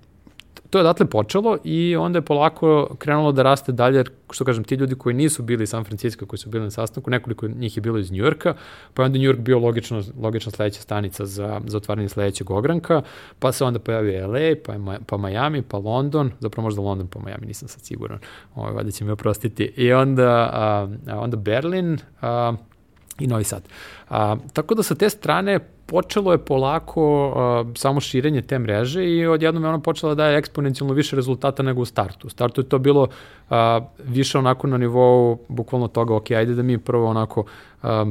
[0.75, 4.75] to je odatle počelo i onda je polako krenulo da raste dalje, što kažem, ti
[4.75, 7.81] ljudi koji nisu bili iz San Francisco, koji su bili na sastanku, nekoliko njih je
[7.81, 8.55] bilo iz Njujorka,
[8.95, 13.03] pa je onda Njujork bio logično, logična sledeća stanica za, za otvaranje sledećeg ogranka,
[13.39, 17.47] pa se onda pojavio LA, pa, pa Miami, pa London, zapravo možda London pa Miami,
[17.47, 18.19] nisam sad siguran,
[18.55, 22.53] ovaj, valjda će mi oprostiti, i onda, a, onda Berlin, a,
[23.19, 23.63] i Novi Sad.
[24.09, 29.27] A, tako da sa te strane počelo je polako a, samo širenje te mreže i
[29.27, 32.27] odjednom je ona počela da daje eksponencijalno više rezultata nego u startu.
[32.27, 33.09] U startu je to bilo
[33.51, 37.45] a, više onako na nivou bukvalno toga, ok, ajde da mi prvo onako
[37.83, 38.07] a,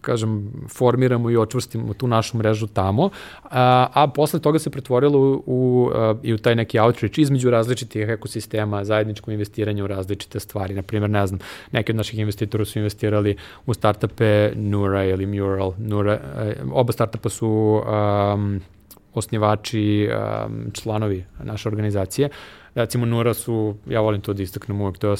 [0.00, 3.10] kažem, formiramo i očvrstimo tu našu mrežu tamo,
[3.42, 7.50] a, a posle toga se pretvorilo u, u, a, i u taj neki outreach između
[7.50, 10.74] različitih ekosistema, zajedničko investiranje u različite stvari.
[10.74, 11.40] Naprimjer, ne znam,
[11.72, 13.36] neki od naših investitora su investirali
[13.66, 15.72] u startupe Nura ili Mural.
[15.78, 18.60] Nura, e, oba startupa su um,
[19.14, 22.28] osnivači, um, članovi naše organizacije.
[22.74, 25.18] Recimo Nura su, ja volim to da istaknem uvek, to je uh,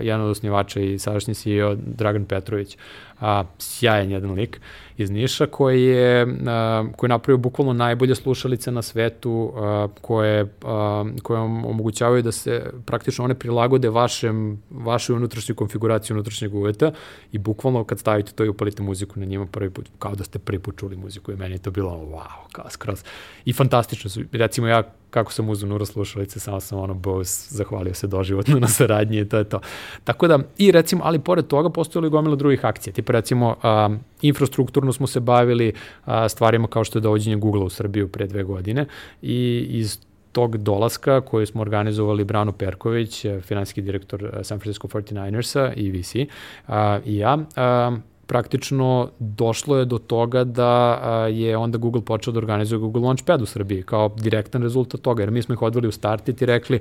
[0.00, 2.74] jedan od osnivača i sadašnji CEO Dragan Petrović.
[2.74, 2.80] Uh,
[3.20, 4.60] a, sjajan jedan lik
[4.96, 10.46] iz Niša koji je, a, koji je napravio bukvalno najbolje slušalice na svetu a, koje,
[10.64, 16.92] a, koje omogućavaju da se praktično one prilagode vašem, vašoj unutrašnjoj konfiguraciji unutrašnjeg uveta
[17.32, 20.38] i bukvalno kad stavite to i upalite muziku na njima prvi put, kao da ste
[20.38, 23.04] prvi put čuli muziku i meni je to bilo wow, kao skroz.
[23.44, 27.94] I fantastično su, recimo ja kako sam uzao Nura slušalice, samo sam ono Bose zahvalio
[27.94, 29.60] se doživotno na saradnji i to je to.
[30.04, 33.90] Tako da, i recimo, ali pored toga postojali gomila drugih akcija, tipa recimo a,
[34.22, 35.72] infrastrukturno smo se bavili
[36.04, 38.86] a, stvarima kao što je dovođenje Google u Srbiju pre dve godine
[39.22, 39.98] i iz
[40.32, 46.30] tog dolaska koji smo organizovali Brano Perković, finansijski direktor San Francisco 49ersa i VC
[46.66, 47.96] a, i ja, a,
[48.28, 50.98] praktično došlo je do toga da
[51.32, 55.30] je onda Google počeo da organizuje Google Launchpad u Srbiji kao direktan rezultat toga, jer
[55.30, 56.80] mi smo ih odveli u start i rekli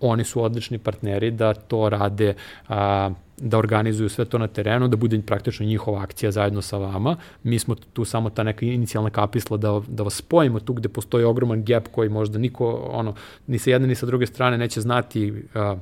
[0.00, 2.34] oni su odlični partneri da to rade,
[2.68, 7.16] a, da organizuju sve to na terenu, da bude praktično njihova akcija zajedno sa vama.
[7.42, 11.24] Mi smo tu samo ta neka inicijalna kapisla da, da vas spojimo tu gde postoji
[11.24, 13.14] ogroman gap koji možda niko, ono,
[13.46, 15.76] ni sa jedne ni sa druge strane neće znati a,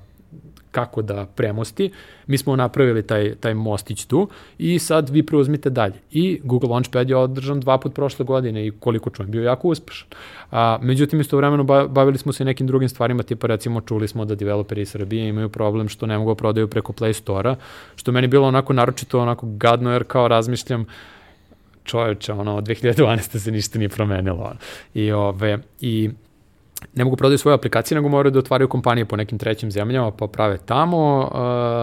[0.76, 1.90] kako da premosti.
[2.26, 4.28] Mi smo napravili taj, taj mostić tu
[4.58, 5.94] i sad vi preuzmite dalje.
[6.10, 10.08] I Google Launchpad je održan dva put prošle godine i koliko čujem, bio jako uspešan.
[10.50, 14.82] A, međutim, istovremeno bavili smo se nekim drugim stvarima, tipa recimo čuli smo da developeri
[14.82, 17.56] iz Srbije imaju problem što ne mogu da prodaju preko Play Store-a,
[17.96, 20.84] što meni bilo onako naročito onako gadno jer kao razmišljam
[21.84, 23.38] čoveče, ono, od 2012.
[23.38, 24.52] se ništa nije promenilo.
[24.94, 26.10] I, ove, i
[26.94, 30.26] ne mogu prodaju svoje aplikacije, nego moraju da otvaraju kompanije po nekim trećim zemljama, pa
[30.26, 31.30] prave tamo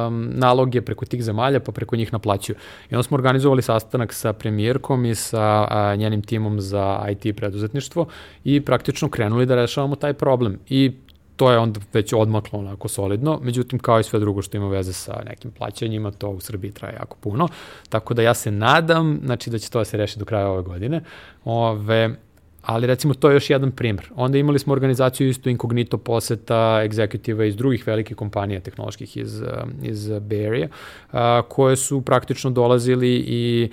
[0.08, 2.56] um, naloge preko tih zemalja, pa preko njih naplaćuju.
[2.90, 8.06] I onda smo organizovali sastanak sa premijerkom i sa a, njenim timom za IT preduzetništvo
[8.44, 10.60] i praktično krenuli da rešavamo taj problem.
[10.70, 10.92] I
[11.36, 14.94] to je onda već odmaklo onako solidno, međutim kao i sve drugo što ima veze
[14.94, 17.48] sa nekim plaćanjima, to u Srbiji traje jako puno,
[17.90, 20.62] tako da ja se nadam, znači da će to da se reši do kraja ove
[20.62, 21.02] godine,
[21.46, 22.16] Ove,
[22.64, 24.12] ali recimo to je još jedan primer.
[24.16, 29.44] Onda imali smo organizaciju isto inkognito poseta egzekutiva iz drugih velikih kompanija tehnoloških iz,
[29.82, 30.70] iz Bay Area,
[31.48, 33.70] koje su praktično dolazili i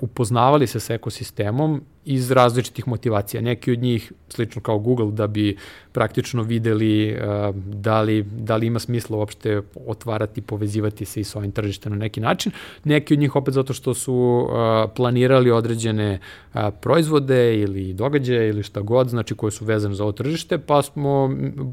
[0.00, 3.42] upoznavali se sa ekosistemom iz različitih motivacija.
[3.42, 5.56] Neki od njih, slično kao Google, da bi
[5.92, 11.38] praktično videli uh, da, li, da li ima smisla uopšte otvarati, povezivati se i sa
[11.38, 12.52] ovim tržištem na neki način.
[12.84, 16.18] Neki od njih opet zato što su uh, planirali određene
[16.54, 20.82] uh, proizvode ili događaje ili šta god, znači koje su vezane za ovo tržište, pa
[20.82, 21.30] smo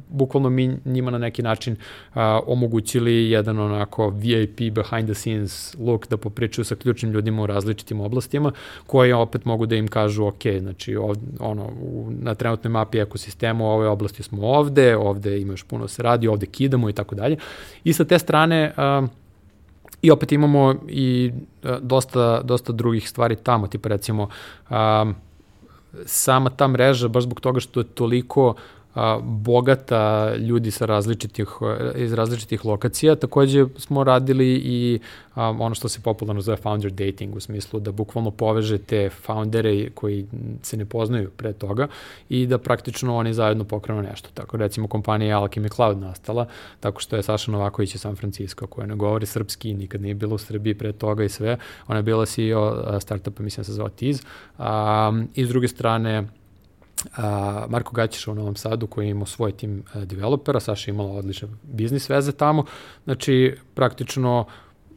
[0.09, 6.07] bukvalno mi njima na neki način uh, omogućili jedan onako VIP behind the scenes look
[6.07, 8.51] da popričaju sa ključnim ljudima u različitim oblastima,
[8.87, 11.69] koje opet mogu da im kažu kažu ok, znači ovde, ono,
[12.10, 16.03] na trenutnoj mapi ekosistema u ovoj oblasti smo ovde, ovde ima još puno da se
[16.03, 17.38] radi, ovde kidamo i tako dalje.
[17.84, 19.10] I sa te strane uh,
[20.02, 21.31] I opet imamo i
[21.64, 24.30] uh, dosta, dosta drugih stvari tamo, tipa recimo
[24.69, 25.15] um,
[26.06, 28.56] sama ta mreža, baš zbog toga što je toliko
[28.95, 31.47] a, bogata ljudi sa različitih,
[31.95, 33.15] iz različitih lokacija.
[33.15, 34.99] Takođe smo radili i
[35.35, 40.26] a, ono što se popularno zove founder dating, u smislu da bukvalno povežete foundere koji
[40.61, 41.88] se ne poznaju pre toga
[42.30, 44.30] i da praktično oni zajedno pokrenu nešto.
[44.34, 46.47] Tako recimo kompanija Alchemy Cloud nastala
[46.80, 50.35] tako što je Saša Novaković iz San Francisco koja ne govori srpski, nikad nije bila
[50.35, 51.57] u Srbiji pre toga i sve.
[51.88, 54.23] Ona je bila CEO startupa, mislim da se zove Tiz.
[54.57, 56.27] A, I s druge strane,
[57.17, 60.93] a, Marko Gaćiša u Novom Sadu koji je imao svoj tim a, developera, Saša je
[60.93, 62.65] imala odlične biznis veze tamo,
[63.03, 64.45] znači praktično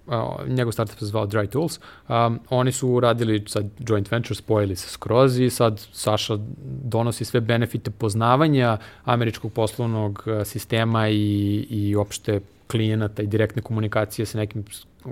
[0.07, 0.15] uh,
[0.49, 4.89] njegov startup se zvao Dry Tools, um, oni su radili sad joint venture, spojili se
[4.89, 6.39] skroz i sad Saša
[6.83, 14.39] donosi sve benefite poznavanja američkog poslovnog sistema i, i opšte klijenata i direktne komunikacije sa
[14.39, 14.65] nekim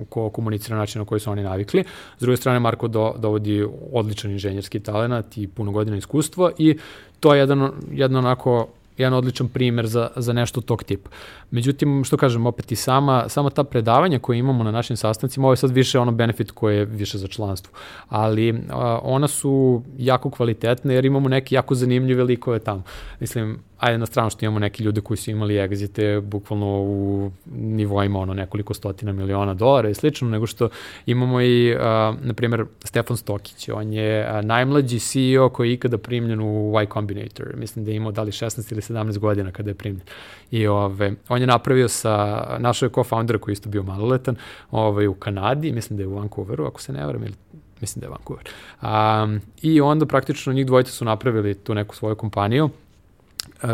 [0.09, 1.83] ko komunicira na način na koji su oni navikli.
[2.17, 6.77] S druge strane, Marko do, dovodi odličan inženjerski talent i puno godina iskustva i
[7.19, 8.67] to je jedan, jedan onako
[8.97, 11.09] jedan odličan primer za, za nešto tog tipa.
[11.53, 15.53] Međutim, što kažem, opet i sama, sama ta predavanja koje imamo na našim sastancima, ovo
[15.53, 17.73] je sad više ono benefit koje je više za članstvo,
[18.09, 22.83] ali a, ona su jako kvalitetne jer imamo neke jako zanimljive likove tamo.
[23.19, 28.19] Mislim, ajde na stranu što imamo neki ljude koji su imali egzite bukvalno u nivoima
[28.19, 30.69] ono nekoliko stotina miliona dolara i slično, nego što
[31.05, 31.75] imamo i,
[32.21, 36.87] na primjer, Stefan Stokić, on je a, najmlađi CEO koji je ikada primljen u Y
[36.93, 40.05] Combinator, mislim da je imao da li 16 ili 17 godina kada je primljen.
[40.53, 44.35] I ove, on je napravio sa, našao je co-founder koji isto bio maloletan
[44.71, 47.33] ovaj, u Kanadi, mislim da je u Vancouveru, ako se ne varam, ili
[47.81, 48.45] mislim da je Vancouver.
[48.81, 52.69] Um, I onda praktično njih dvojica su napravili tu neku svoju kompaniju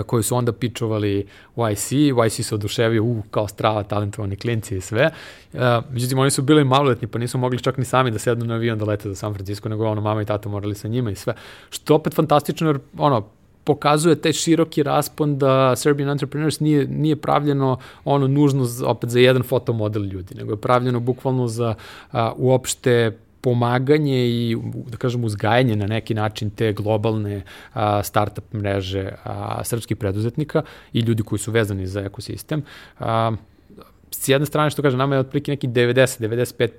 [0.06, 5.12] koji su onda pičovali YC, YC se oduševio, u, kao strava, talentovani klinci i sve.
[5.54, 5.60] Uh,
[5.92, 8.80] međutim, oni su bili maloletni, pa nisu mogli čak ni sami da sednu na avion
[8.80, 11.34] da lete za San Francisco, nego ono, mama i tata morali sa njima i sve.
[11.70, 13.28] Što opet fantastično, jer ono,
[13.64, 19.44] pokazuje taj široki raspon da Serbian Entrepreneurs nije, nije pravljeno ono nužno opet za jedan
[19.44, 21.76] fotomodel ljudi, nego je pravljeno bukvalno za
[22.12, 24.58] a, uopšte pomaganje i,
[24.88, 30.62] da kažem, uzgajanje na neki način te globalne a, startup mreže a, srpskih preduzetnika
[30.94, 32.64] i ljudi koji su vezani za ekosistem.
[33.00, 33.32] A,
[34.12, 36.70] s jedne strane, što kaže, nama je otprilike neki 90-95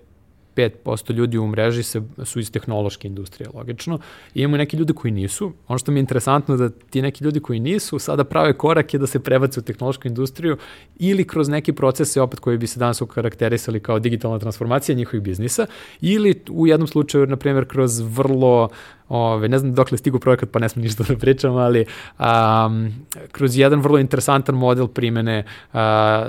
[0.84, 3.98] 5% ljudi u mreži se, su iz tehnološke industrije, logično.
[4.34, 5.52] I imamo neki ljudi koji nisu.
[5.68, 9.06] Ono što mi je interesantno da ti neki ljudi koji nisu sada prave korake da
[9.06, 10.56] se prebace u tehnološku industriju
[10.98, 15.66] ili kroz neki procese opet koji bi se danas ukarakterisali kao digitalna transformacija njihovih biznisa
[16.00, 18.68] ili u jednom slučaju, na primjer, kroz vrlo
[19.10, 21.84] Ove, ne znam dokle stigu projekat, pa ne smem ništa da pričam, ali
[22.18, 22.94] um,
[23.32, 25.80] kroz jedan vrlo interesantan model primene uh,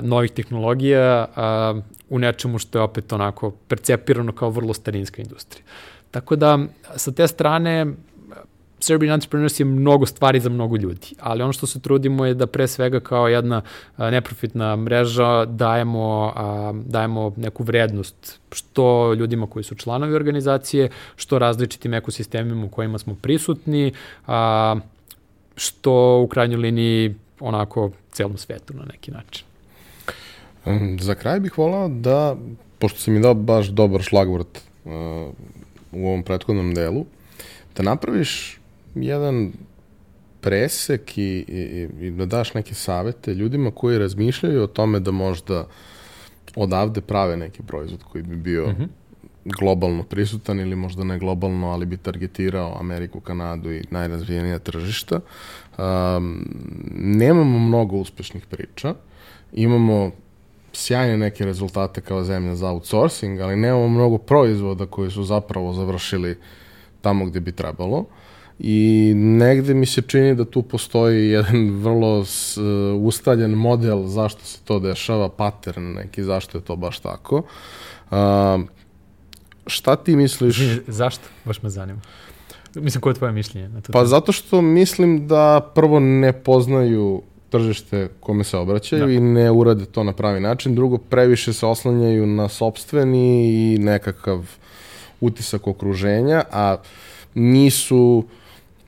[0.02, 5.64] novih tehnologija uh, u nečemu što je opet onako percepirano kao vrlo starinska industrija.
[6.10, 6.58] Tako da,
[6.96, 7.86] sa te strane,
[8.80, 12.46] Serbian Entrepreneurs je mnogo stvari za mnogo ljudi, ali ono što se trudimo je da
[12.46, 13.62] pre svega kao jedna
[13.98, 16.34] neprofitna mreža dajemo,
[16.86, 23.14] dajemo neku vrednost što ljudima koji su članovi organizacije, što različitim ekosistemima u kojima smo
[23.22, 23.92] prisutni,
[25.56, 29.51] što u krajnjoj liniji onako celom svetu na neki način.
[31.00, 32.36] Za kraj bih volao da,
[32.78, 34.92] pošto si mi dao baš dobar šlagvort uh,
[35.92, 37.04] u ovom prethodnom delu,
[37.76, 38.60] da napraviš
[38.94, 39.52] jedan
[40.40, 45.66] presek i, i, i da daš neke savete ljudima koji razmišljaju o tome da možda
[46.56, 48.88] odavde prave neki proizvod koji bi bio mm -hmm.
[49.44, 55.20] globalno prisutan ili možda ne globalno, ali bi targetirao Ameriku, Kanadu i najrazvijenija tržišta.
[55.78, 56.46] Um,
[56.94, 58.94] nemamo mnogo uspešnih priča,
[59.52, 60.10] imamo
[60.72, 66.38] sjajne neke rezultate kao zemlja za outsourcing, ali nemamo mnogo proizvoda koji su zapravo završili
[67.00, 68.04] tamo gde bi trebalo.
[68.58, 72.26] I negde mi se čini da tu postoji jedan vrlo uh,
[73.02, 77.42] ustaljen model zašto se to dešava, pattern neki, zašto je to baš tako.
[78.10, 78.16] Uh,
[79.66, 80.60] šta ti misliš?
[80.86, 81.24] Zašto?
[81.44, 82.00] Baš me zanima.
[82.74, 83.68] Mislim, koje je tvoje mišljenje?
[83.68, 87.22] Na to pa zato što mislim da prvo ne poznaju
[87.52, 89.12] tržište kome se obraćaju da.
[89.12, 90.74] i ne urade to na pravi način.
[90.74, 94.56] Drugo, previše se oslanjaju na sobstveni i nekakav
[95.20, 96.76] utisak okruženja, a
[97.34, 98.24] nisu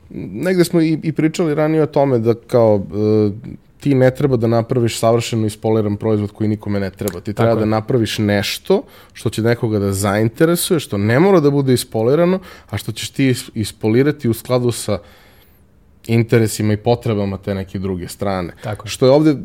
[0.09, 3.31] negde smo i, i pričali ranije o tome da kao e,
[3.79, 7.21] ti ne treba da napraviš savršeno ispoliran proizvod koji nikome ne treba.
[7.21, 8.81] Ti treba da napraviš nešto
[9.13, 12.39] što će nekoga da zainteresuje, što ne mora da bude ispolirano,
[12.69, 14.99] a što ćeš ti ispolirati u skladu sa uh,
[16.07, 18.53] interesima i potrebama te neke druge strane.
[18.63, 18.87] Tako.
[18.87, 19.35] Što je ovde,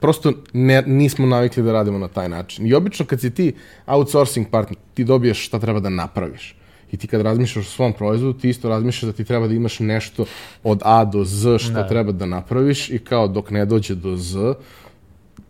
[0.00, 2.66] prosto ne, nismo navikli da radimo na taj način.
[2.66, 3.54] I obično kad si ti
[3.86, 6.56] outsourcing partner, ti dobiješ šta treba da napraviš.
[6.92, 9.80] I ti kad razmišljaš o svom proizvodu, ti isto razmišljaš da ti treba da imaš
[9.80, 10.24] nešto
[10.62, 11.88] od A do Z što da.
[11.88, 14.54] treba da napraviš i kao dok ne dođe do Z,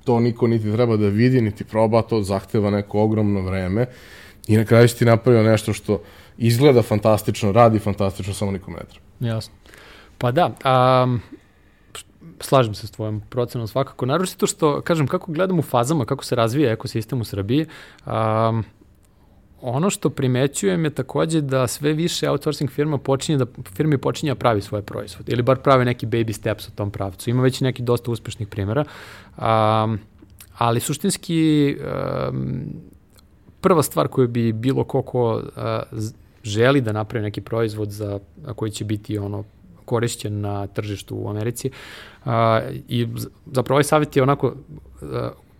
[0.05, 3.87] to niko niti treba da vidi, niti proba, to zahteva neko ogromno vreme
[4.47, 6.03] i na kraju si ti napravio nešto što
[6.39, 9.33] izgleda fantastično, radi fantastično, samo nikom ne treba.
[9.33, 9.55] Jasno.
[10.19, 10.51] Pa da,
[11.05, 11.21] um,
[12.41, 14.07] slažem se s tvojom procenom svakako.
[14.07, 17.67] Naročito što, kažem, kako gledam u fazama, kako se razvija ekosistem u Srbiji,
[18.07, 18.65] um,
[19.61, 24.39] ono što primećujem je takođe da sve više outsourcing firma počinje da, firmi počinje da
[24.39, 27.31] pravi svoje proizvode ili bar prave neki baby steps u tom pravcu.
[27.31, 28.85] Ima već neki dosta uspešnih primjera,
[29.37, 29.99] um,
[30.59, 31.77] ali suštinski
[32.31, 32.65] um,
[33.61, 35.43] prva stvar koju bi bilo ko ko uh,
[36.45, 38.19] želi da napravi neki proizvod za
[38.57, 39.45] koji će biti ono
[39.87, 41.71] korišćen na tržištu u Americi
[42.25, 42.33] uh,
[42.89, 43.09] i
[43.47, 45.09] zapravo ovaj savjet je onako uh,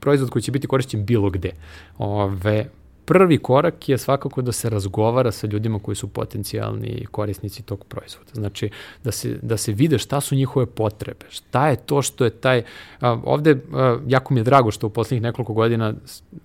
[0.01, 1.51] proizvod koji će biti korišćen bilo gde.
[1.99, 2.67] Ove,
[3.07, 8.31] prvi korak je svakako da se razgovara sa ljudima koji su potencijalni korisnici tog proizvoda.
[8.35, 8.71] Znači,
[9.05, 12.63] da se, da se vide šta su njihove potrebe, šta je to što je taj...
[13.01, 15.95] A, ovde, a, jako mi je drago što u poslednjih nekoliko godina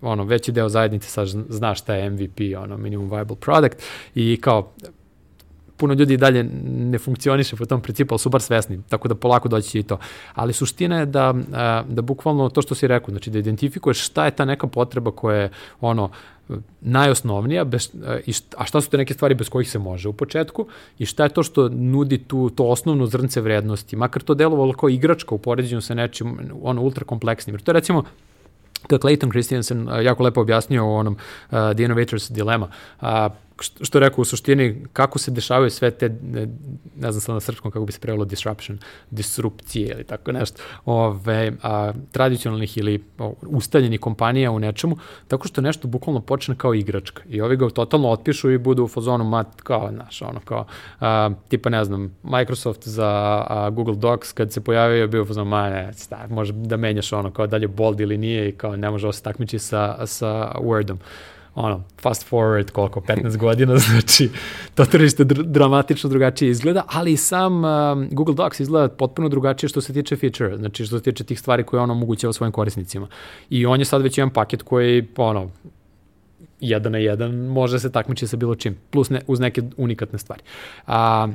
[0.02, 3.78] ono, veći deo zajednice sad zna šta je MVP, ono, minimum viable product,
[4.16, 4.72] i kao
[5.82, 6.44] puno ljudi dalje
[6.94, 9.98] ne funkcioniše po tom principu, ali su bar svesni, tako da polako doći i to.
[10.34, 11.34] Ali suština je da,
[11.88, 15.38] da bukvalno to što si rekao, znači da identifikuješ šta je ta neka potreba koja
[15.38, 15.50] je
[15.82, 16.12] ono,
[16.82, 17.90] najosnovnija, bez,
[18.28, 20.68] šta, a šta su te neke stvari bez kojih se može u početku
[21.00, 24.90] i šta je to što nudi tu, to osnovno zrnce vrednosti, makar to delovalo kao
[24.90, 27.58] igračka u poređenju sa nečim ono ultra kompleksnim.
[27.58, 28.04] To je recimo
[28.90, 32.68] je Clayton Christensen jako lepo objasnio u onom uh, The Innovator's Dilemma.
[33.02, 33.08] Uh,
[33.62, 37.86] što rekao u suštini, kako se dešavaju sve te, ne, znam sad na srpskom kako
[37.86, 38.80] bi se prevelo disruption,
[39.12, 43.04] disrupcije ili tako nešto, ove, a, tradicionalnih ili
[43.42, 44.98] ustaljenih kompanija u nečemu,
[45.28, 47.24] tako što nešto bukvalno počne kao igračka.
[47.30, 50.66] I ovi ga totalno otpišu i budu u fazonu mat, kao, znaš, ono, kao,
[51.00, 55.50] a, tipa, ne znam, Microsoft za a, Google Docs kad se pojavio bio u fazonu,
[55.50, 58.90] ma ne, sta, može da menjaš ono, kao dalje bold ili nije i kao ne
[58.90, 60.98] može ovo se takmići sa, sa Wordom
[61.56, 64.30] ono, fast forward koliko, 15 godina, znači
[64.76, 69.82] to tržište dr dramatično drugačije izgleda, ali sam um, Google Docs izgleda potpuno drugačije što
[69.82, 73.08] se tiče feature, znači što se tiče tih stvari koje on omogućava svojim korisnicima.
[73.50, 75.50] I on je sad već jedan paket koji, ono,
[76.60, 80.42] jedan na jedan može se takmići sa bilo čim, plus ne, uz neke unikatne stvari.
[80.88, 81.28] A,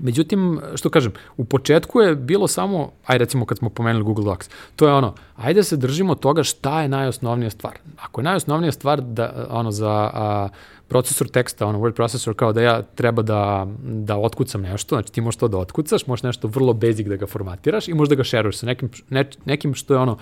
[0.00, 4.50] Međutim, što kažem, u početku je bilo samo, aj recimo kad smo pomenuli Google Docs,
[4.76, 7.78] to je ono, ajde se držimo toga šta je najosnovnija stvar.
[8.00, 10.48] Ako je najosnovnija stvar da, ono, za a,
[10.88, 15.20] procesor teksta, ono, word processor, kao da ja treba da, da otkucam nešto, znači ti
[15.20, 18.24] možeš to da otkucaš, možeš nešto vrlo basic da ga formatiraš i možeš da ga
[18.24, 20.18] šeruješ sa nekim, ne, nekim što je ono,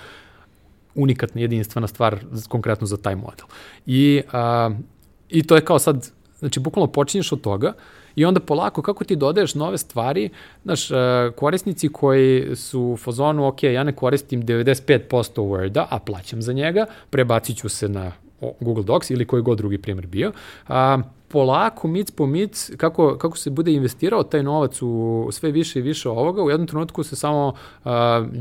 [0.94, 2.18] unikatna, jedinstvena stvar
[2.48, 3.46] konkretno za taj model.
[3.86, 4.70] I, a,
[5.28, 7.72] I to je kao sad, znači bukvalno počinješ od toga,
[8.16, 10.30] I onda polako, kako ti dodaješ nove stvari,
[10.64, 10.94] znaš, e,
[11.36, 16.86] korisnici koji su u fazonu, ok, ja ne koristim 95% Worda, a plaćam za njega,
[17.10, 18.12] prebacit ću se na
[18.60, 20.32] Google Docs ili koji god drugi primjer bio.
[20.68, 20.98] A,
[21.32, 25.82] polako, mic po mic, kako, kako se bude investirao taj novac u sve više i
[25.82, 27.54] više ovoga, u jednom trenutku se samo
[27.84, 27.90] uh,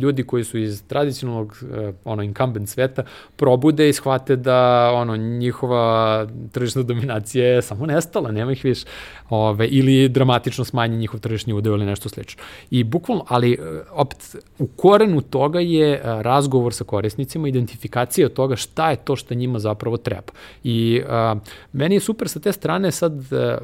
[0.01, 3.03] ljudi koji su iz tradicionalnog uh, ono, incumbent sveta
[3.35, 8.85] probude i shvate da ono, njihova tržišna dominacija je samo nestala, nema ih više.
[9.29, 12.43] Ove, ili dramatično smanji njihov tržišni udeo ili nešto slično.
[12.71, 13.57] I bukvalno, ali
[13.91, 19.59] opet, u korenu toga je razgovor sa korisnicima, identifikacija toga šta je to što njima
[19.59, 20.31] zapravo treba.
[20.63, 21.41] I uh,
[21.73, 23.57] meni je super sa te strane strane sad uh,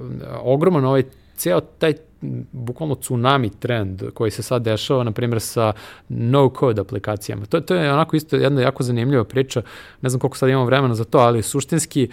[0.43, 1.03] ogroman ovaj
[1.35, 1.93] ceo taj
[2.51, 5.73] bukvalno tsunami trend koji se sad dešava, na primjer, sa
[6.09, 7.45] no-code aplikacijama.
[7.45, 9.61] To, to je onako isto jedna jako zanimljiva priča,
[10.01, 12.09] ne znam koliko sad imamo vremena za to, ali suštinski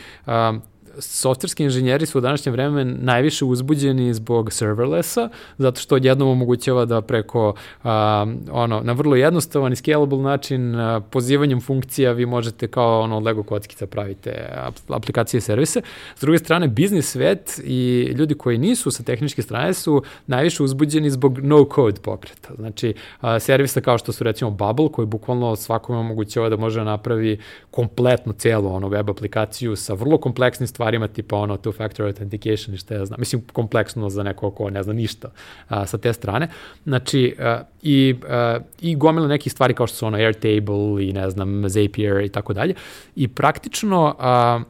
[0.98, 5.28] softverski inženjeri su u današnje vreme najviše uzbuđeni zbog serverlessa,
[5.58, 7.54] zato što odjednom omogućava da preko
[7.84, 13.18] a, ono, na vrlo jednostavan i scalable način a, pozivanjem funkcija vi možete kao ono
[13.18, 14.48] Lego kockica pravite
[14.88, 15.80] aplikacije i servise.
[16.16, 21.10] S druge strane, biznis svet i ljudi koji nisu sa tehničke strane su najviše uzbuđeni
[21.10, 22.54] zbog no-code pokreta.
[22.56, 26.84] Znači, a, servisa kao što su recimo Bubble, koji bukvalno svakome omogućava da može da
[26.84, 27.38] napravi
[27.70, 32.78] kompletno celu ono web aplikaciju sa vrlo kompleksnim stvarima stvarima tipa ono two-factor authentication i
[32.78, 33.20] šta ja znam.
[33.20, 35.30] Mislim, kompleksno za neko ko ne zna ništa
[35.68, 36.48] a, sa te strane.
[36.84, 41.30] Znači, a, i, a, i gomila nekih stvari kao što su ono Airtable i ne
[41.30, 42.74] znam, Zapier i tako dalje.
[43.16, 44.60] I praktično a,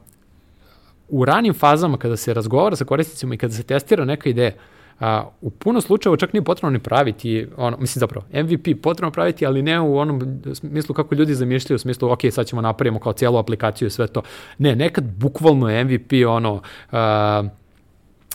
[1.09, 4.51] u ranim fazama kada se razgovara sa korisnicima i kada se testira neka ideja,
[5.03, 9.45] A, u puno slučajeva čak nije potrebno ni praviti, ono, mislim zapravo, MVP potrebno praviti,
[9.45, 13.13] ali ne u onom smislu kako ljudi zamišljaju, u smislu, ok, sad ćemo napravimo kao
[13.13, 14.21] cijelu aplikaciju i sve to.
[14.57, 16.99] Ne, nekad bukvalno MVP ono, uh,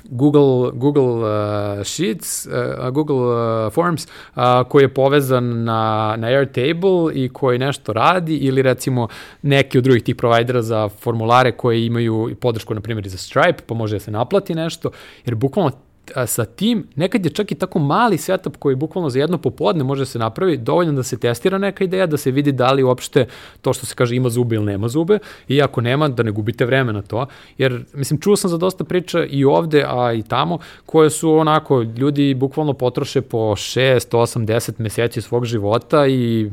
[0.04, 7.14] Google, Google uh, Sheets, uh, Google uh, Forms uh, koji je povezan na, na Airtable
[7.14, 9.08] i koji nešto radi ili recimo
[9.42, 13.74] neki od drugih tih provajdera za formulare koje imaju podršku na primjer za Stripe pa
[13.74, 14.90] može da se naplati nešto
[15.24, 15.87] jer bukvalno
[16.26, 20.06] sa tim, nekad je čak i tako mali setup koji bukvalno za jedno popodne može
[20.06, 23.26] se napravi, dovoljno da se testira neka ideja, da se vidi da li uopšte
[23.60, 25.18] to što se kaže ima zube ili nema zube
[25.48, 27.26] i ako nema, da ne gubite vreme na to.
[27.58, 31.82] Jer, mislim, čuo sam za dosta priča i ovde, a i tamo, koje su onako,
[31.82, 36.50] ljudi bukvalno potroše po 6, 8, 10 meseci svog života i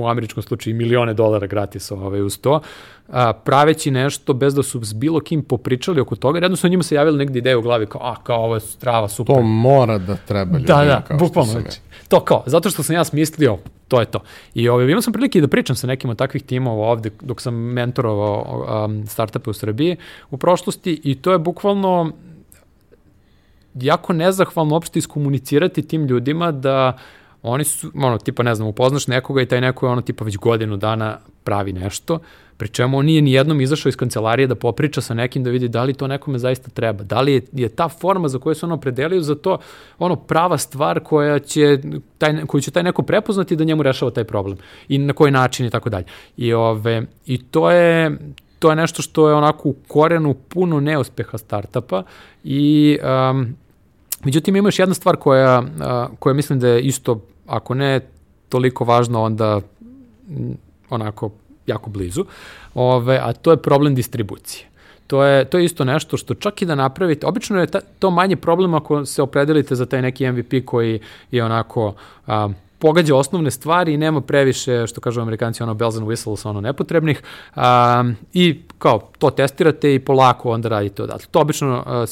[0.00, 2.60] u američkom slučaju milione dolara gratis ovaj, uz to,
[3.08, 6.82] a, praveći nešto bez da su s bilo kim popričali oko toga, jer jednostavno njima
[6.82, 9.34] se javila negde ideja u glavi kao, a, kao ovo je strava, super.
[9.34, 13.04] To mora da treba ljudi, da, da, bukvalno, znači, to kao, zato što sam ja
[13.04, 13.58] smislio,
[13.88, 14.20] to je to.
[14.54, 17.54] I ovaj, imao sam prilike da pričam sa nekim od takvih timova ovde dok sam
[17.54, 19.96] mentorovao um, startupe u Srbiji
[20.30, 22.12] u prošlosti i to je bukvalno
[23.74, 29.06] jako nezahvalno uopšte iskomunicirati tim ljudima da uh, oni su, ono, tipa, ne znam, upoznaš
[29.06, 32.18] nekoga i taj neko je ono, tipa, već godinu dana pravi nešto,
[32.56, 35.68] pri čemu on nije ni jednom izašao iz kancelarije da popriča sa nekim da vidi
[35.68, 38.66] da li to nekome zaista treba, da li je, je ta forma za koju se
[38.66, 39.58] ono predelio za to
[39.98, 41.78] ono prava stvar koja će
[42.18, 44.58] taj, koju će taj neko prepoznati da njemu rešava taj problem
[44.88, 46.04] i na koji način i tako dalje.
[46.36, 48.18] I, ove, i to je,
[48.58, 52.02] to je nešto što je onako u korenu puno neuspeha startapa
[52.44, 52.98] i
[53.30, 53.56] um,
[54.24, 55.62] Međutim, ima još jedna stvar koja,
[56.18, 58.00] koja mislim da je isto, ako ne
[58.48, 59.60] toliko važna, onda
[60.90, 61.30] onako
[61.66, 62.24] jako blizu,
[62.74, 64.66] ove, a to je problem distribucije.
[65.06, 68.10] To je, to je isto nešto što čak i da napravite, obično je ta, to
[68.10, 71.94] manje problem ako se opredelite za taj neki MVP koji je onako
[72.26, 72.48] a,
[72.78, 77.22] pogađa osnovne stvari i nema previše, što kažu amerikanci, ono bells and whistles, ono nepotrebnih,
[77.54, 81.26] a, i kao to testirate i polako onda radite odatle.
[81.30, 82.06] To obično a,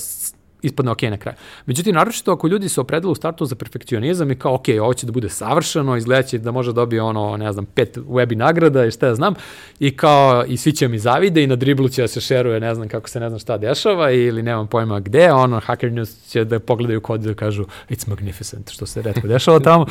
[0.63, 1.37] ispadne ok na kraju.
[1.67, 5.07] Međutim, naročito ako ljudi se opredele u startu za perfekcionizam i kao, ok, ovo će
[5.07, 8.91] da bude savršeno, izgledaće da može da dobije ono, ne znam, pet webi nagrada i
[8.91, 9.35] šta ja znam,
[9.81, 12.75] i kao, i svi će mi zavide i na driblu će da se šeruje, ne
[12.75, 16.45] znam kako se ne znam šta dešava ili nemam pojma gde, ono, Hacker News će
[16.45, 19.87] da pogledaju kod da kažu, it's magnificent, što se redko dešava tamo.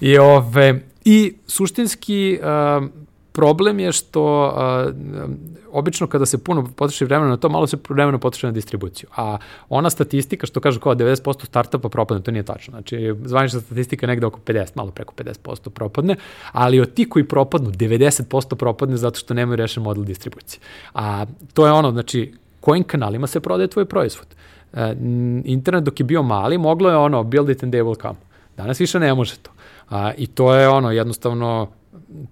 [0.00, 3.01] I, ove, i suštinski, uh,
[3.32, 5.34] problem je što uh,
[5.72, 9.08] obično kada se puno potroši vremena na to, malo se vremena potroši na distribuciju.
[9.16, 9.36] A
[9.68, 12.70] ona statistika što kažu kao 90% startupa propadne, to nije tačno.
[12.70, 16.16] Znači, zvanična statistika je negde oko 50, malo preko 50% propadne,
[16.52, 20.60] ali od ti koji propadnu, 90% propadne zato što nemaju rešen model distribucije.
[20.94, 24.26] A to je ono, znači, kojim kanalima se prodaje tvoj proizvod.
[24.72, 24.96] E,
[25.44, 28.18] internet dok je bio mali, moglo je ono, build it and they will come.
[28.56, 29.50] Danas više ne može to.
[29.90, 31.68] A, I to je ono, jednostavno,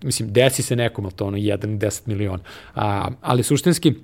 [0.02, 2.42] mislim, desi se nekom, ali to ono 1, 10 miliona.
[2.74, 3.94] A, ali suštinski,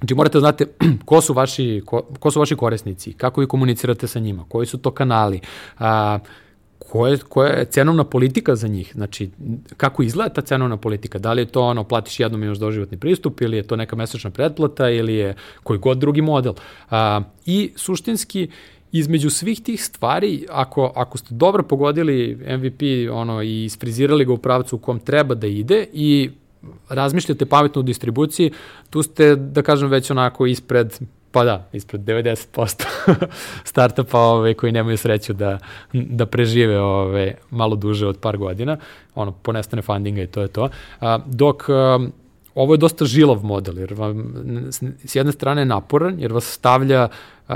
[0.00, 0.66] Znači morate da znate
[1.04, 4.78] ko su vaši, ko, ko su vaši korisnici, kako vi komunicirate sa njima, koji su
[4.78, 5.40] to kanali,
[5.78, 6.18] a,
[6.78, 9.30] koja, koja je cenovna politika za njih, znači
[9.76, 13.40] kako izgleda ta cenovna politika, da li je to ono platiš jednom imaš doživotni pristup
[13.40, 16.54] ili je to neka mesečna pretplata ili je koji god drugi model.
[16.90, 18.48] A, I suštinski
[18.92, 24.38] između svih tih stvari, ako, ako ste dobro pogodili MVP ono, i isfrizirali ga u
[24.38, 26.30] pravcu u kom treba da ide i
[26.88, 28.52] razmišljate pametno u distribuciji,
[28.90, 30.98] tu ste, da kažem, već onako ispred
[31.32, 32.84] Pa da, ispred 90%
[33.64, 35.58] startupa ove, koji nemaju sreću da,
[35.92, 38.76] da prežive ove, malo duže od par godina,
[39.14, 40.68] ono, ponestane fundinga i to je to.
[41.00, 41.98] A, dok a,
[42.54, 44.34] ovo je dosta žilav model, jer vam
[45.04, 47.08] s jedne strane je naporan, jer vas stavlja,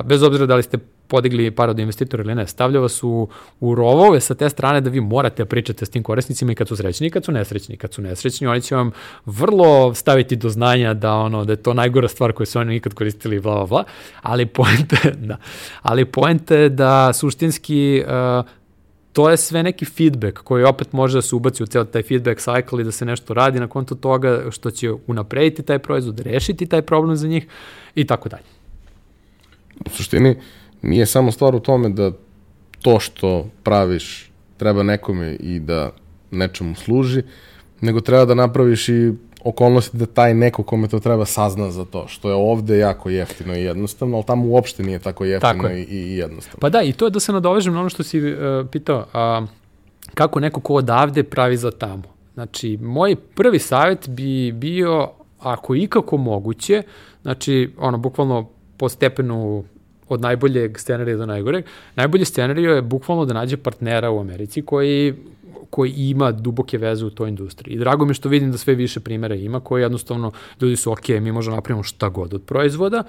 [0.04, 3.28] bez obzira da li ste podigli par od investitora ili ne, stavlja vas u,
[3.60, 6.68] u rovove sa te strane da vi morate da pričate s tim korisnicima i kad
[6.68, 7.76] su srećni i kad su nesrećni.
[7.76, 8.90] Kad su nesrećni, oni će vam
[9.26, 12.94] vrlo staviti do znanja da ono da je to najgora stvar koju su oni nikad
[12.94, 13.84] koristili, bla, bla, bla,
[14.22, 14.96] ali poenta
[15.28, 15.36] da,
[15.82, 18.44] ali poenta je da suštinski uh,
[19.14, 22.40] to je sve neki feedback koji opet može da se ubaci u ceo taj feedback
[22.40, 26.66] cycle i da se nešto radi na kontu toga što će unaprediti taj proizvod, rešiti
[26.66, 27.46] taj problem za njih
[27.94, 28.42] i tako dalje.
[29.86, 30.36] U suštini,
[30.82, 32.12] nije samo stvar u tome da
[32.82, 35.90] to što praviš treba nekome i da
[36.30, 37.22] nečemu služi,
[37.80, 39.12] nego treba da napraviš i
[39.44, 43.56] okolnosti da taj neko kome to treba sazna za to, što je ovde jako jeftino
[43.56, 46.58] i jednostavno, ali tamo uopšte nije tako jeftino tako i, i jednostavno.
[46.60, 48.36] Pa da, i to je da se nadovežem na ono što si uh,
[48.72, 49.46] pitao, a,
[50.14, 52.02] kako neko ko odavde pravi za tamo.
[52.34, 56.82] Znači, moj prvi savjet bi bio, ako ikako moguće,
[57.22, 59.64] znači, ono, bukvalno po stepenu
[60.08, 61.64] od najboljeg scenarija do najgoreg.
[61.96, 65.14] Najbolji scenariju je bukvalno da nađe partnera u Americi koji
[65.74, 67.74] koji ima duboke veze u toj industriji.
[67.74, 70.30] I drago mi je što vidim da sve više primera ima koji jednostavno
[70.60, 73.02] ljudi su ok, mi možemo napravimo šta god od proizvoda,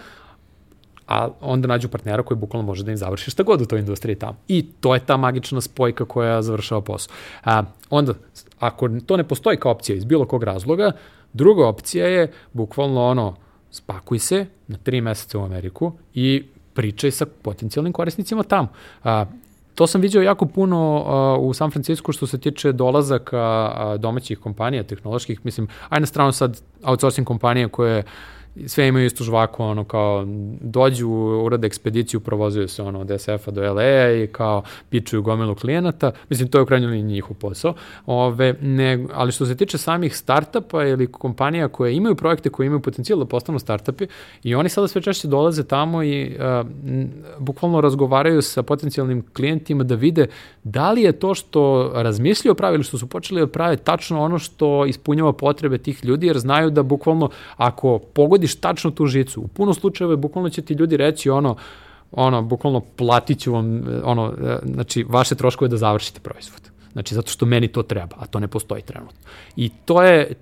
[1.07, 4.15] a onda nađu partnera koji bukvalno može da im završi šta god u toj industriji
[4.15, 4.37] tamo.
[4.47, 7.13] I to je ta magična spojka koja završava posao.
[7.43, 8.13] A, onda,
[8.59, 10.91] ako to ne postoji kao opcija iz bilo kog razloga,
[11.33, 13.35] druga opcija je bukvalno ono,
[13.71, 16.43] spakuj se na tri meseca u Ameriku i
[16.73, 18.67] pričaj sa potencijalnim korisnicima tamo.
[19.03, 19.25] A,
[19.75, 21.03] to sam vidio jako puno
[21.39, 26.05] uh, u San Francisco što se tiče dolazaka uh, domaćih kompanija, tehnoloških, mislim, aj na
[26.05, 28.03] stranu sad outsourcing kompanije koje
[28.67, 30.23] sve imaju istu žvaku, ono kao
[30.61, 31.09] dođu,
[31.43, 36.49] urade ekspediciju, provozuju se ono od SF-a do LA i kao pičuju gomilu klijenata, mislim
[36.49, 37.73] to je u krajnjoj liniji njihov posao,
[38.05, 42.79] Ove, ne, ali što se tiče samih startupa ili kompanija koje imaju projekte koje imaju
[42.79, 44.07] potencijal da postanu startupi
[44.43, 46.67] i oni sada sve češće dolaze tamo i uh,
[47.39, 50.27] bukvalno razgovaraju sa potencijalnim klijentima da vide
[50.63, 54.39] da li je to što razmišljaju pravi ili što su počeli da prave tačno ono
[54.39, 59.41] što ispunjava potrebe tih ljudi jer znaju da bukvalno ako pogodi vidiš tačno tu žicu.
[59.41, 61.55] U puno slučajeva bukvalno će ti ljudi reći ono,
[62.11, 66.71] ono, bukvalno platit ću vam, ono, e, znači, vaše troškove da završite proizvod.
[66.93, 69.19] Znači, zato što meni to treba, a to ne postoji trenutno.
[69.55, 70.33] I to je,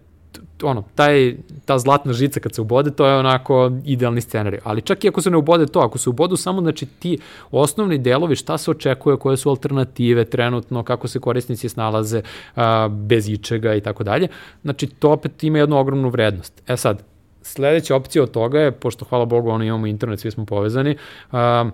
[0.64, 1.36] ono, taj,
[1.66, 4.60] ta zlatna žica kad se ubode, to je onako idealni scenarij.
[4.64, 7.18] Ali čak i ako se ne ubode to, ako se ubodu samo, znači, ti
[7.52, 12.22] osnovni delovi, šta se očekuje, koje su alternative trenutno, kako se korisnici snalaze
[12.56, 14.28] a, bez ičega i tako dalje,
[14.62, 16.62] znači, to opet ima jednu ogromnu vrednost.
[16.68, 17.13] E sad,
[17.44, 20.98] sledeća opcija od toga je, pošto hvala Bogu ono imamo internet, svi smo povezani,
[21.32, 21.72] um,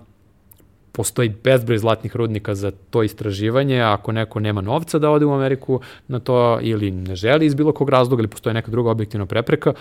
[0.91, 5.81] postoji bezbroj zlatnih rudnika za to istraživanje, ako neko nema novca da ode u Ameriku
[6.07, 9.73] na to ili ne želi iz bilo kog razloga ili postoji neka druga objektivna prepreka,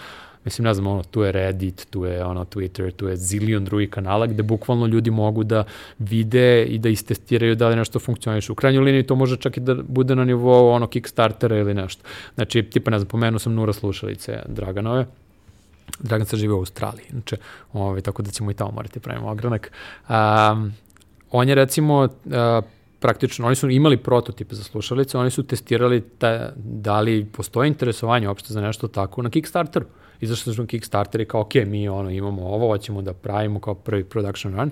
[0.44, 3.90] mislim, ne znam, ono, tu je Reddit, tu je ono, Twitter, tu je zilion drugih
[3.90, 5.65] kanala gde bukvalno ljudi mogu da
[5.98, 8.52] vide i da istestiraju da li nešto funkcioniše.
[8.52, 12.02] U krajnjoj liniji to može čak i da bude na nivou ono Kickstartera ili nešto.
[12.35, 15.06] Znači, tipa, ne znam, pomenuo sam Nura slušalice Draganove,
[15.98, 17.36] Dragan sad živi u Australiji, znači,
[17.73, 19.73] ovaj, tako da ćemo i tamo morati da pravimo ogranak.
[20.09, 20.73] Um,
[21.31, 22.10] on je recimo uh,
[22.98, 28.28] praktično, oni su imali prototipe za slušalice, oni su testirali ta, da li postoje interesovanje
[28.28, 29.86] uopšte za nešto tako na Kickstarteru.
[30.20, 33.74] Izašli su na Kickstarter i kao, ok, mi ono, imamo ovo, hoćemo da pravimo kao
[33.74, 34.70] prvi production run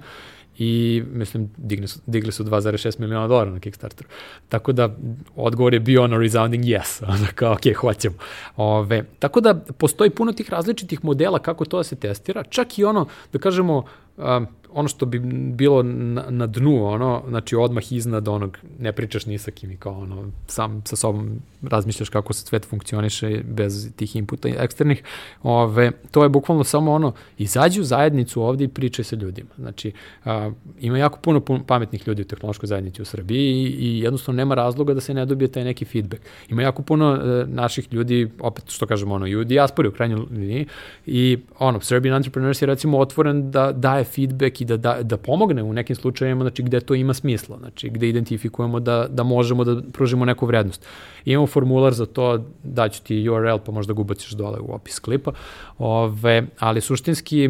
[0.58, 4.08] i mislim digli su, digli su 2,6 miliona dolara na Kickstarteru.
[4.48, 4.96] Tako da
[5.36, 8.16] odgovor je bio ono resounding yes, onda kao ok, hoćemo.
[8.56, 12.84] Ove, tako da postoji puno tih različitih modela kako to da se testira, čak i
[12.84, 13.84] ono, da kažemo,
[14.16, 15.18] um, ono što bi
[15.52, 19.76] bilo na, na dnu, ono, znači odmah iznad onog, ne pričaš ni sa kim i
[19.76, 25.02] kao ono, sam sa sobom razmišljaš kako se svet funkcioniše bez tih inputa eksternih,
[25.42, 29.50] ove, to je bukvalno samo ono, izađi u zajednicu ovde i pričaj sa ljudima.
[29.58, 29.92] Znači,
[30.24, 30.50] a,
[30.80, 34.54] ima jako puno, puno pametnih ljudi u tehnološkoj zajednici u Srbiji i, i jednostavno nema
[34.54, 36.22] razloga da se ne dobije taj neki feedback.
[36.48, 40.20] Ima jako puno e, naših ljudi, opet što kažemo, ono, i u dijaspori u krajnjoj
[40.30, 40.66] liniji
[41.06, 45.62] i ono, Serbian Entrepreneurs je recimo otvoren da daje feedback i da, da, da pomogne
[45.62, 49.82] u nekim slučajevima, znači gde to ima smisla, znači gde identifikujemo da, da možemo da
[49.92, 50.86] pružimo neku vrednost.
[51.24, 55.32] Imamo formular za to, daću ti URL pa možda ga ubaciš dole u opis klipa,
[55.78, 57.48] ove, ali suštinski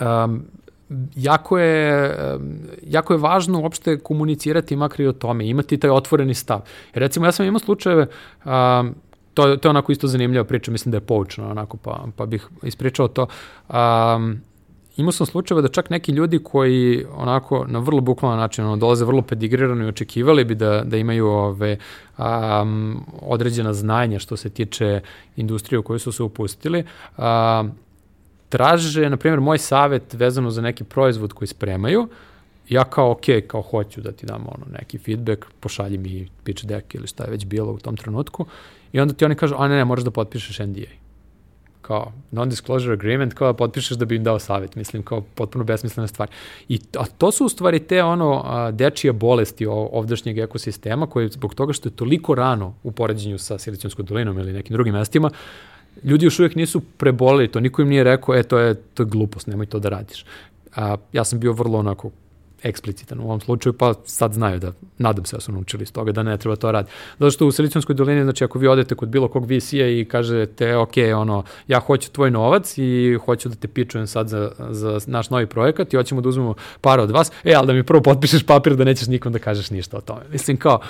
[0.00, 0.44] um,
[1.16, 2.14] jako je,
[2.86, 6.60] jako je važno uopšte komunicirati makar i o tome, imati taj otvoreni stav.
[6.94, 8.06] Jer recimo ja sam imao slučajeve,
[8.44, 8.94] um,
[9.34, 12.48] to, to je onako isto zanimljiva priča, mislim da je poučno onako, pa, pa bih
[12.62, 13.26] ispričao to.
[13.68, 14.40] Um,
[14.96, 19.04] imao sam slučajeva da čak neki ljudi koji onako na vrlo bukvalan način ono, dolaze
[19.04, 21.78] vrlo pedigrirano i očekivali bi da, da imaju ove,
[22.18, 25.00] um, određena znanja što se tiče
[25.36, 26.84] industrije u kojoj su se upustili,
[27.18, 27.72] um,
[28.48, 32.08] traže, na primjer, moj savet vezano za neki proizvod koji spremaju,
[32.68, 36.94] ja kao, ok, kao hoću da ti dam ono, neki feedback, pošalji mi pitch deck
[36.94, 38.46] ili šta je već bilo u tom trenutku,
[38.92, 41.03] i onda ti oni kažu, a ne, ne, moraš da potpišeš NDA
[41.86, 46.08] kao non-disclosure agreement, kao da potpišeš da bi im dao savjet, mislim, kao potpuno besmislena
[46.08, 46.28] stvar.
[46.68, 51.54] I a to su u stvari te ono a, dečije bolesti ovdašnjeg ekosistema koje zbog
[51.54, 55.30] toga što je toliko rano u poređenju sa Silicijonskom dolinom ili nekim drugim mestima,
[56.02, 59.06] ljudi još uvijek nisu prebolili to, niko im nije rekao, e, to je, to je
[59.06, 60.24] glupost, nemoj to da radiš.
[60.76, 62.10] A, ja sam bio vrlo onako
[62.64, 66.12] eksplicitan u ovom slučaju, pa sad znaju da, nadam se da su naučili iz toga
[66.12, 66.94] da ne treba to raditi.
[67.18, 70.76] Zato što u Silicijonskoj dolini, znači ako vi odete kod bilo kog VC-a i kažete,
[70.76, 75.30] ok, ono, ja hoću tvoj novac i hoću da te pičujem sad za, za naš
[75.30, 78.42] novi projekat i hoćemo da uzmemo par od vas, e, ali da mi prvo potpišeš
[78.42, 80.22] papir da nećeš nikom da kažeš ništa o tome.
[80.32, 80.80] Mislim, kao,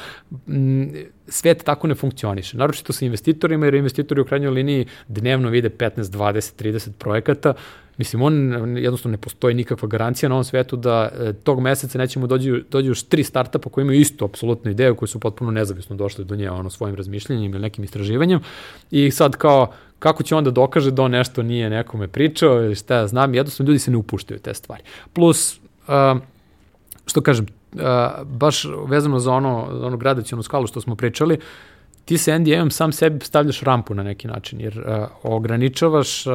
[0.49, 0.93] m,
[1.29, 2.57] svet tako ne funkcioniše.
[2.57, 7.55] Naročito sa investitorima, jer investitori u krajnjoj liniji dnevno vide 15, 20, 30 projekata.
[7.97, 12.27] Mislim, on jednostavno ne postoji nikakva garancija na ovom svetu da e, tog meseca nećemo
[12.27, 16.25] dođu, dođu još tri startupa koji imaju istu apsolutnu ideju, koji su potpuno nezavisno došli
[16.25, 18.41] do nje ono, svojim razmišljanjem ili nekim istraživanjem.
[18.91, 22.95] I sad kao, kako će onda dokaže da on nešto nije nekome pričao ili šta
[22.95, 24.83] ja znam, jednostavno ljudi se ne upuštaju te stvari.
[25.13, 25.61] Plus,
[27.07, 27.81] što kažem, uh,
[28.27, 31.39] baš vezano za ono, za ono gradacijonu skalu što smo pričali,
[32.05, 36.33] ti se NDA-om sam sebi stavljaš rampu na neki način, jer uh, ograničavaš uh,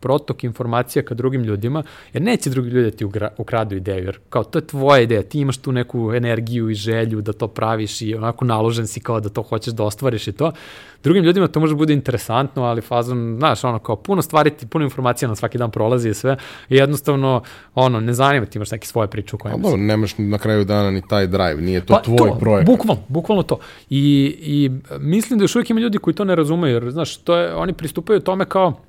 [0.00, 3.06] protok informacija ka drugim ljudima, jer neće drugi ljudi da ti
[3.38, 7.20] ukradu ideju, jer kao to je tvoja ideja, ti imaš tu neku energiju i želju
[7.20, 10.52] da to praviš i onako naložen si kao da to hoćeš da ostvariš i to
[11.02, 14.66] drugim ljudima to može da bude interesantno, ali fazon, znaš, ono, kao puno stvari, ti,
[14.66, 16.36] puno informacija na svaki dan prolazi i sve,
[16.68, 17.42] i jednostavno,
[17.74, 19.68] ono, ne zanima ti imaš neke svoje priče u kojima...
[19.68, 22.66] Ali nemaš na kraju dana ni taj drive, nije to pa, tvoj to, projekt.
[22.66, 23.58] Bukvalno, bukvalno to.
[23.90, 27.36] I, I mislim da još uvijek ima ljudi koji to ne razumeju, jer, znaš, to
[27.36, 28.80] je, oni pristupaju tome kao,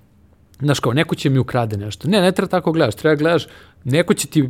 [0.59, 2.07] znaš, kao, neko će mi ukrade nešto.
[2.07, 3.47] Ne, ne treba tako gledaš, treba gledaš,
[3.83, 4.49] neko će ti uh,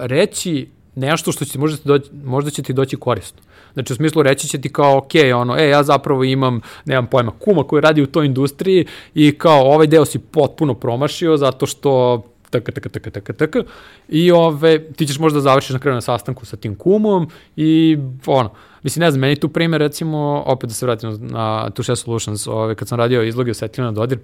[0.00, 3.38] reći nešto što će, možda, ti doći, možda će ti doći korisno.
[3.74, 7.32] Znači, u smislu reći će ti kao, ok, ono, e, ja zapravo imam, nemam pojma,
[7.38, 12.22] kuma koji radi u toj industriji i kao, ovaj deo si potpuno promašio zato što
[12.50, 13.62] taka, taka, taka, taka, taka,
[14.08, 18.50] i ove, ti ćeš možda završiš na kraju na sastanku sa tim kumom i ono,
[18.82, 22.74] mislim, ne znam, meni tu primjer, recimo, opet da se vratim na Touche Solutions, ove,
[22.74, 24.18] kad sam radio izloge osetljivo na dodir,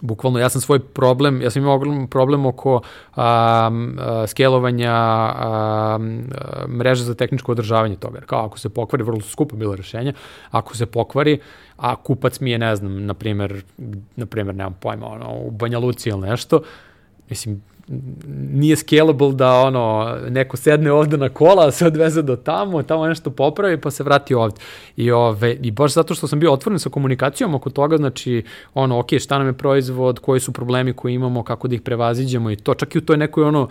[0.00, 2.80] bukvalno ja sam svoj problem, ja sam imao ogroman problem oko
[3.14, 5.98] a, a, skelovanja a,
[6.68, 8.20] mreže za tehničko održavanje toga.
[8.20, 10.12] Kao ako se pokvari, vrlo skupo bilo rešenje,
[10.50, 11.38] ako se pokvari,
[11.76, 13.62] a kupac mi je, ne znam, na primer,
[14.16, 16.62] na primer, nemam pojma, ono, u Banja Luci ili nešto,
[17.30, 17.62] mislim,
[18.52, 23.30] nije scalable da ono neko sedne ovde na kola, se odveze do tamo, tamo nešto
[23.30, 24.56] popravi pa se vrati ovde.
[24.96, 28.44] I ove i baš zato što sam bio otvoren sa komunikacijom oko toga, znači
[28.74, 32.50] ono ok, šta nam je proizvod, koji su problemi koje imamo, kako da ih prevaziđemo
[32.50, 33.68] i to čak i u toj nekoj ono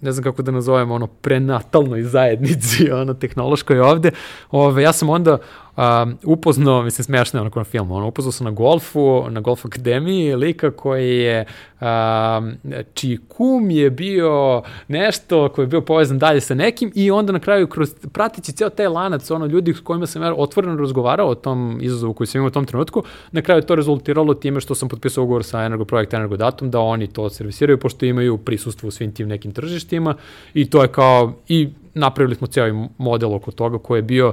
[0.00, 4.10] ne znam kako da nazovemo, ono prenatalnoj zajednici, ono tehnološkoj ovde.
[4.50, 5.38] Ove ja sam onda
[5.76, 9.66] um, upoznao, mislim smešno je onako na filmu, ono, upoznao sam na golfu, na golf
[9.66, 11.44] akademiji, lika koji je,
[11.80, 12.54] um,
[12.94, 17.38] čiji kum je bio nešto koji je bio povezan dalje sa nekim i onda na
[17.38, 21.34] kraju kroz pratići ceo taj lanac, ono, ljudi s kojima sam ja otvoreno razgovarao o
[21.34, 24.88] tom izazovu koji sam imao u tom trenutku, na kraju to rezultiralo time što sam
[24.88, 29.28] potpisao ugovor sa Energoprojekt Energodatom da oni to servisiraju pošto imaju prisustvo u svim tim
[29.28, 30.14] nekim tržištima
[30.54, 34.32] i to je kao i napravili smo cijeli model oko toga koji je bio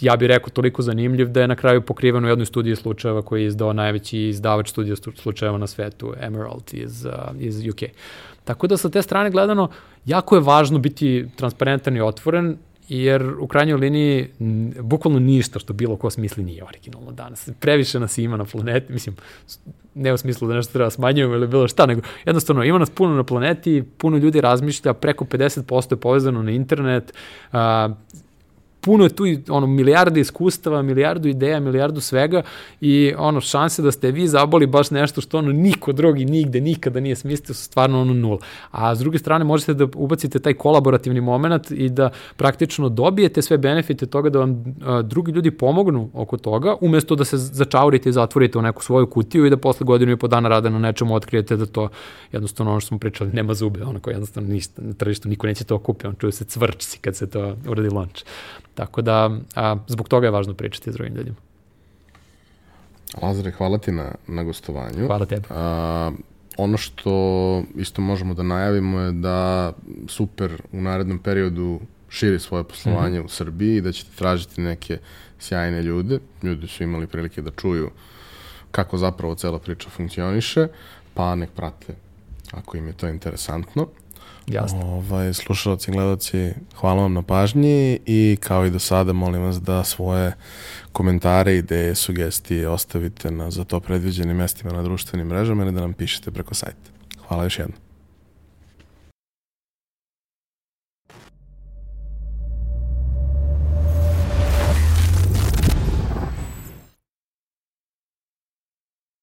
[0.00, 3.42] ja bih rekao toliko zanimljiv da je na kraju pokriven u jednoj studiji slučajeva koji
[3.42, 7.82] je izdao najveći izdavač studija slučajeva na svetu, Emerald iz, uh, iz UK.
[8.44, 9.68] Tako da sa te strane gledano,
[10.06, 12.56] jako je važno biti transparentan i otvoren,
[12.88, 14.28] jer u krajnjoj liniji
[14.80, 17.48] bukvalno ništa što bilo ko smisli nije originalno danas.
[17.60, 19.16] Previše nas ima na planeti, mislim,
[19.94, 23.14] ne u smislu da nešto treba smanjujemo ili bilo šta, nego jednostavno ima nas puno
[23.14, 27.14] na planeti, puno ljudi razmišlja, preko 50% je povezano na internet,
[27.52, 27.58] uh,
[28.88, 32.42] puno je tu ono milijarde iskustava, milijardu ideja, milijardu svega
[32.80, 37.00] i ono šanse da ste vi zaboli baš nešto što ono niko drugi nigde nikada
[37.00, 38.38] nije smislio su stvarno ono nula.
[38.70, 43.58] A s druge strane možete da ubacite taj kolaborativni moment i da praktično dobijete sve
[43.58, 48.12] benefite toga da vam a, drugi ljudi pomognu oko toga umesto da se začaurite i
[48.12, 51.14] zatvorite u neku svoju kutiju i da posle godinu i po dana rada na nečemu
[51.14, 51.88] otkrijete da to
[52.32, 55.64] jednostavno ono što smo pričali nema zube, ono koje jednostavno ništa na tržištu niko neće
[55.64, 58.22] to kupiti, on čuje se cvrčci kad se to uradi launch.
[58.78, 61.36] Tako da, a, zbog toga je važno pričati s drugim ljudima.
[63.22, 65.06] Lazare, hvala ti na, na gostovanju.
[65.06, 65.46] Hvala tebi.
[65.50, 66.10] A,
[66.56, 67.12] ono što
[67.76, 69.72] isto možemo da najavimo je da
[70.08, 73.26] Super u narednom periodu širi svoje poslovanje mm -hmm.
[73.26, 74.98] u Srbiji i da ćete tražiti neke
[75.38, 76.18] sjajne ljude.
[76.42, 77.90] Ljudi su imali prilike da čuju
[78.70, 80.68] kako zapravo cela priča funkcioniše,
[81.14, 81.94] pa nek prate
[82.52, 83.88] ako im je to interesantno.
[84.50, 84.80] Jasno.
[84.80, 89.60] Ovaj, slušalci i gledalci, hvala vam na pažnji i kao i do sada molim vas
[89.62, 90.32] da svoje
[90.92, 95.92] komentare, ideje, sugestije ostavite na za to predviđenim mestima na društvenim mrežama ili da nam
[95.92, 96.90] pišete preko sajta.
[97.28, 97.87] Hvala još jednom.